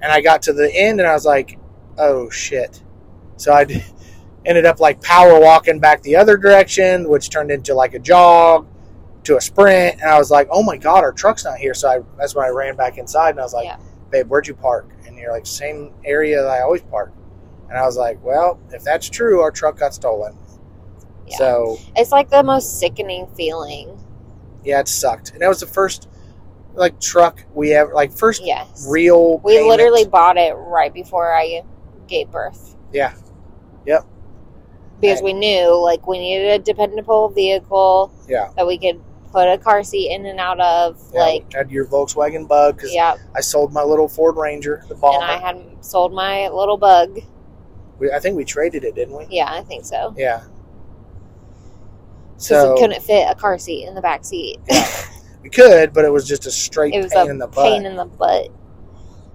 [0.00, 1.58] And I got to the end, and I was like,
[1.98, 2.82] oh shit.
[3.36, 3.66] So I
[4.46, 8.66] ended up like power walking back the other direction, which turned into like a jog
[9.24, 10.00] to a sprint.
[10.00, 11.74] And I was like, oh my god, our truck's not here.
[11.74, 13.78] So I, that's when I ran back inside, and I was like, Yeah.
[14.10, 14.88] babe, where'd you park?
[15.06, 17.12] And you're like, same area that I always park.
[17.68, 20.38] And I was like, well, if that's true, our truck got stolen.
[21.26, 21.36] Yeah.
[21.36, 24.02] So It's like the most sickening feeling.
[24.64, 25.32] yeah, it sucked.
[25.32, 26.08] And that was the first
[26.78, 28.86] like truck we ever like first Yes.
[28.88, 29.38] real.
[29.38, 29.68] We payment.
[29.68, 31.62] literally bought it right before I
[32.06, 32.76] gave birth.
[32.92, 33.14] Yeah.
[33.86, 34.04] Yep.
[35.00, 38.50] Because we knew like we needed a dependable vehicle Yeah.
[38.56, 39.00] that we could
[39.32, 40.98] put a car seat in and out of.
[41.12, 43.16] yeah, Like, had your Volkswagen Bug because yeah.
[43.34, 45.24] I sold my little Ford Ranger, the ball And.
[45.30, 47.20] I had sold my little bug.
[47.98, 49.26] we, I think we traded it, didn't we?
[49.28, 50.14] Yeah, I think so.
[50.16, 50.42] Yeah.
[52.38, 54.58] So it couldn't fit a car seat in the back seat.
[55.48, 57.72] we could, but it was just a straight It was pain a in the butt.
[57.72, 58.50] pain in the butt.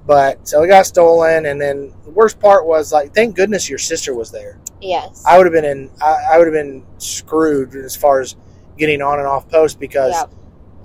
[0.06, 3.80] but so it got stolen, and then the worst part was like, thank goodness your
[3.80, 4.60] sister was there.
[4.82, 5.24] Yes.
[5.26, 5.90] I would have been in.
[6.02, 8.36] I, I would have been screwed as far as
[8.78, 10.14] getting on and off post because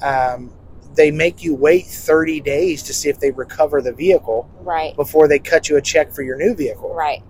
[0.00, 0.52] yeah, um,
[0.94, 4.94] they make you wait 30 days to see if they recover the vehicle right.
[4.94, 6.94] before they cut you a check for your new vehicle.
[6.94, 7.22] Right.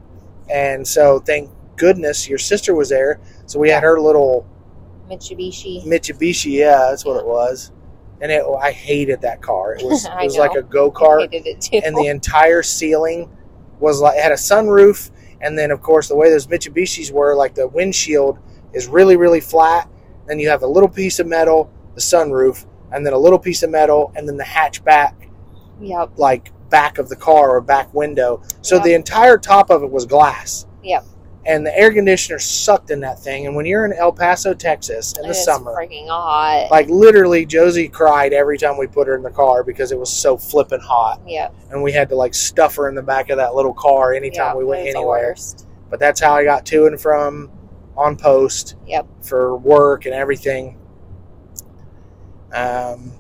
[0.50, 3.20] And so, thank goodness your sister was there.
[3.46, 4.46] So we had her little
[5.08, 5.84] Mitsubishi.
[5.86, 6.52] Mitsubishi.
[6.52, 7.72] Yeah, that's what it was.
[8.20, 9.74] And it, I hated that car.
[9.74, 10.42] It was it was know.
[10.42, 11.80] like a go kart, hated it too.
[11.84, 13.30] and the entire ceiling
[13.80, 15.10] was like it had a sunroof.
[15.40, 18.38] And then, of course, the way those Mitsubishis were, like the windshield
[18.72, 19.88] is really, really flat.
[20.26, 23.62] Then you have a little piece of metal, the sunroof, and then a little piece
[23.62, 25.14] of metal, and then the hatchback
[25.80, 26.10] yep.
[26.16, 28.42] like back of the car or back window.
[28.62, 28.84] So Yep.
[28.84, 30.66] the entire top of it was glass.
[30.82, 31.04] Yep.
[31.48, 33.46] And the air conditioner sucked in that thing.
[33.46, 36.68] And when you're in El Paso, Texas in the It's summer, freaking hot.
[36.70, 40.12] like literally Josie cried every time we put her in the car because it was
[40.12, 41.22] so flippin' hot.
[41.26, 41.54] yep.
[41.70, 44.48] And we had to like stuff her in the back of that little car anytime
[44.48, 44.56] yep.
[44.56, 45.34] we went anywhere.
[45.88, 47.50] But that's how I got to and from
[47.96, 49.06] on post Yep.
[49.22, 50.78] for work and everything.
[52.52, 53.12] Um,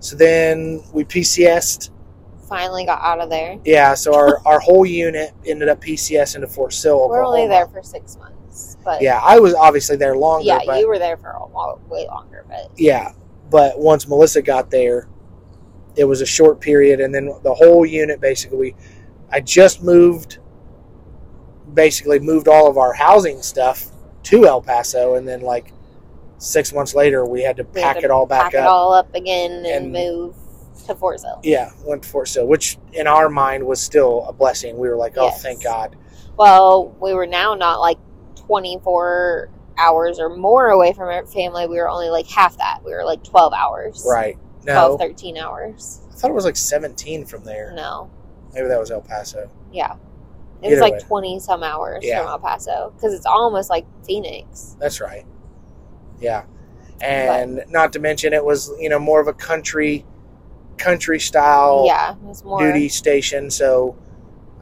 [0.00, 1.90] so then we PCS'd
[2.52, 3.58] Finally got out of there.
[3.64, 7.08] Yeah, so our, our whole unit ended up PCS into Fort Sill.
[7.08, 10.46] We're only there for six months, but Yeah, I was obviously there longer.
[10.46, 12.44] yeah, but, you were there for a while, way longer.
[12.48, 13.12] But Yeah,
[13.50, 15.08] but once Melissa got there,
[15.96, 18.74] it was a short period, and then the whole unit basically.
[19.30, 20.38] I just moved,
[21.74, 23.86] basically moved all of our housing stuff
[24.24, 25.72] to El Paso, and then like
[26.38, 28.60] six months later, we had to we had pack to it all back pack up.
[28.64, 30.34] it all up again and, And- move
[30.86, 31.40] to Sill.
[31.42, 34.76] Yeah, went to Fort Sill, which in our mind was still a blessing.
[34.78, 35.42] We were like, oh, Yes.
[35.42, 35.96] thank God.
[36.36, 37.98] Well, we were now not like
[38.36, 41.66] twenty four hours or more away from our family.
[41.66, 42.80] We were only like half that.
[42.84, 44.04] We were like twelve hours.
[44.08, 44.38] Right.
[44.64, 46.02] No, 12, 13 hours.
[46.12, 47.72] I thought it was like 17 from there.
[47.74, 48.08] No.
[48.54, 49.50] Maybe that was El Paso.
[49.72, 49.94] Yeah.
[50.62, 51.00] It Either was like way.
[51.00, 52.20] 20 some hours Yeah.
[52.20, 54.76] from El Paso because it's almost like Phoenix.
[54.78, 55.26] That's right.
[56.20, 56.44] Yeah.
[57.00, 60.06] And not to mention it was, you know, more of a country
[60.78, 62.60] country style yeah, more.
[62.60, 63.96] duty station, so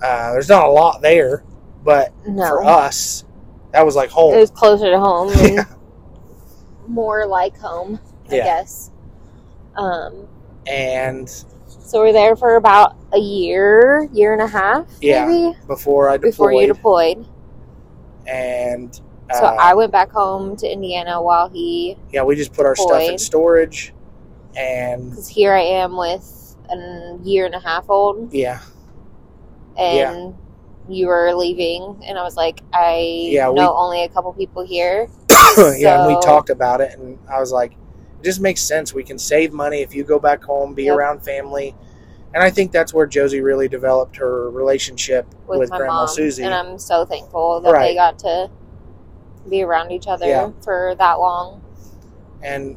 [0.02, 1.44] uh, there's not a lot there,
[1.84, 2.46] but no.
[2.48, 3.24] for us,
[3.72, 4.34] that was like home.
[4.34, 5.30] It was closer to home.
[5.32, 5.64] and Yeah.
[6.88, 8.00] More like home,
[8.30, 8.44] I Yeah.
[8.44, 8.90] guess.
[9.76, 10.26] Um,
[10.66, 11.28] And
[11.68, 16.16] so we're there for about a year, year and a half, Yeah, maybe, before I
[16.18, 17.26] before you deployed, deployed.
[18.26, 19.00] and
[19.30, 22.76] uh, So I went back home to Indiana while he, yeah, we just put our
[22.76, 23.92] stuff in storage,
[24.56, 28.60] and because here I am with a year and a half old, yeah,
[29.78, 30.34] and
[30.88, 34.64] you were leaving, and I was like, I Yeah, we- know only a couple people
[34.64, 35.08] here.
[35.76, 38.92] yeah, and we talked about it, and I was like, it just makes sense.
[38.92, 40.96] We can save money if you go back home, be Yep.
[40.96, 41.74] around family,
[42.34, 46.42] and I think that's where Josie really developed her relationship with, with, Grandma mom, Susie.
[46.44, 47.88] and I'm so thankful that Right.
[47.88, 48.50] they got to
[49.48, 50.50] be around each other Yeah.
[50.62, 51.62] for that long.
[52.42, 52.76] and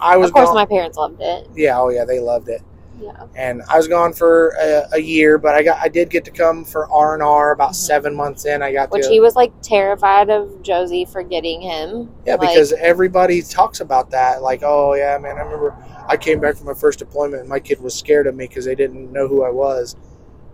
[0.00, 1.48] I was Of course, gone- my parents loved it.
[1.54, 2.62] yeah, oh yeah, they loved it.
[3.00, 6.22] Yeah, And I was gone for a, a year, but I got I did get
[6.26, 7.74] to come for R and R about Mhm.
[7.76, 8.62] seven months in.
[8.62, 12.10] I got which to he was like terrified of Josie forgetting him.
[12.26, 14.42] yeah Like, because everybody talks about that.
[14.42, 15.74] Like, oh yeah, man, I remember
[16.08, 18.66] I came back from my first deployment, and my kid was scared of me because
[18.66, 19.96] they didn't know who I was,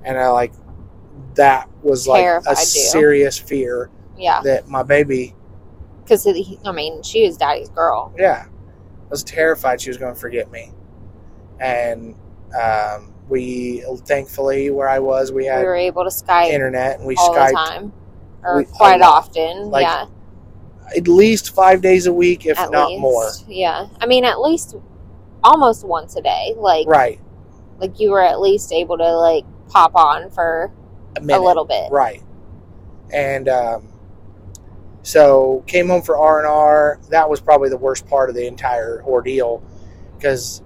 [0.05, 0.52] and I like
[1.35, 5.35] that was like a serious fear yeah, that my baby,
[6.05, 6.27] because
[6.64, 8.12] I mean, she was daddy's girl.
[8.16, 8.47] yeah,
[9.07, 10.73] I was terrified she was going to forget me,
[11.61, 12.15] and
[12.61, 17.07] um, we thankfully where I was we had we were able to Skype internet and
[17.07, 17.93] we all Skyped the time,
[18.43, 19.15] or we- quite lot.
[19.27, 19.70] often.
[19.70, 20.07] Like, yeah,
[20.97, 23.01] at least five days a week, if at not least.
[23.01, 23.31] more.
[23.49, 24.77] Yeah, I mean, at least
[25.45, 26.55] almost once a day.
[26.57, 27.20] Like, Right.
[27.78, 30.73] like you were at least able to like pop on for
[31.16, 31.91] A, a little bit.
[31.93, 32.23] Right.
[33.12, 33.89] And um,
[35.07, 36.99] so came home for R and R.
[37.11, 39.62] That was probably the worst part of the entire ordeal
[40.16, 40.65] because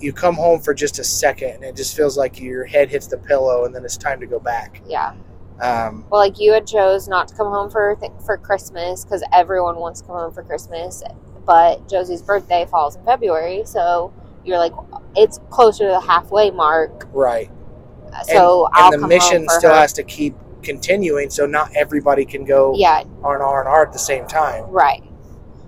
[0.00, 3.06] you come home for just a second and it just feels like your head hits
[3.06, 4.82] the pillow and then it's time to go back.
[4.88, 5.14] Yeah.
[5.60, 9.22] Um, Well, like you had chose not to come home for th- for Christmas because
[9.32, 11.04] everyone wants to come home for Christmas,
[11.46, 14.12] but Josie's birthday falls in February, so
[14.44, 14.72] you're like,
[15.14, 17.48] it's closer to the halfway mark, right.
[18.24, 19.76] so and, and the mission still her.
[19.76, 23.86] has to keep continuing, so not everybody can go yeah, R and R and R
[23.86, 24.64] at the same time.
[24.70, 25.02] right.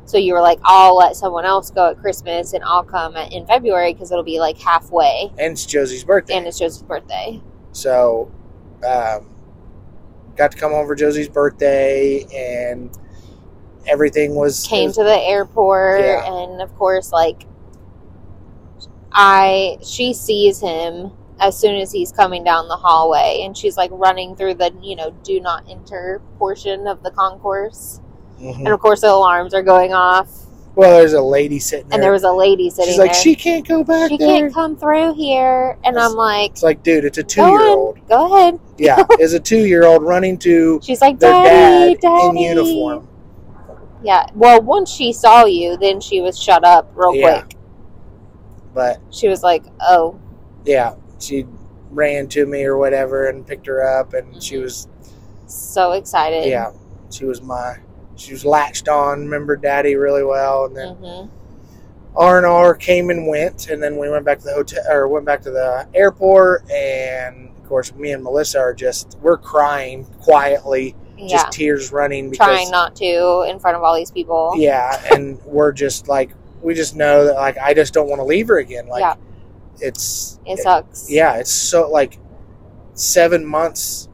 [0.06, 3.46] So you were like, I'll let someone else go at Christmas, and I'll come in
[3.46, 6.34] February because it'll be like halfway, And it's Josie's birthday.
[6.36, 7.40] and it's Josie's birthday.
[7.72, 8.30] So,
[8.86, 9.26] um,
[10.36, 12.90] got to come home for Josie's birthday, and
[13.86, 16.24] everything was came was- to the airport Yeah.
[16.42, 17.44] and of course like
[19.12, 21.12] i she sees him
[21.44, 24.96] as soon as he's coming down the hallway and she's like running through the you
[24.96, 28.00] know do not enter portion of the concourse
[28.40, 28.58] Mhm.
[28.60, 30.28] and of course the alarms are going off
[30.74, 31.96] Well, there's a lady sitting there.
[31.96, 34.26] and there was a lady sitting She's like, there she can't go back she there.
[34.28, 37.98] can't come through here and i'm like It's like, dude, it's a two-year-old.
[37.98, 42.28] on go ahead Yeah, is a two-year-old running to she's like their daddy, dad daddy.
[42.28, 43.06] in uniform.
[44.02, 47.42] yeah well once she saw you then she was shut up real Yeah.
[47.42, 47.56] quick
[48.74, 50.18] But she was like oh
[50.64, 51.46] yeah, she
[51.90, 54.62] ran to me or whatever and picked her up, and she Mhm.
[54.62, 54.88] was
[55.46, 56.70] so excited yeah,
[57.10, 57.76] she was my
[58.16, 59.20] she was latched on.
[59.24, 61.26] Remember Daddy really well, and then hmm
[62.16, 65.08] R and R came and went, and then we went back to the hotel or
[65.08, 70.04] went back to the airport, and of course, me and Melissa are just we're crying
[70.20, 74.52] quietly, yeah just tears running because trying not to in front of all these people.
[74.56, 76.30] yeah, and we're just like
[76.62, 78.86] we just know that like I just don't want to leave her again.
[78.86, 79.14] Like Yeah.
[79.80, 81.10] It's It sucks.
[81.10, 82.18] yeah, it's so like
[82.94, 84.08] seven months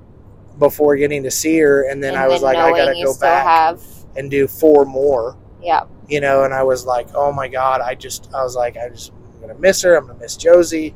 [0.59, 3.45] before getting to see her, and then And I was like, I gotta go back
[3.47, 3.83] Have,
[4.17, 5.37] and do four more.
[5.63, 8.77] yeah, you know, and I was like, oh my god, I just, I was like,
[8.77, 10.95] I just, I'm gonna miss her, I'm gonna miss Josie,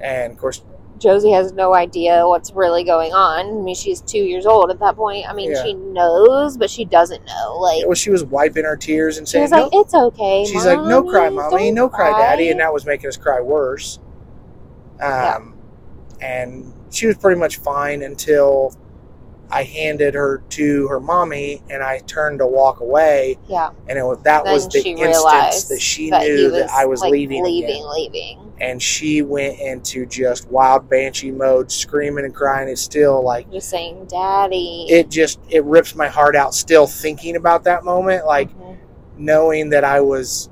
[0.00, 0.62] and of course,
[0.98, 3.46] Josie has no idea what's really going on.
[3.46, 5.28] I mean, she's two years old at that point.
[5.28, 5.62] I mean, Yeah.
[5.62, 7.58] she knows, but she doesn't know.
[7.58, 10.80] Like, well, she was wiping her tears and saying, like, no, "It's okay." she's like,
[10.82, 13.98] no cry, Mommy, mommy, no cry, daddy, and that was making us cry worse.
[15.00, 15.54] Um,
[16.20, 18.74] and she was pretty much fine until
[19.50, 24.02] I handed her to her mommy, and I turned to walk away, yeah, and it
[24.04, 27.12] was that then was the instance that she that knew he that I was like,
[27.12, 27.52] leaving, again.
[27.52, 28.52] leaving, leaving.
[28.60, 32.68] and she went into just wild banshee mode, screaming and crying.
[32.68, 37.36] It's still like Just saying, "Daddy." it just it rips my heart out still thinking
[37.36, 38.76] about that moment, like Mhm.
[39.16, 40.50] knowing that I was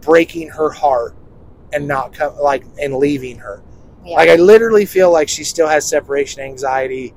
[0.00, 1.14] breaking her heart
[1.72, 3.62] and not come like and leaving her.
[4.04, 4.16] yeah.
[4.16, 7.14] Like I literally feel like she still has separation anxiety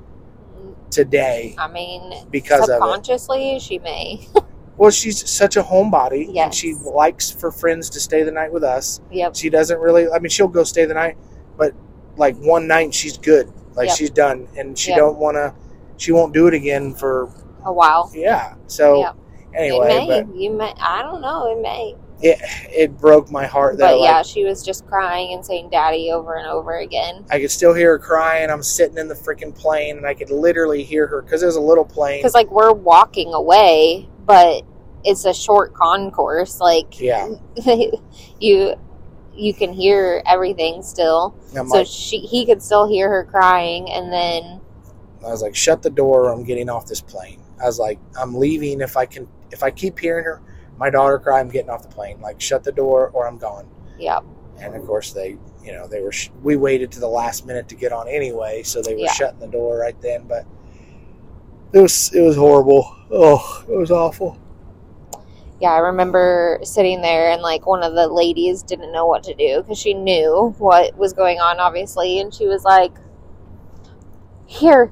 [0.92, 4.28] today I mean, because subconsciously, she may.
[4.78, 6.56] Well, she's such a homebody, and Yes.
[6.56, 9.00] she likes for friends to stay the night with us.
[9.12, 9.36] Yep.
[9.36, 10.10] She doesn't really.
[10.10, 11.18] I mean, she'll go stay the night,
[11.56, 11.74] but
[12.18, 13.52] like one night she's good.
[13.76, 13.98] Like Yep.
[13.98, 14.98] she's done, and she Yep.
[14.98, 15.54] don't want to.
[15.98, 17.30] She won't do it again for
[17.64, 18.10] A while.
[18.16, 18.56] yeah.
[18.66, 19.16] So Yep.
[19.54, 20.08] anyway, may.
[20.08, 20.74] but you may.
[20.82, 21.52] I don't know.
[21.52, 21.96] It may.
[22.24, 22.40] It
[22.72, 24.02] it broke my heart But though.
[24.02, 27.26] yeah, Like, she was just crying and saying "daddy" over and over again.
[27.30, 28.50] I could still hear her crying.
[28.50, 31.56] I'm sitting in the freaking plane, and I could literally hear her because it was
[31.56, 32.20] a little plane.
[32.20, 34.64] Because like we're walking away, but
[35.04, 36.60] it's a short concourse.
[36.60, 37.30] Like Yeah,
[38.40, 38.76] you,
[39.36, 41.36] you can hear everything still.
[41.58, 44.62] I'm so like, she, he could still hear her crying, and then
[45.26, 46.32] I was like, shut the door.
[46.32, 47.40] I'm getting off this plane.
[47.62, 49.28] I was like, I'm leaving if I can.
[49.52, 50.42] If I keep hearing her,
[50.82, 52.20] my daughter cry, I'm getting off the plane.
[52.22, 53.68] Like, shut the door or I'm gone.
[54.00, 54.20] yeah,
[54.60, 56.12] And of course, they, you know, they were.
[56.12, 59.12] Sh- we waited to the last minute to get on anyway, so they were Yeah.
[59.14, 60.24] shutting the door right then.
[60.28, 60.44] But
[61.72, 62.96] it was it was horrible.
[63.12, 64.38] Oh, it was awful.
[65.60, 65.70] yeah.
[65.74, 69.62] I remember sitting there, and like one of the ladies didn't know what to do
[69.62, 72.94] because she knew what was going on, obviously, and she was like,
[74.48, 74.92] "Here."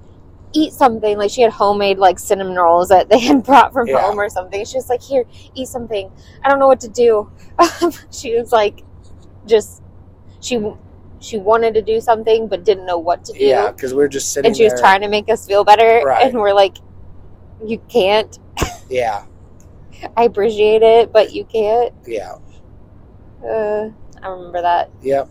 [0.54, 4.02] Eat something like she had homemade like cinnamon rolls that they had brought from Yeah.
[4.02, 4.66] home or something.
[4.66, 6.12] She was like, "Here, eat something."
[6.44, 7.30] I don't know what to do.
[8.12, 8.84] she was like,
[9.46, 9.82] just
[10.42, 10.60] she
[11.20, 13.40] she wanted to do something but didn't know what to do.
[13.46, 16.02] Yeah, because we are just sitting and she was trying to make us feel better
[16.06, 16.26] Right.
[16.26, 16.78] and we're like
[17.66, 18.40] you can't
[18.90, 19.26] Yeah,
[20.16, 22.36] i appreciate it but you can't yeah,
[23.46, 23.90] uh,
[24.24, 25.28] i remember that yep.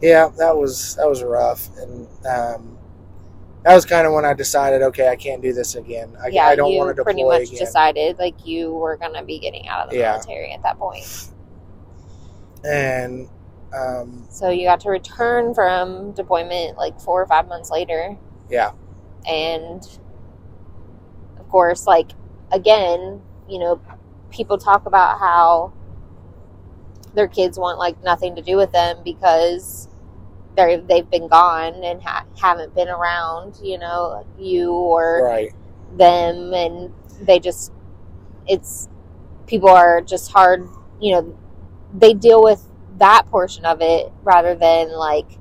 [0.00, 2.78] yeah, that was that was rough, and um,
[3.64, 6.16] that was kind of when I decided, okay, I can't do this again.
[6.22, 7.58] I, yeah, I don't want to deploy pretty much again.
[7.58, 10.12] decided like you were gonna be getting out of the Yeah.
[10.12, 11.28] military at that point.
[12.64, 13.28] and
[13.72, 18.16] um, So you got to return from deployment like four or five months later.
[18.50, 18.72] Yeah.
[19.28, 19.82] And
[21.38, 22.10] of course, like
[22.52, 23.80] again, you know,
[24.30, 25.72] people talk about how
[27.14, 29.88] their kids want like nothing to do with them because
[30.56, 35.52] they're they've been gone and ha- haven't been around, you know, you or right,
[35.96, 37.72] them and they just
[38.46, 38.88] it's
[39.46, 40.68] people are just hard
[41.00, 41.38] you know
[41.94, 42.64] they deal with
[42.98, 45.38] that portion of it rather than like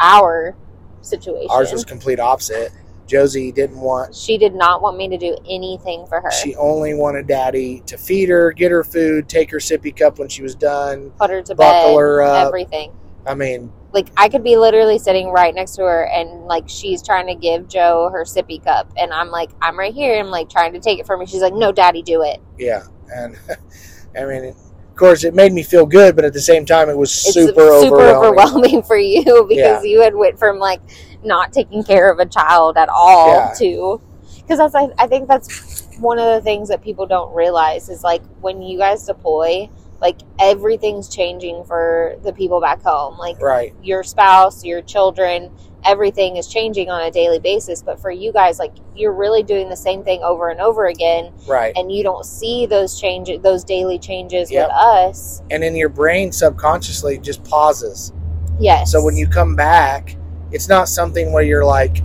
[0.00, 0.56] our
[1.00, 2.72] situation ours was complete opposite.
[3.06, 4.14] Josie didn't want.
[4.14, 7.98] she did not want me to do anything for her She only wanted Daddy to
[7.98, 11.10] feed her, get her food, take her sippy cup when she was done.
[11.18, 12.46] put her to buckle bed her up.
[12.46, 12.92] everything
[13.26, 17.02] I mean, like i could be literally sitting right next to her and like she's
[17.02, 20.48] trying to give joe her sippy cup and i'm like i'm right here i'm like
[20.48, 22.82] trying to take it from her she's like no daddy do it yeah,
[23.14, 23.36] and
[24.16, 26.96] I mean, of course, it made me feel good, but at the same time, it
[26.96, 28.40] was it's super, super overwhelming.
[28.40, 29.90] overwhelming for you because Yeah.
[29.90, 30.80] you had went from like
[31.24, 33.52] not taking care of a child at all Yeah.
[33.58, 34.00] to
[34.36, 38.02] because that's I, I think that's one of the things that people don't realize is
[38.04, 39.68] like when you guys deploy
[40.02, 45.50] like everything's changing for the people back home like Right, your spouse your children
[45.84, 49.68] everything is changing on a daily basis but for you guys like you're really doing
[49.68, 51.72] the same thing over and over again right.
[51.76, 54.68] and you don't see those changes those daily changes Yep.
[54.68, 58.12] with us And in your brain, subconsciously, just pauses.
[58.60, 60.16] yes So when you come back,
[60.52, 61.96] it's not something where you're like,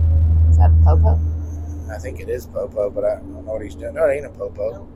[0.50, 1.20] is that popo
[1.90, 3.94] I think it is Popo, but I don't know what he's doing.
[3.94, 4.86] No, it ain't a Popo.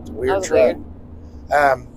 [0.00, 0.76] It's a weird truck.
[1.52, 1.88] Um,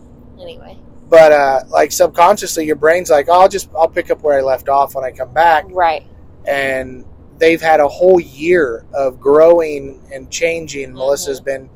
[0.41, 0.77] anyway
[1.09, 4.41] but uh, like subconsciously, your brain's like, oh, I'll just I'll pick up where I
[4.41, 5.65] left off when I come back.
[5.67, 6.07] right
[6.47, 7.03] And
[7.37, 10.87] they've had a whole year of growing and changing.
[10.87, 10.97] Mm-hmm.
[10.99, 11.69] Melissa's been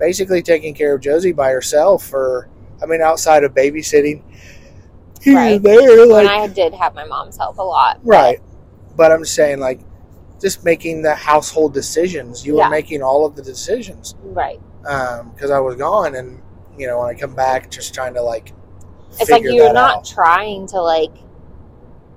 [0.00, 2.48] basically taking care of Josie by herself for,
[2.82, 4.24] I mean, outside of babysitting
[5.22, 5.62] here Right.
[5.62, 8.40] there, when like i did have my mom's help a lot right.
[8.96, 9.80] But I'm saying like.
[10.40, 12.44] Just making the household decisions.
[12.46, 12.64] You Yeah.
[12.64, 14.16] were making all of the decisions.
[14.24, 16.40] right because I was gone, and
[16.80, 18.52] you know when I come back, just trying to like.
[19.20, 20.04] it's like you're not out.
[20.06, 21.12] trying to like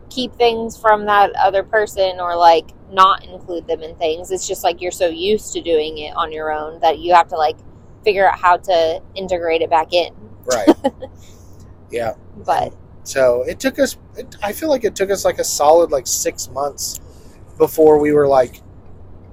[0.10, 4.64] keep things from that other person or like not include them in things it's just
[4.64, 7.58] like you're so used to doing it on your own that you have to like
[8.04, 10.14] figure out how to integrate it back in
[10.46, 10.70] right.
[11.92, 12.14] yeah.
[12.46, 12.74] but
[13.04, 13.98] So it took us.
[14.16, 17.00] It, I feel like it took us like a solid like six months
[17.58, 18.62] before we were like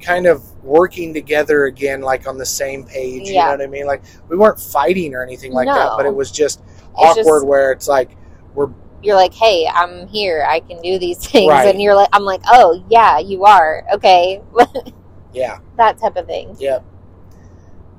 [0.00, 3.28] kind of working together again, like on the same page.
[3.28, 3.86] You know what I mean?
[3.86, 7.46] Like we weren't fighting or anything like that, but it was just It's awkward just-
[7.46, 8.16] where it's like
[8.54, 8.70] we're
[9.02, 11.66] you're like hey i'm here i can do these things Right.
[11.68, 14.42] and you're like i'm like oh yeah you are okay
[15.32, 15.56] yeah.
[15.78, 16.84] that type of thing Yep.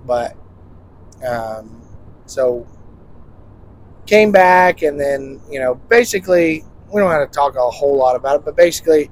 [0.06, 0.36] But
[1.28, 1.82] um,
[2.28, 2.68] so
[4.06, 6.64] came back and then you know basically
[6.94, 9.10] we don't have to talk a whole lot about it, but basically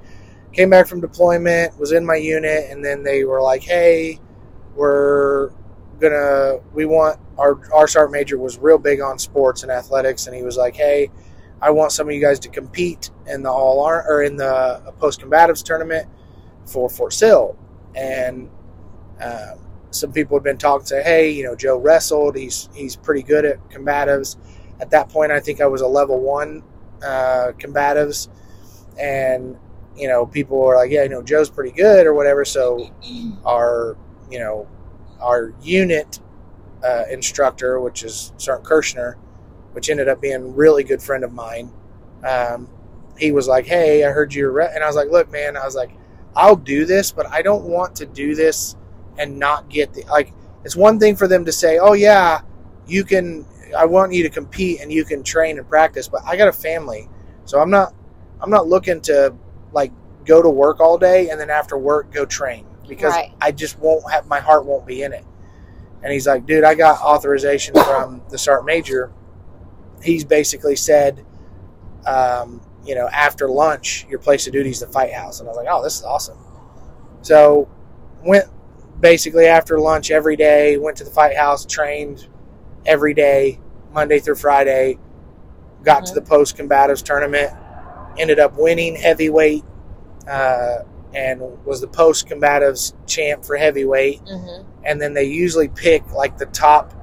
[0.52, 4.20] came back from deployment, was in my unit, and then they were like, "Hey,
[4.74, 5.50] we're
[6.00, 10.36] gonna we want our our sergeant major was real big on sports and athletics, and
[10.36, 11.10] he was like, "Hey,
[11.60, 14.92] I want some of you guys to compete in the all ar- or in the
[14.98, 16.08] post combatives tournament
[16.66, 17.56] for Fort Sill,"
[17.94, 18.50] and
[19.20, 19.58] um,
[19.90, 22.36] some people had been talking, say, "Hey, you know, Joe wrestled.
[22.36, 24.36] He's he's pretty good at combatives."
[24.80, 26.62] At that point, I think I was a level one
[27.04, 28.28] uh, combatives,
[28.98, 29.56] and
[30.00, 32.90] you know, people were like, "Yeah, you know, Joe's pretty good or whatever." So
[33.44, 33.96] our
[34.30, 34.66] you know
[35.20, 36.18] our unit
[36.82, 39.14] uh, instructor, which is Sergeant Kirshner,
[39.72, 41.70] which ended up being a really good friend of mine.
[42.26, 42.68] Um,
[43.18, 44.70] he was like, "Hey, I heard you're," re-.
[44.74, 45.90] and I was like, "Look, man," I was like,
[46.34, 48.76] "I'll do this, but I don't want to do this
[49.18, 50.32] and not get the like."
[50.64, 52.40] It's one thing for them to say, "Oh yeah,
[52.86, 53.44] you can."
[53.76, 56.52] I want you to compete and you can train and practice, but I got a
[56.52, 57.08] family,
[57.44, 57.94] so I'm not.
[58.42, 59.34] I'm not looking to
[59.72, 59.92] like
[60.24, 63.32] go to work all day and then after work go train because Right.
[63.40, 65.24] I just won't have my heart won't be in it.
[66.02, 69.12] And he's like, dude, I got authorization from the sergeant major.
[70.02, 71.24] He's basically said,
[72.06, 75.40] um, you know, after lunch, your place of duty is the fight house.
[75.40, 76.38] And I was like, oh, this is awesome.
[77.22, 77.68] So
[78.24, 78.46] went
[79.00, 82.26] basically after lunch every day, went to the fight house, trained
[82.86, 83.60] every day,
[83.92, 84.98] Monday through Friday,
[85.82, 86.14] got to Mhm.
[86.16, 87.52] the post combatives tournament,
[88.18, 89.64] ended up winning heavyweight,
[90.28, 90.78] uh,
[91.14, 94.20] and was the post combatives champ for heavyweight.
[94.26, 96.94] Hmm and then they usually pick like the top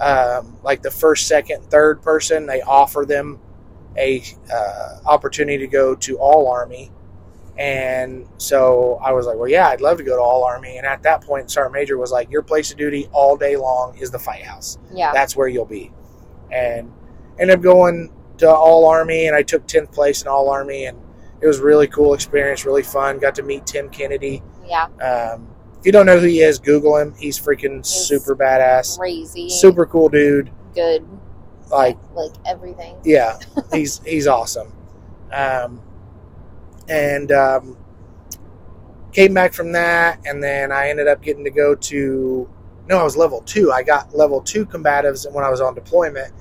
[0.00, 2.46] um, like the first second third person.
[2.46, 3.38] They offer them
[3.96, 6.90] a uh, opportunity to go to all army.
[7.58, 10.78] And so i was like well yeah i'd love to go to all army.
[10.78, 13.96] And at that point sergeant major was like your place of duty all day long
[13.98, 14.78] is the fight house.
[14.92, 15.12] Yeah.
[15.12, 15.92] that's where you'll be.
[16.50, 16.90] And
[17.38, 20.98] ended up going to all army and i took 10th place in all army and
[21.40, 24.84] it was a really cool experience really fun got to meet tim kennedy Yeah.
[25.02, 25.48] um,
[25.78, 29.48] if you don't know who he is google him he's freaking super badass Crazy.
[29.48, 31.06] super cool dude good.
[31.70, 32.96] like like everything.
[33.04, 33.38] yeah
[33.72, 34.72] he's he's awesome
[35.32, 35.80] um,
[36.88, 37.76] and um,
[39.12, 42.48] came back from that and then i ended up getting to go to
[42.88, 46.32] no i was level two i got level two combatives when i was on deployment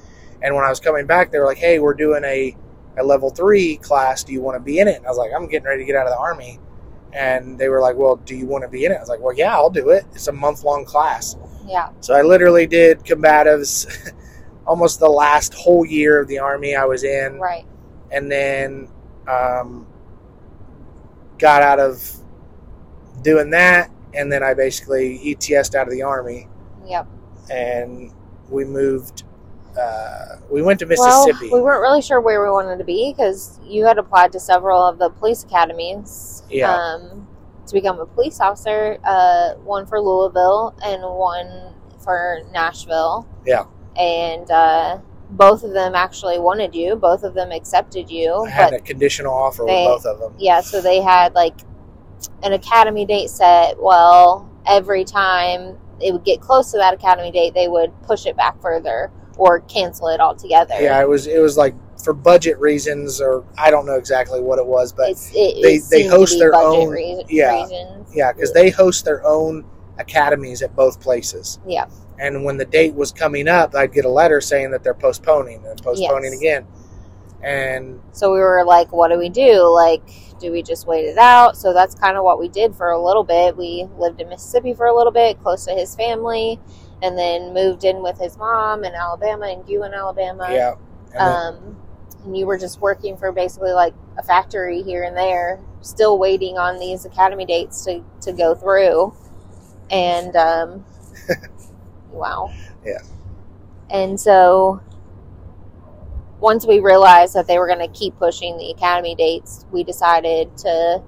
[0.42, 2.56] and when i was coming back they were like hey we're doing a,
[2.98, 5.32] a level three class do you want to be in it and i was like
[5.36, 6.60] i'm getting ready to get out of the army
[7.14, 9.20] and they were like well do you want to be in it i was like
[9.20, 11.36] well yeah i'll do it it's a month long class
[11.68, 11.90] Yeah.
[12.00, 13.86] so I literally did combatives
[14.68, 17.66] almost the last whole year of the army I was in, Right.
[18.12, 18.88] and then
[19.28, 19.86] um,
[21.38, 22.02] got out of
[23.22, 26.48] doing that, and then I basically ETS'd out of the army,
[26.86, 27.08] Yep.
[27.50, 28.12] and
[28.50, 29.24] we moved.
[29.78, 31.50] Uh, we went to Mississippi.
[31.50, 34.40] Well, we weren't really sure where we wanted to be because you had applied to
[34.40, 36.44] several of the police academies.
[36.50, 36.74] Yeah.
[36.74, 37.28] Um,
[37.68, 41.74] to become a police officer, uh, one for Louisville and one
[42.04, 43.28] for Nashville.
[43.46, 43.66] Yeah.
[43.96, 45.00] And uh,
[45.30, 46.96] both of them actually wanted you.
[46.96, 48.44] Both of them accepted you.
[48.46, 50.34] I had a conditional offer they- with both of them.
[50.38, 51.56] yeah, so they had like
[52.44, 53.82] an academy date set.
[53.82, 58.36] Well, every time it would get close to that academy date, they would push it
[58.36, 60.76] back further or cancel it altogether.
[60.80, 64.58] Yeah, it was it was like for budget reasons, or I don't know exactly what
[64.60, 67.62] it was, but it, they- they host their own- rea- yeah.
[67.62, 68.10] reasons.
[68.14, 69.66] Yeah, because they host their own
[70.00, 71.60] academies at both places.
[71.68, 71.86] Yeah.
[72.20, 75.64] And when the date was coming up, I'd get a letter saying that they're postponing
[75.66, 76.40] and postponing Yes.
[76.42, 76.68] again.
[77.44, 79.64] And So we were like, what do we do?
[79.68, 80.04] Like,
[80.40, 81.58] do we just wait it out?
[81.58, 83.58] So that's kind of what we did for a little bit.
[83.58, 86.60] We lived in Mississippi for a little bit, close to his family,
[87.02, 90.48] and then moved in with his mom in Alabama and you in Alabama.
[90.52, 90.76] yeah,
[91.14, 91.78] and Um,
[92.24, 96.58] and you were just working for basically like a factory here and there, still waiting
[96.58, 99.14] on these academy dates to, to go through.
[99.90, 100.86] And um,
[102.12, 102.52] wow.
[102.86, 103.00] Yeah.
[103.90, 104.82] And so
[106.40, 110.56] once we realized that they were going to keep pushing the academy dates, we decided
[110.60, 111.02] to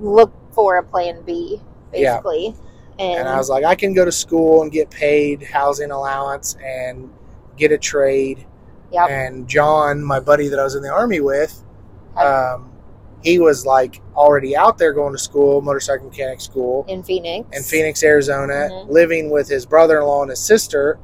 [0.00, 1.60] look for a plan B,
[1.92, 2.48] basically.
[2.48, 2.67] Yeah.
[2.98, 6.56] And, and I was like, I can go to school and get paid housing allowance
[6.64, 7.10] and
[7.56, 8.44] get a trade.
[8.92, 9.10] Yep.
[9.10, 11.62] And John, my buddy that I was in the army with,
[12.16, 12.72] um,
[13.22, 16.84] he was like already out there going to school, motorcycle mechanic school.
[16.88, 17.56] in Phoenix.
[17.56, 18.88] in Phoenix, Arizona, Mhm.
[18.90, 20.98] living with his brother in law and his sister,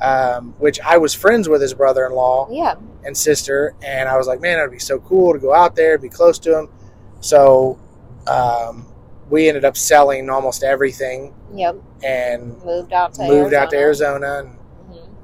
[0.00, 2.74] um, which I was friends with his brother in law Yeah.
[3.04, 3.74] and sister.
[3.82, 6.08] And I was like, man, it would be so cool to go out there, be
[6.08, 6.68] close to him.
[7.20, 7.78] So
[8.26, 8.86] um,
[9.30, 11.76] we ended up selling almost everything Yep.
[12.04, 14.26] and Moved out to moved out to Arizona.
[14.26, 14.56] Arizona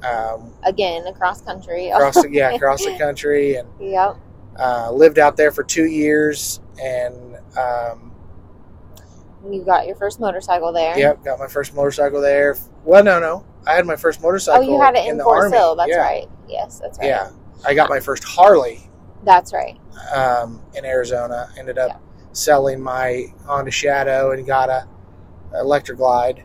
[0.02, 0.34] Mhm.
[0.34, 1.90] um, Again, across country.
[1.90, 4.16] across the, yeah, across the country and Yep.
[4.58, 6.60] uh, lived out there for two years.
[6.82, 8.12] And um,
[9.48, 10.96] You got your first motorcycle there.
[10.98, 12.56] yep, got my first motorcycle there.
[12.84, 14.64] Well, no, no, I had my first motorcycle.
[14.68, 15.50] Oh, you had it in, the Fort.
[15.50, 15.74] Sill.
[15.76, 15.98] That's Yeah.
[15.98, 16.28] right.
[16.48, 17.08] Yes, that's right.
[17.08, 17.30] Yeah,
[17.66, 18.88] I got my first Harley
[19.24, 19.78] That's right.
[20.14, 21.48] um, in Arizona.
[21.58, 22.00] Ended up.
[22.38, 24.86] Selling my Honda Shadow and got a,
[25.54, 26.44] a Electra Glide.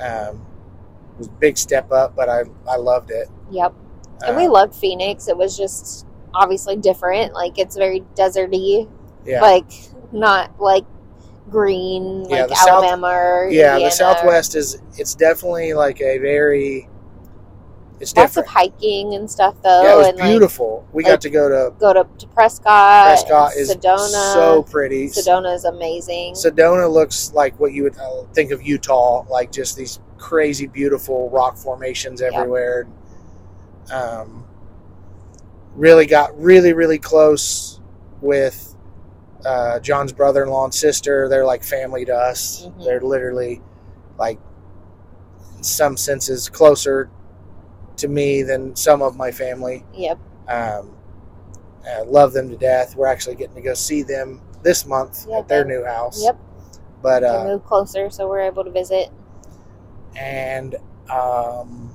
[0.00, 0.44] Um,
[1.14, 3.28] it was a big step up, but I I loved it.
[3.50, 3.74] Yep.
[4.26, 5.28] And we Um, loved Phoenix.
[5.28, 7.34] It was just obviously different.
[7.34, 8.88] Like it's very deserty.
[9.26, 9.70] yeah, Like
[10.12, 10.84] not like
[11.50, 13.72] green Yeah, like the South- Alabama or yeah.
[13.74, 13.84] Indiana.
[13.84, 16.88] The Southwest is it's definitely like a very
[18.00, 18.48] it's Lots different.
[18.48, 19.82] of hiking and stuff though.
[19.82, 20.86] yeah, it was and like beautiful.
[20.92, 23.06] we like, got to go to go to, to Prescott.
[23.06, 23.54] Prescott.
[23.56, 24.32] is Sedona.
[24.34, 25.06] so pretty.
[25.08, 26.34] Sedona is amazing.
[26.34, 31.30] Sedona looks like what you would uh, think of Utah, like just these crazy, beautiful
[31.30, 32.28] rock formations Yeah.
[32.34, 32.86] everywhere.
[33.92, 34.44] Um,
[35.74, 37.80] really got really, really close
[38.20, 38.74] with
[39.44, 41.28] uh, John's brother-in-law and sister.
[41.28, 42.66] They're like family to us.
[42.66, 42.84] Mhm.
[42.84, 43.60] They're literally
[44.18, 44.38] like,
[45.56, 47.10] in some senses, closer
[47.98, 49.84] to me than some of my family.
[49.94, 50.18] Yep.
[50.48, 50.94] Um,
[51.86, 52.94] I love them to death.
[52.96, 56.22] We're actually getting to go see them this month Yeah, at their new house.
[56.22, 56.38] Yep.
[57.02, 59.10] But uh, moved closer, so we're able to visit.
[60.16, 60.76] and
[61.10, 61.92] um,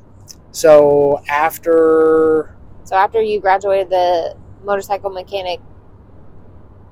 [0.51, 5.59] so after So after you graduated the motorcycle mechanic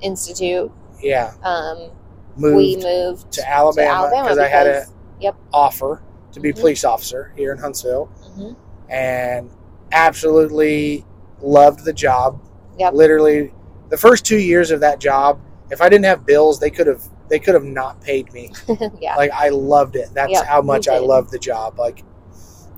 [0.00, 0.70] institute,
[1.00, 1.90] yeah um,
[2.36, 4.84] moved we moved to Alabama because I had an
[5.20, 5.36] yep.
[5.52, 6.02] offer
[6.32, 6.60] to be Mhm.
[6.60, 8.08] police officer here in Huntsville,
[8.38, 8.56] Mhm.
[8.88, 9.50] And
[9.92, 11.04] absolutely
[11.40, 12.40] loved the job.
[12.78, 12.92] Yep.
[12.94, 13.52] Literally,
[13.90, 15.40] the first two years of that job,
[15.70, 18.52] if I didn't have bills, they could have they could have not paid me.
[19.00, 19.16] yeah.
[19.16, 20.10] Like I loved it.
[20.14, 21.78] That's Yep, how much I loved the job.
[21.78, 22.04] Like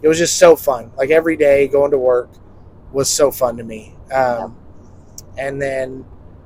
[0.02, 0.92] it was just so fun.
[0.96, 2.30] Like every day going to work
[2.92, 3.94] was so fun to me.
[4.12, 4.56] Um,
[5.38, 6.04] And then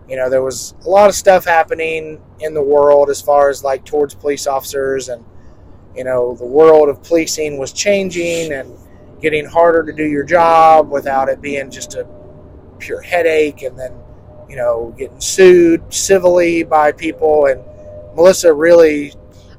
[0.09, 3.65] you know there was a lot of stuff happening in the world as far as
[3.65, 5.25] like towards police officers and
[5.97, 8.77] you know the world of policing was changing and
[9.23, 12.07] getting harder to do your job without it being just a
[12.79, 13.93] pure headache and then
[14.49, 17.63] you know getting sued civilly by people and
[18.15, 19.13] melissa really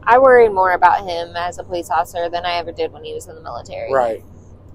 [0.06, 3.14] I worried more about him as a police officer than I ever did when he
[3.14, 3.92] was in the military.
[3.92, 4.24] right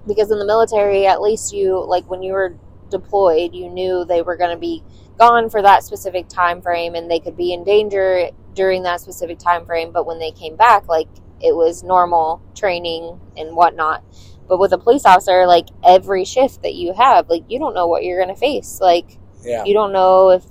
[0.07, 2.55] Because in the military, at least you like when you were
[2.89, 4.83] deployed, you knew they were going to be
[5.17, 9.37] gone for that specific time frame and they could be in danger during that specific
[9.37, 9.91] time frame.
[9.91, 11.07] But when they came back, like
[11.41, 14.03] it was normal training and whatnot.
[14.49, 17.87] But with a police officer, like every shift that you have, like you don't know
[17.87, 18.79] what you're going to face.
[18.81, 19.63] Like yeah.
[19.63, 20.43] you don't know if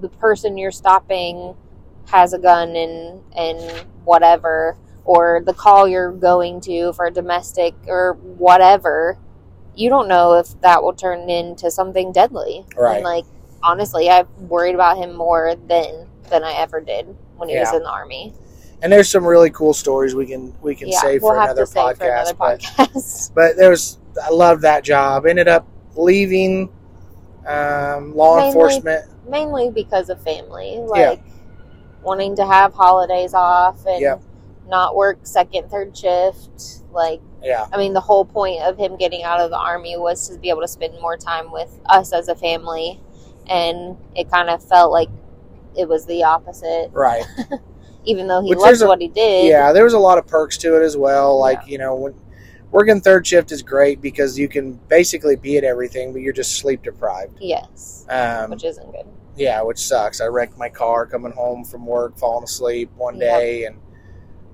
[0.00, 1.56] the person you're stopping
[2.10, 8.12] has a gun and and whatever or the call you're going to for domestic or
[8.14, 9.18] whatever.
[9.74, 12.64] You don't know if that will turn into something deadly.
[12.76, 12.96] Right.
[12.96, 13.24] and like
[13.62, 17.06] honestly i've worried about him more then than i ever did
[17.36, 18.32] when he was in the army
[18.82, 21.62] and there's some really cool stories we can we can yeah save we'll for another
[21.62, 25.26] to save podcast for another but podcast but there was I loved that job.
[25.26, 26.70] Ended up leaving
[27.46, 29.10] um, law Mainly- enforcement.
[29.28, 31.22] mainly because of family like
[32.02, 34.20] wanting to have holidays off and
[34.68, 39.22] not work second third shift like Yeah, i mean the whole point of him getting
[39.22, 42.28] out of the army was to be able to spend more time with us as
[42.28, 43.00] a family
[43.48, 45.08] and it kind of felt like
[45.76, 47.24] it was the opposite right.
[48.06, 50.26] even though he Which loved a- what he did Yeah, there was a lot of
[50.26, 51.38] perks to it as well.
[51.38, 52.14] Like you know, when
[52.70, 56.58] working third shift is great because you can basically be at everything, but you're just
[56.58, 57.36] sleep deprived.
[57.40, 59.06] yes Um, which isn't good
[59.38, 60.22] yeah, which sucks.
[60.22, 63.22] I wrecked my car coming home from work, falling asleep one Yep.
[63.38, 63.76] day, and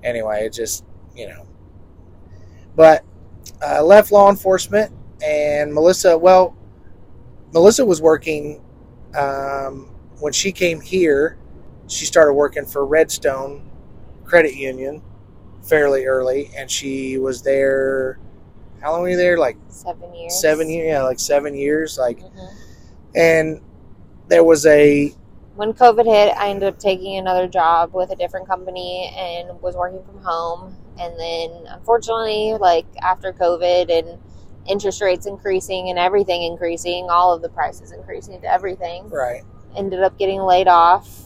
[0.03, 0.83] anyway, it just
[1.15, 1.45] you know.
[2.75, 3.03] But
[3.65, 4.91] I left law enforcement,
[5.25, 6.17] and Melissa.
[6.17, 6.55] Well,
[7.53, 8.61] Melissa was working
[9.15, 9.89] um,
[10.19, 11.37] when she came here.
[11.87, 13.69] She started working for Redstone
[14.25, 15.01] Credit Union
[15.63, 18.19] fairly early, and she was there.
[18.81, 19.37] How long were you there?
[19.37, 20.87] Like seven years seven years?
[20.87, 21.97] Yeah, like seven years.
[21.97, 22.49] Like, Mhm.
[23.15, 23.61] and
[24.27, 25.13] there was a
[25.55, 29.75] when covid hit i ended up taking another job with a different company and was
[29.75, 34.17] working from home and then unfortunately like after covid and
[34.67, 39.43] interest rates increasing and everything increasing all of the prices increasing to everything right.
[39.75, 41.22] ended up getting laid off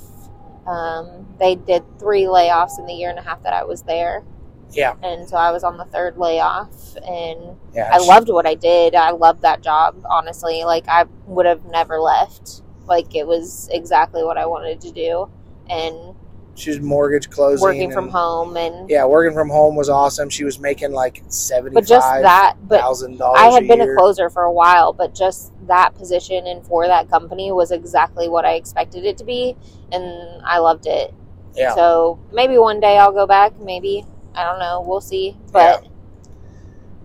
[0.67, 4.23] um, they did three layoffs in the year and a half that i was there
[4.71, 7.89] Yeah, and so i was on the third layoff and yeah.
[7.93, 8.95] I loved what I did.
[8.95, 10.63] I loved that job, honestly.
[10.63, 12.63] Like I would have never left.
[12.87, 15.29] Like it was exactly what I wanted to do.
[15.69, 16.15] And
[16.57, 17.61] She was mortgage closing.
[17.61, 20.27] working from home and Yeah, working from home was awesome.
[20.29, 23.39] She was making like seventy but just that but dollars.
[23.39, 23.93] I had been year.
[23.93, 28.27] a closer for a while, but just that position and for that company was exactly
[28.27, 29.55] what I expected it to be
[29.91, 31.13] and I loved it.
[31.55, 34.05] Yeah, So maybe one day I'll go back, maybe.
[34.33, 34.83] I don't know.
[34.85, 35.37] We'll see.
[35.51, 35.87] But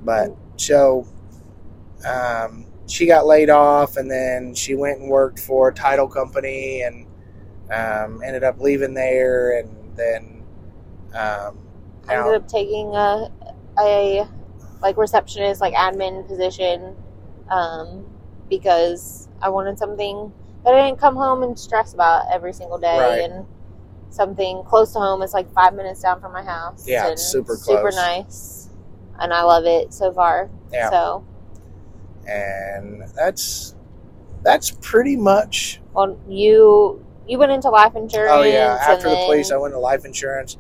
[0.03, 1.07] but so
[2.07, 6.83] um, she got laid off, and then she went and worked for a title company,
[6.83, 7.07] and
[7.73, 10.43] um, ended up leaving there, and then
[11.15, 11.59] um,
[12.09, 13.31] I ended up taking a
[13.79, 14.27] a
[14.83, 16.97] like receptionist, like admin position,
[17.51, 18.05] um,
[18.51, 20.33] because I wanted something
[20.65, 23.31] that I didn't come home and stress about every single day, Right.
[23.31, 23.47] and
[24.11, 25.23] something close to home.
[25.23, 26.87] It's like five minutes down from my house.
[26.87, 28.69] Yeah, and it's super super nice,
[29.19, 30.51] and I love it so far.
[30.73, 30.91] Yeah.
[30.91, 31.25] So,
[32.29, 33.75] and that's
[34.43, 35.81] that's pretty much.
[35.95, 38.31] well, you you went into life insurance.
[38.31, 40.59] Oh yeah, after the police, I went to life insurance.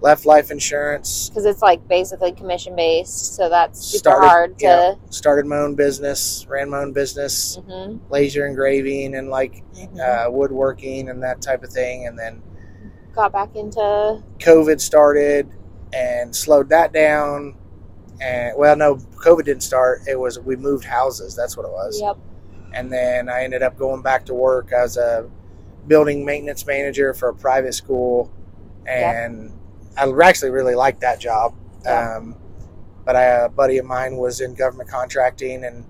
[0.00, 1.28] Left life insurance.
[1.28, 4.64] because it's like basically commission based, so that's super Started- hard to.
[4.64, 4.94] yeah.
[5.10, 6.46] Started my own business.
[6.48, 7.58] Ran my own business.
[7.58, 10.00] Mhm, laser engraving and like mhm.
[10.00, 12.06] uh, woodworking and that type of thing.
[12.06, 12.42] And then
[13.14, 15.48] Got back into COVID started
[15.92, 17.54] and slowed that down.
[18.20, 20.02] And well, no, COVID didn't start.
[20.08, 21.36] It was we moved houses.
[21.36, 22.00] That's what it was.
[22.00, 22.16] yep.
[22.72, 25.30] And then I ended up going back to work as a
[25.86, 28.32] building maintenance manager for a private school,
[28.86, 29.52] and
[29.96, 31.54] I actually really liked that job.
[31.84, 32.16] Yeah.
[32.16, 32.36] Um,
[33.04, 35.84] but I, a buddy of mine was in government contracting, and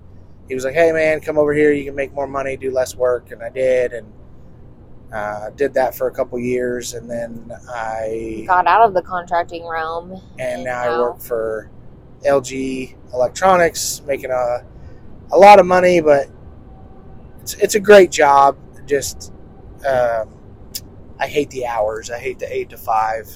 [0.47, 1.71] he was like, "Hey, man, come over here.
[1.71, 4.11] You can make more money, do less work." And I did, and
[5.13, 9.65] uh, did that for a couple years, and then I got out of the contracting
[9.65, 10.21] realm.
[10.39, 11.69] and now I work for
[12.25, 14.65] LG Electronics, making a
[15.31, 16.27] a lot of money, but
[17.41, 18.57] it's, it's a great job.
[18.85, 19.31] Just
[19.85, 20.29] um,
[21.19, 22.09] I hate the hours.
[22.11, 23.27] I hate the eight to five.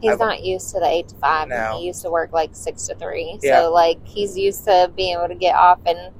[0.00, 1.48] He's I've- not used to the eight to five.
[1.48, 1.78] No.
[1.78, 3.38] He used to work like six to three.
[3.42, 3.62] Yeah.
[3.62, 6.14] So like he's used to being able to get off and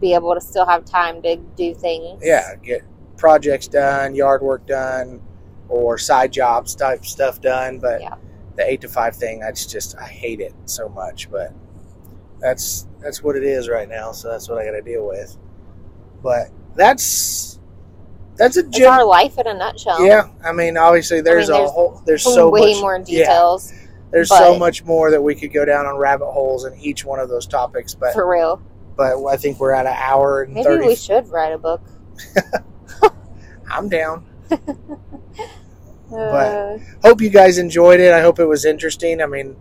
[0.00, 2.22] be able to still have time to do things.
[2.24, 2.82] Yeah, get
[3.16, 5.20] projects done, yard work done,
[5.68, 7.78] or side jobs type stuff done.
[7.78, 8.14] But Yeah.
[8.56, 11.30] the eight to five thing, that's just I hate it so much.
[11.30, 11.52] But
[12.40, 14.12] that's that's what it is right now.
[14.12, 15.36] So that's what I got to deal with.
[16.22, 17.58] But that's
[18.42, 20.04] that's a It's our life in a nutshell.
[20.04, 23.72] Yeah, I mean, obviously, there's, there's a whole, there's so way much more yeah, details
[24.12, 27.18] there's so much more that we could go down on rabbit holes in each one
[27.18, 28.60] of those topics, but for real.
[28.94, 30.86] but I think we're at an hour and Maybe thirty.
[30.86, 31.80] we should write a book.
[33.70, 34.26] I'm down.
[36.12, 38.12] Uh, Hope you guys enjoyed it.
[38.12, 39.22] I hope it was interesting.
[39.22, 39.56] I mean,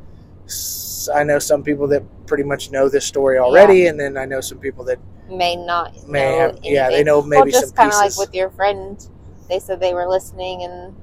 [1.10, 4.41] I know some people that pretty much know this story already, and then I know
[4.41, 4.99] some people that
[5.30, 8.06] may not may know have, yeah, they know maybe well, just some kind of like
[8.07, 8.19] pieces.
[8.19, 9.07] with your friend.
[9.49, 10.95] They said they were listening, and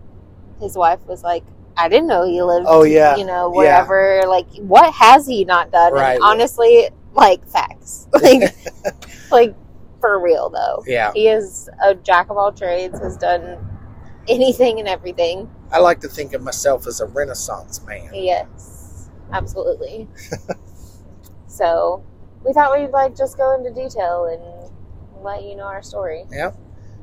[0.60, 1.44] his wife was like,
[1.76, 2.66] "I didn't know he lived.
[2.68, 3.16] Oh, yeah.
[3.16, 3.86] you know, Yeah.
[4.26, 5.92] Like, what has he not done?
[5.92, 6.14] Right.
[6.14, 8.54] And honestly, like facts, like,
[9.30, 9.54] like
[10.00, 10.82] for real though.
[10.86, 12.98] yeah, He is a jack of all trades.
[13.00, 13.58] Has done
[14.28, 15.50] anything and everything.
[15.70, 18.10] I like to think of myself as a Renaissance man.
[18.14, 18.77] Yes,
[19.32, 20.08] absolutely.
[21.46, 22.04] so
[22.44, 26.24] we thought we'd like just go into detail and let you know our story.
[26.30, 26.52] Yeah.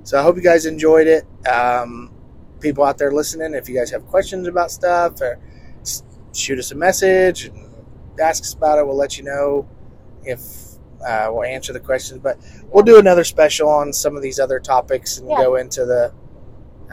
[0.03, 1.26] So I hope you guys enjoyed it.
[1.47, 2.11] Um,
[2.60, 5.39] people out there listening, if you guys have questions about stuff, or
[6.34, 7.69] shoot us a message and
[8.19, 8.85] ask us about it.
[8.85, 9.68] We'll let you know
[10.23, 10.41] if
[11.06, 12.19] uh, we'll answer the questions.
[12.22, 12.38] But
[12.69, 15.38] we'll do another special on some of these other topics and Yeah.
[15.38, 16.14] go into the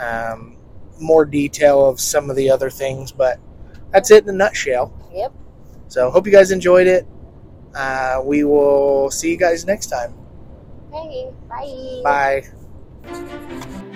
[0.03, 0.57] um,
[1.01, 3.13] more detail of some of the other things.
[3.13, 3.39] But
[3.93, 4.93] that's it in a nutshell.
[5.13, 5.33] Yep.
[5.89, 7.07] So hope you guys enjoyed it.
[7.75, 10.15] Uh, we will see you guys next time.
[10.93, 12.43] Hey, bye.
[13.05, 13.89] Bye.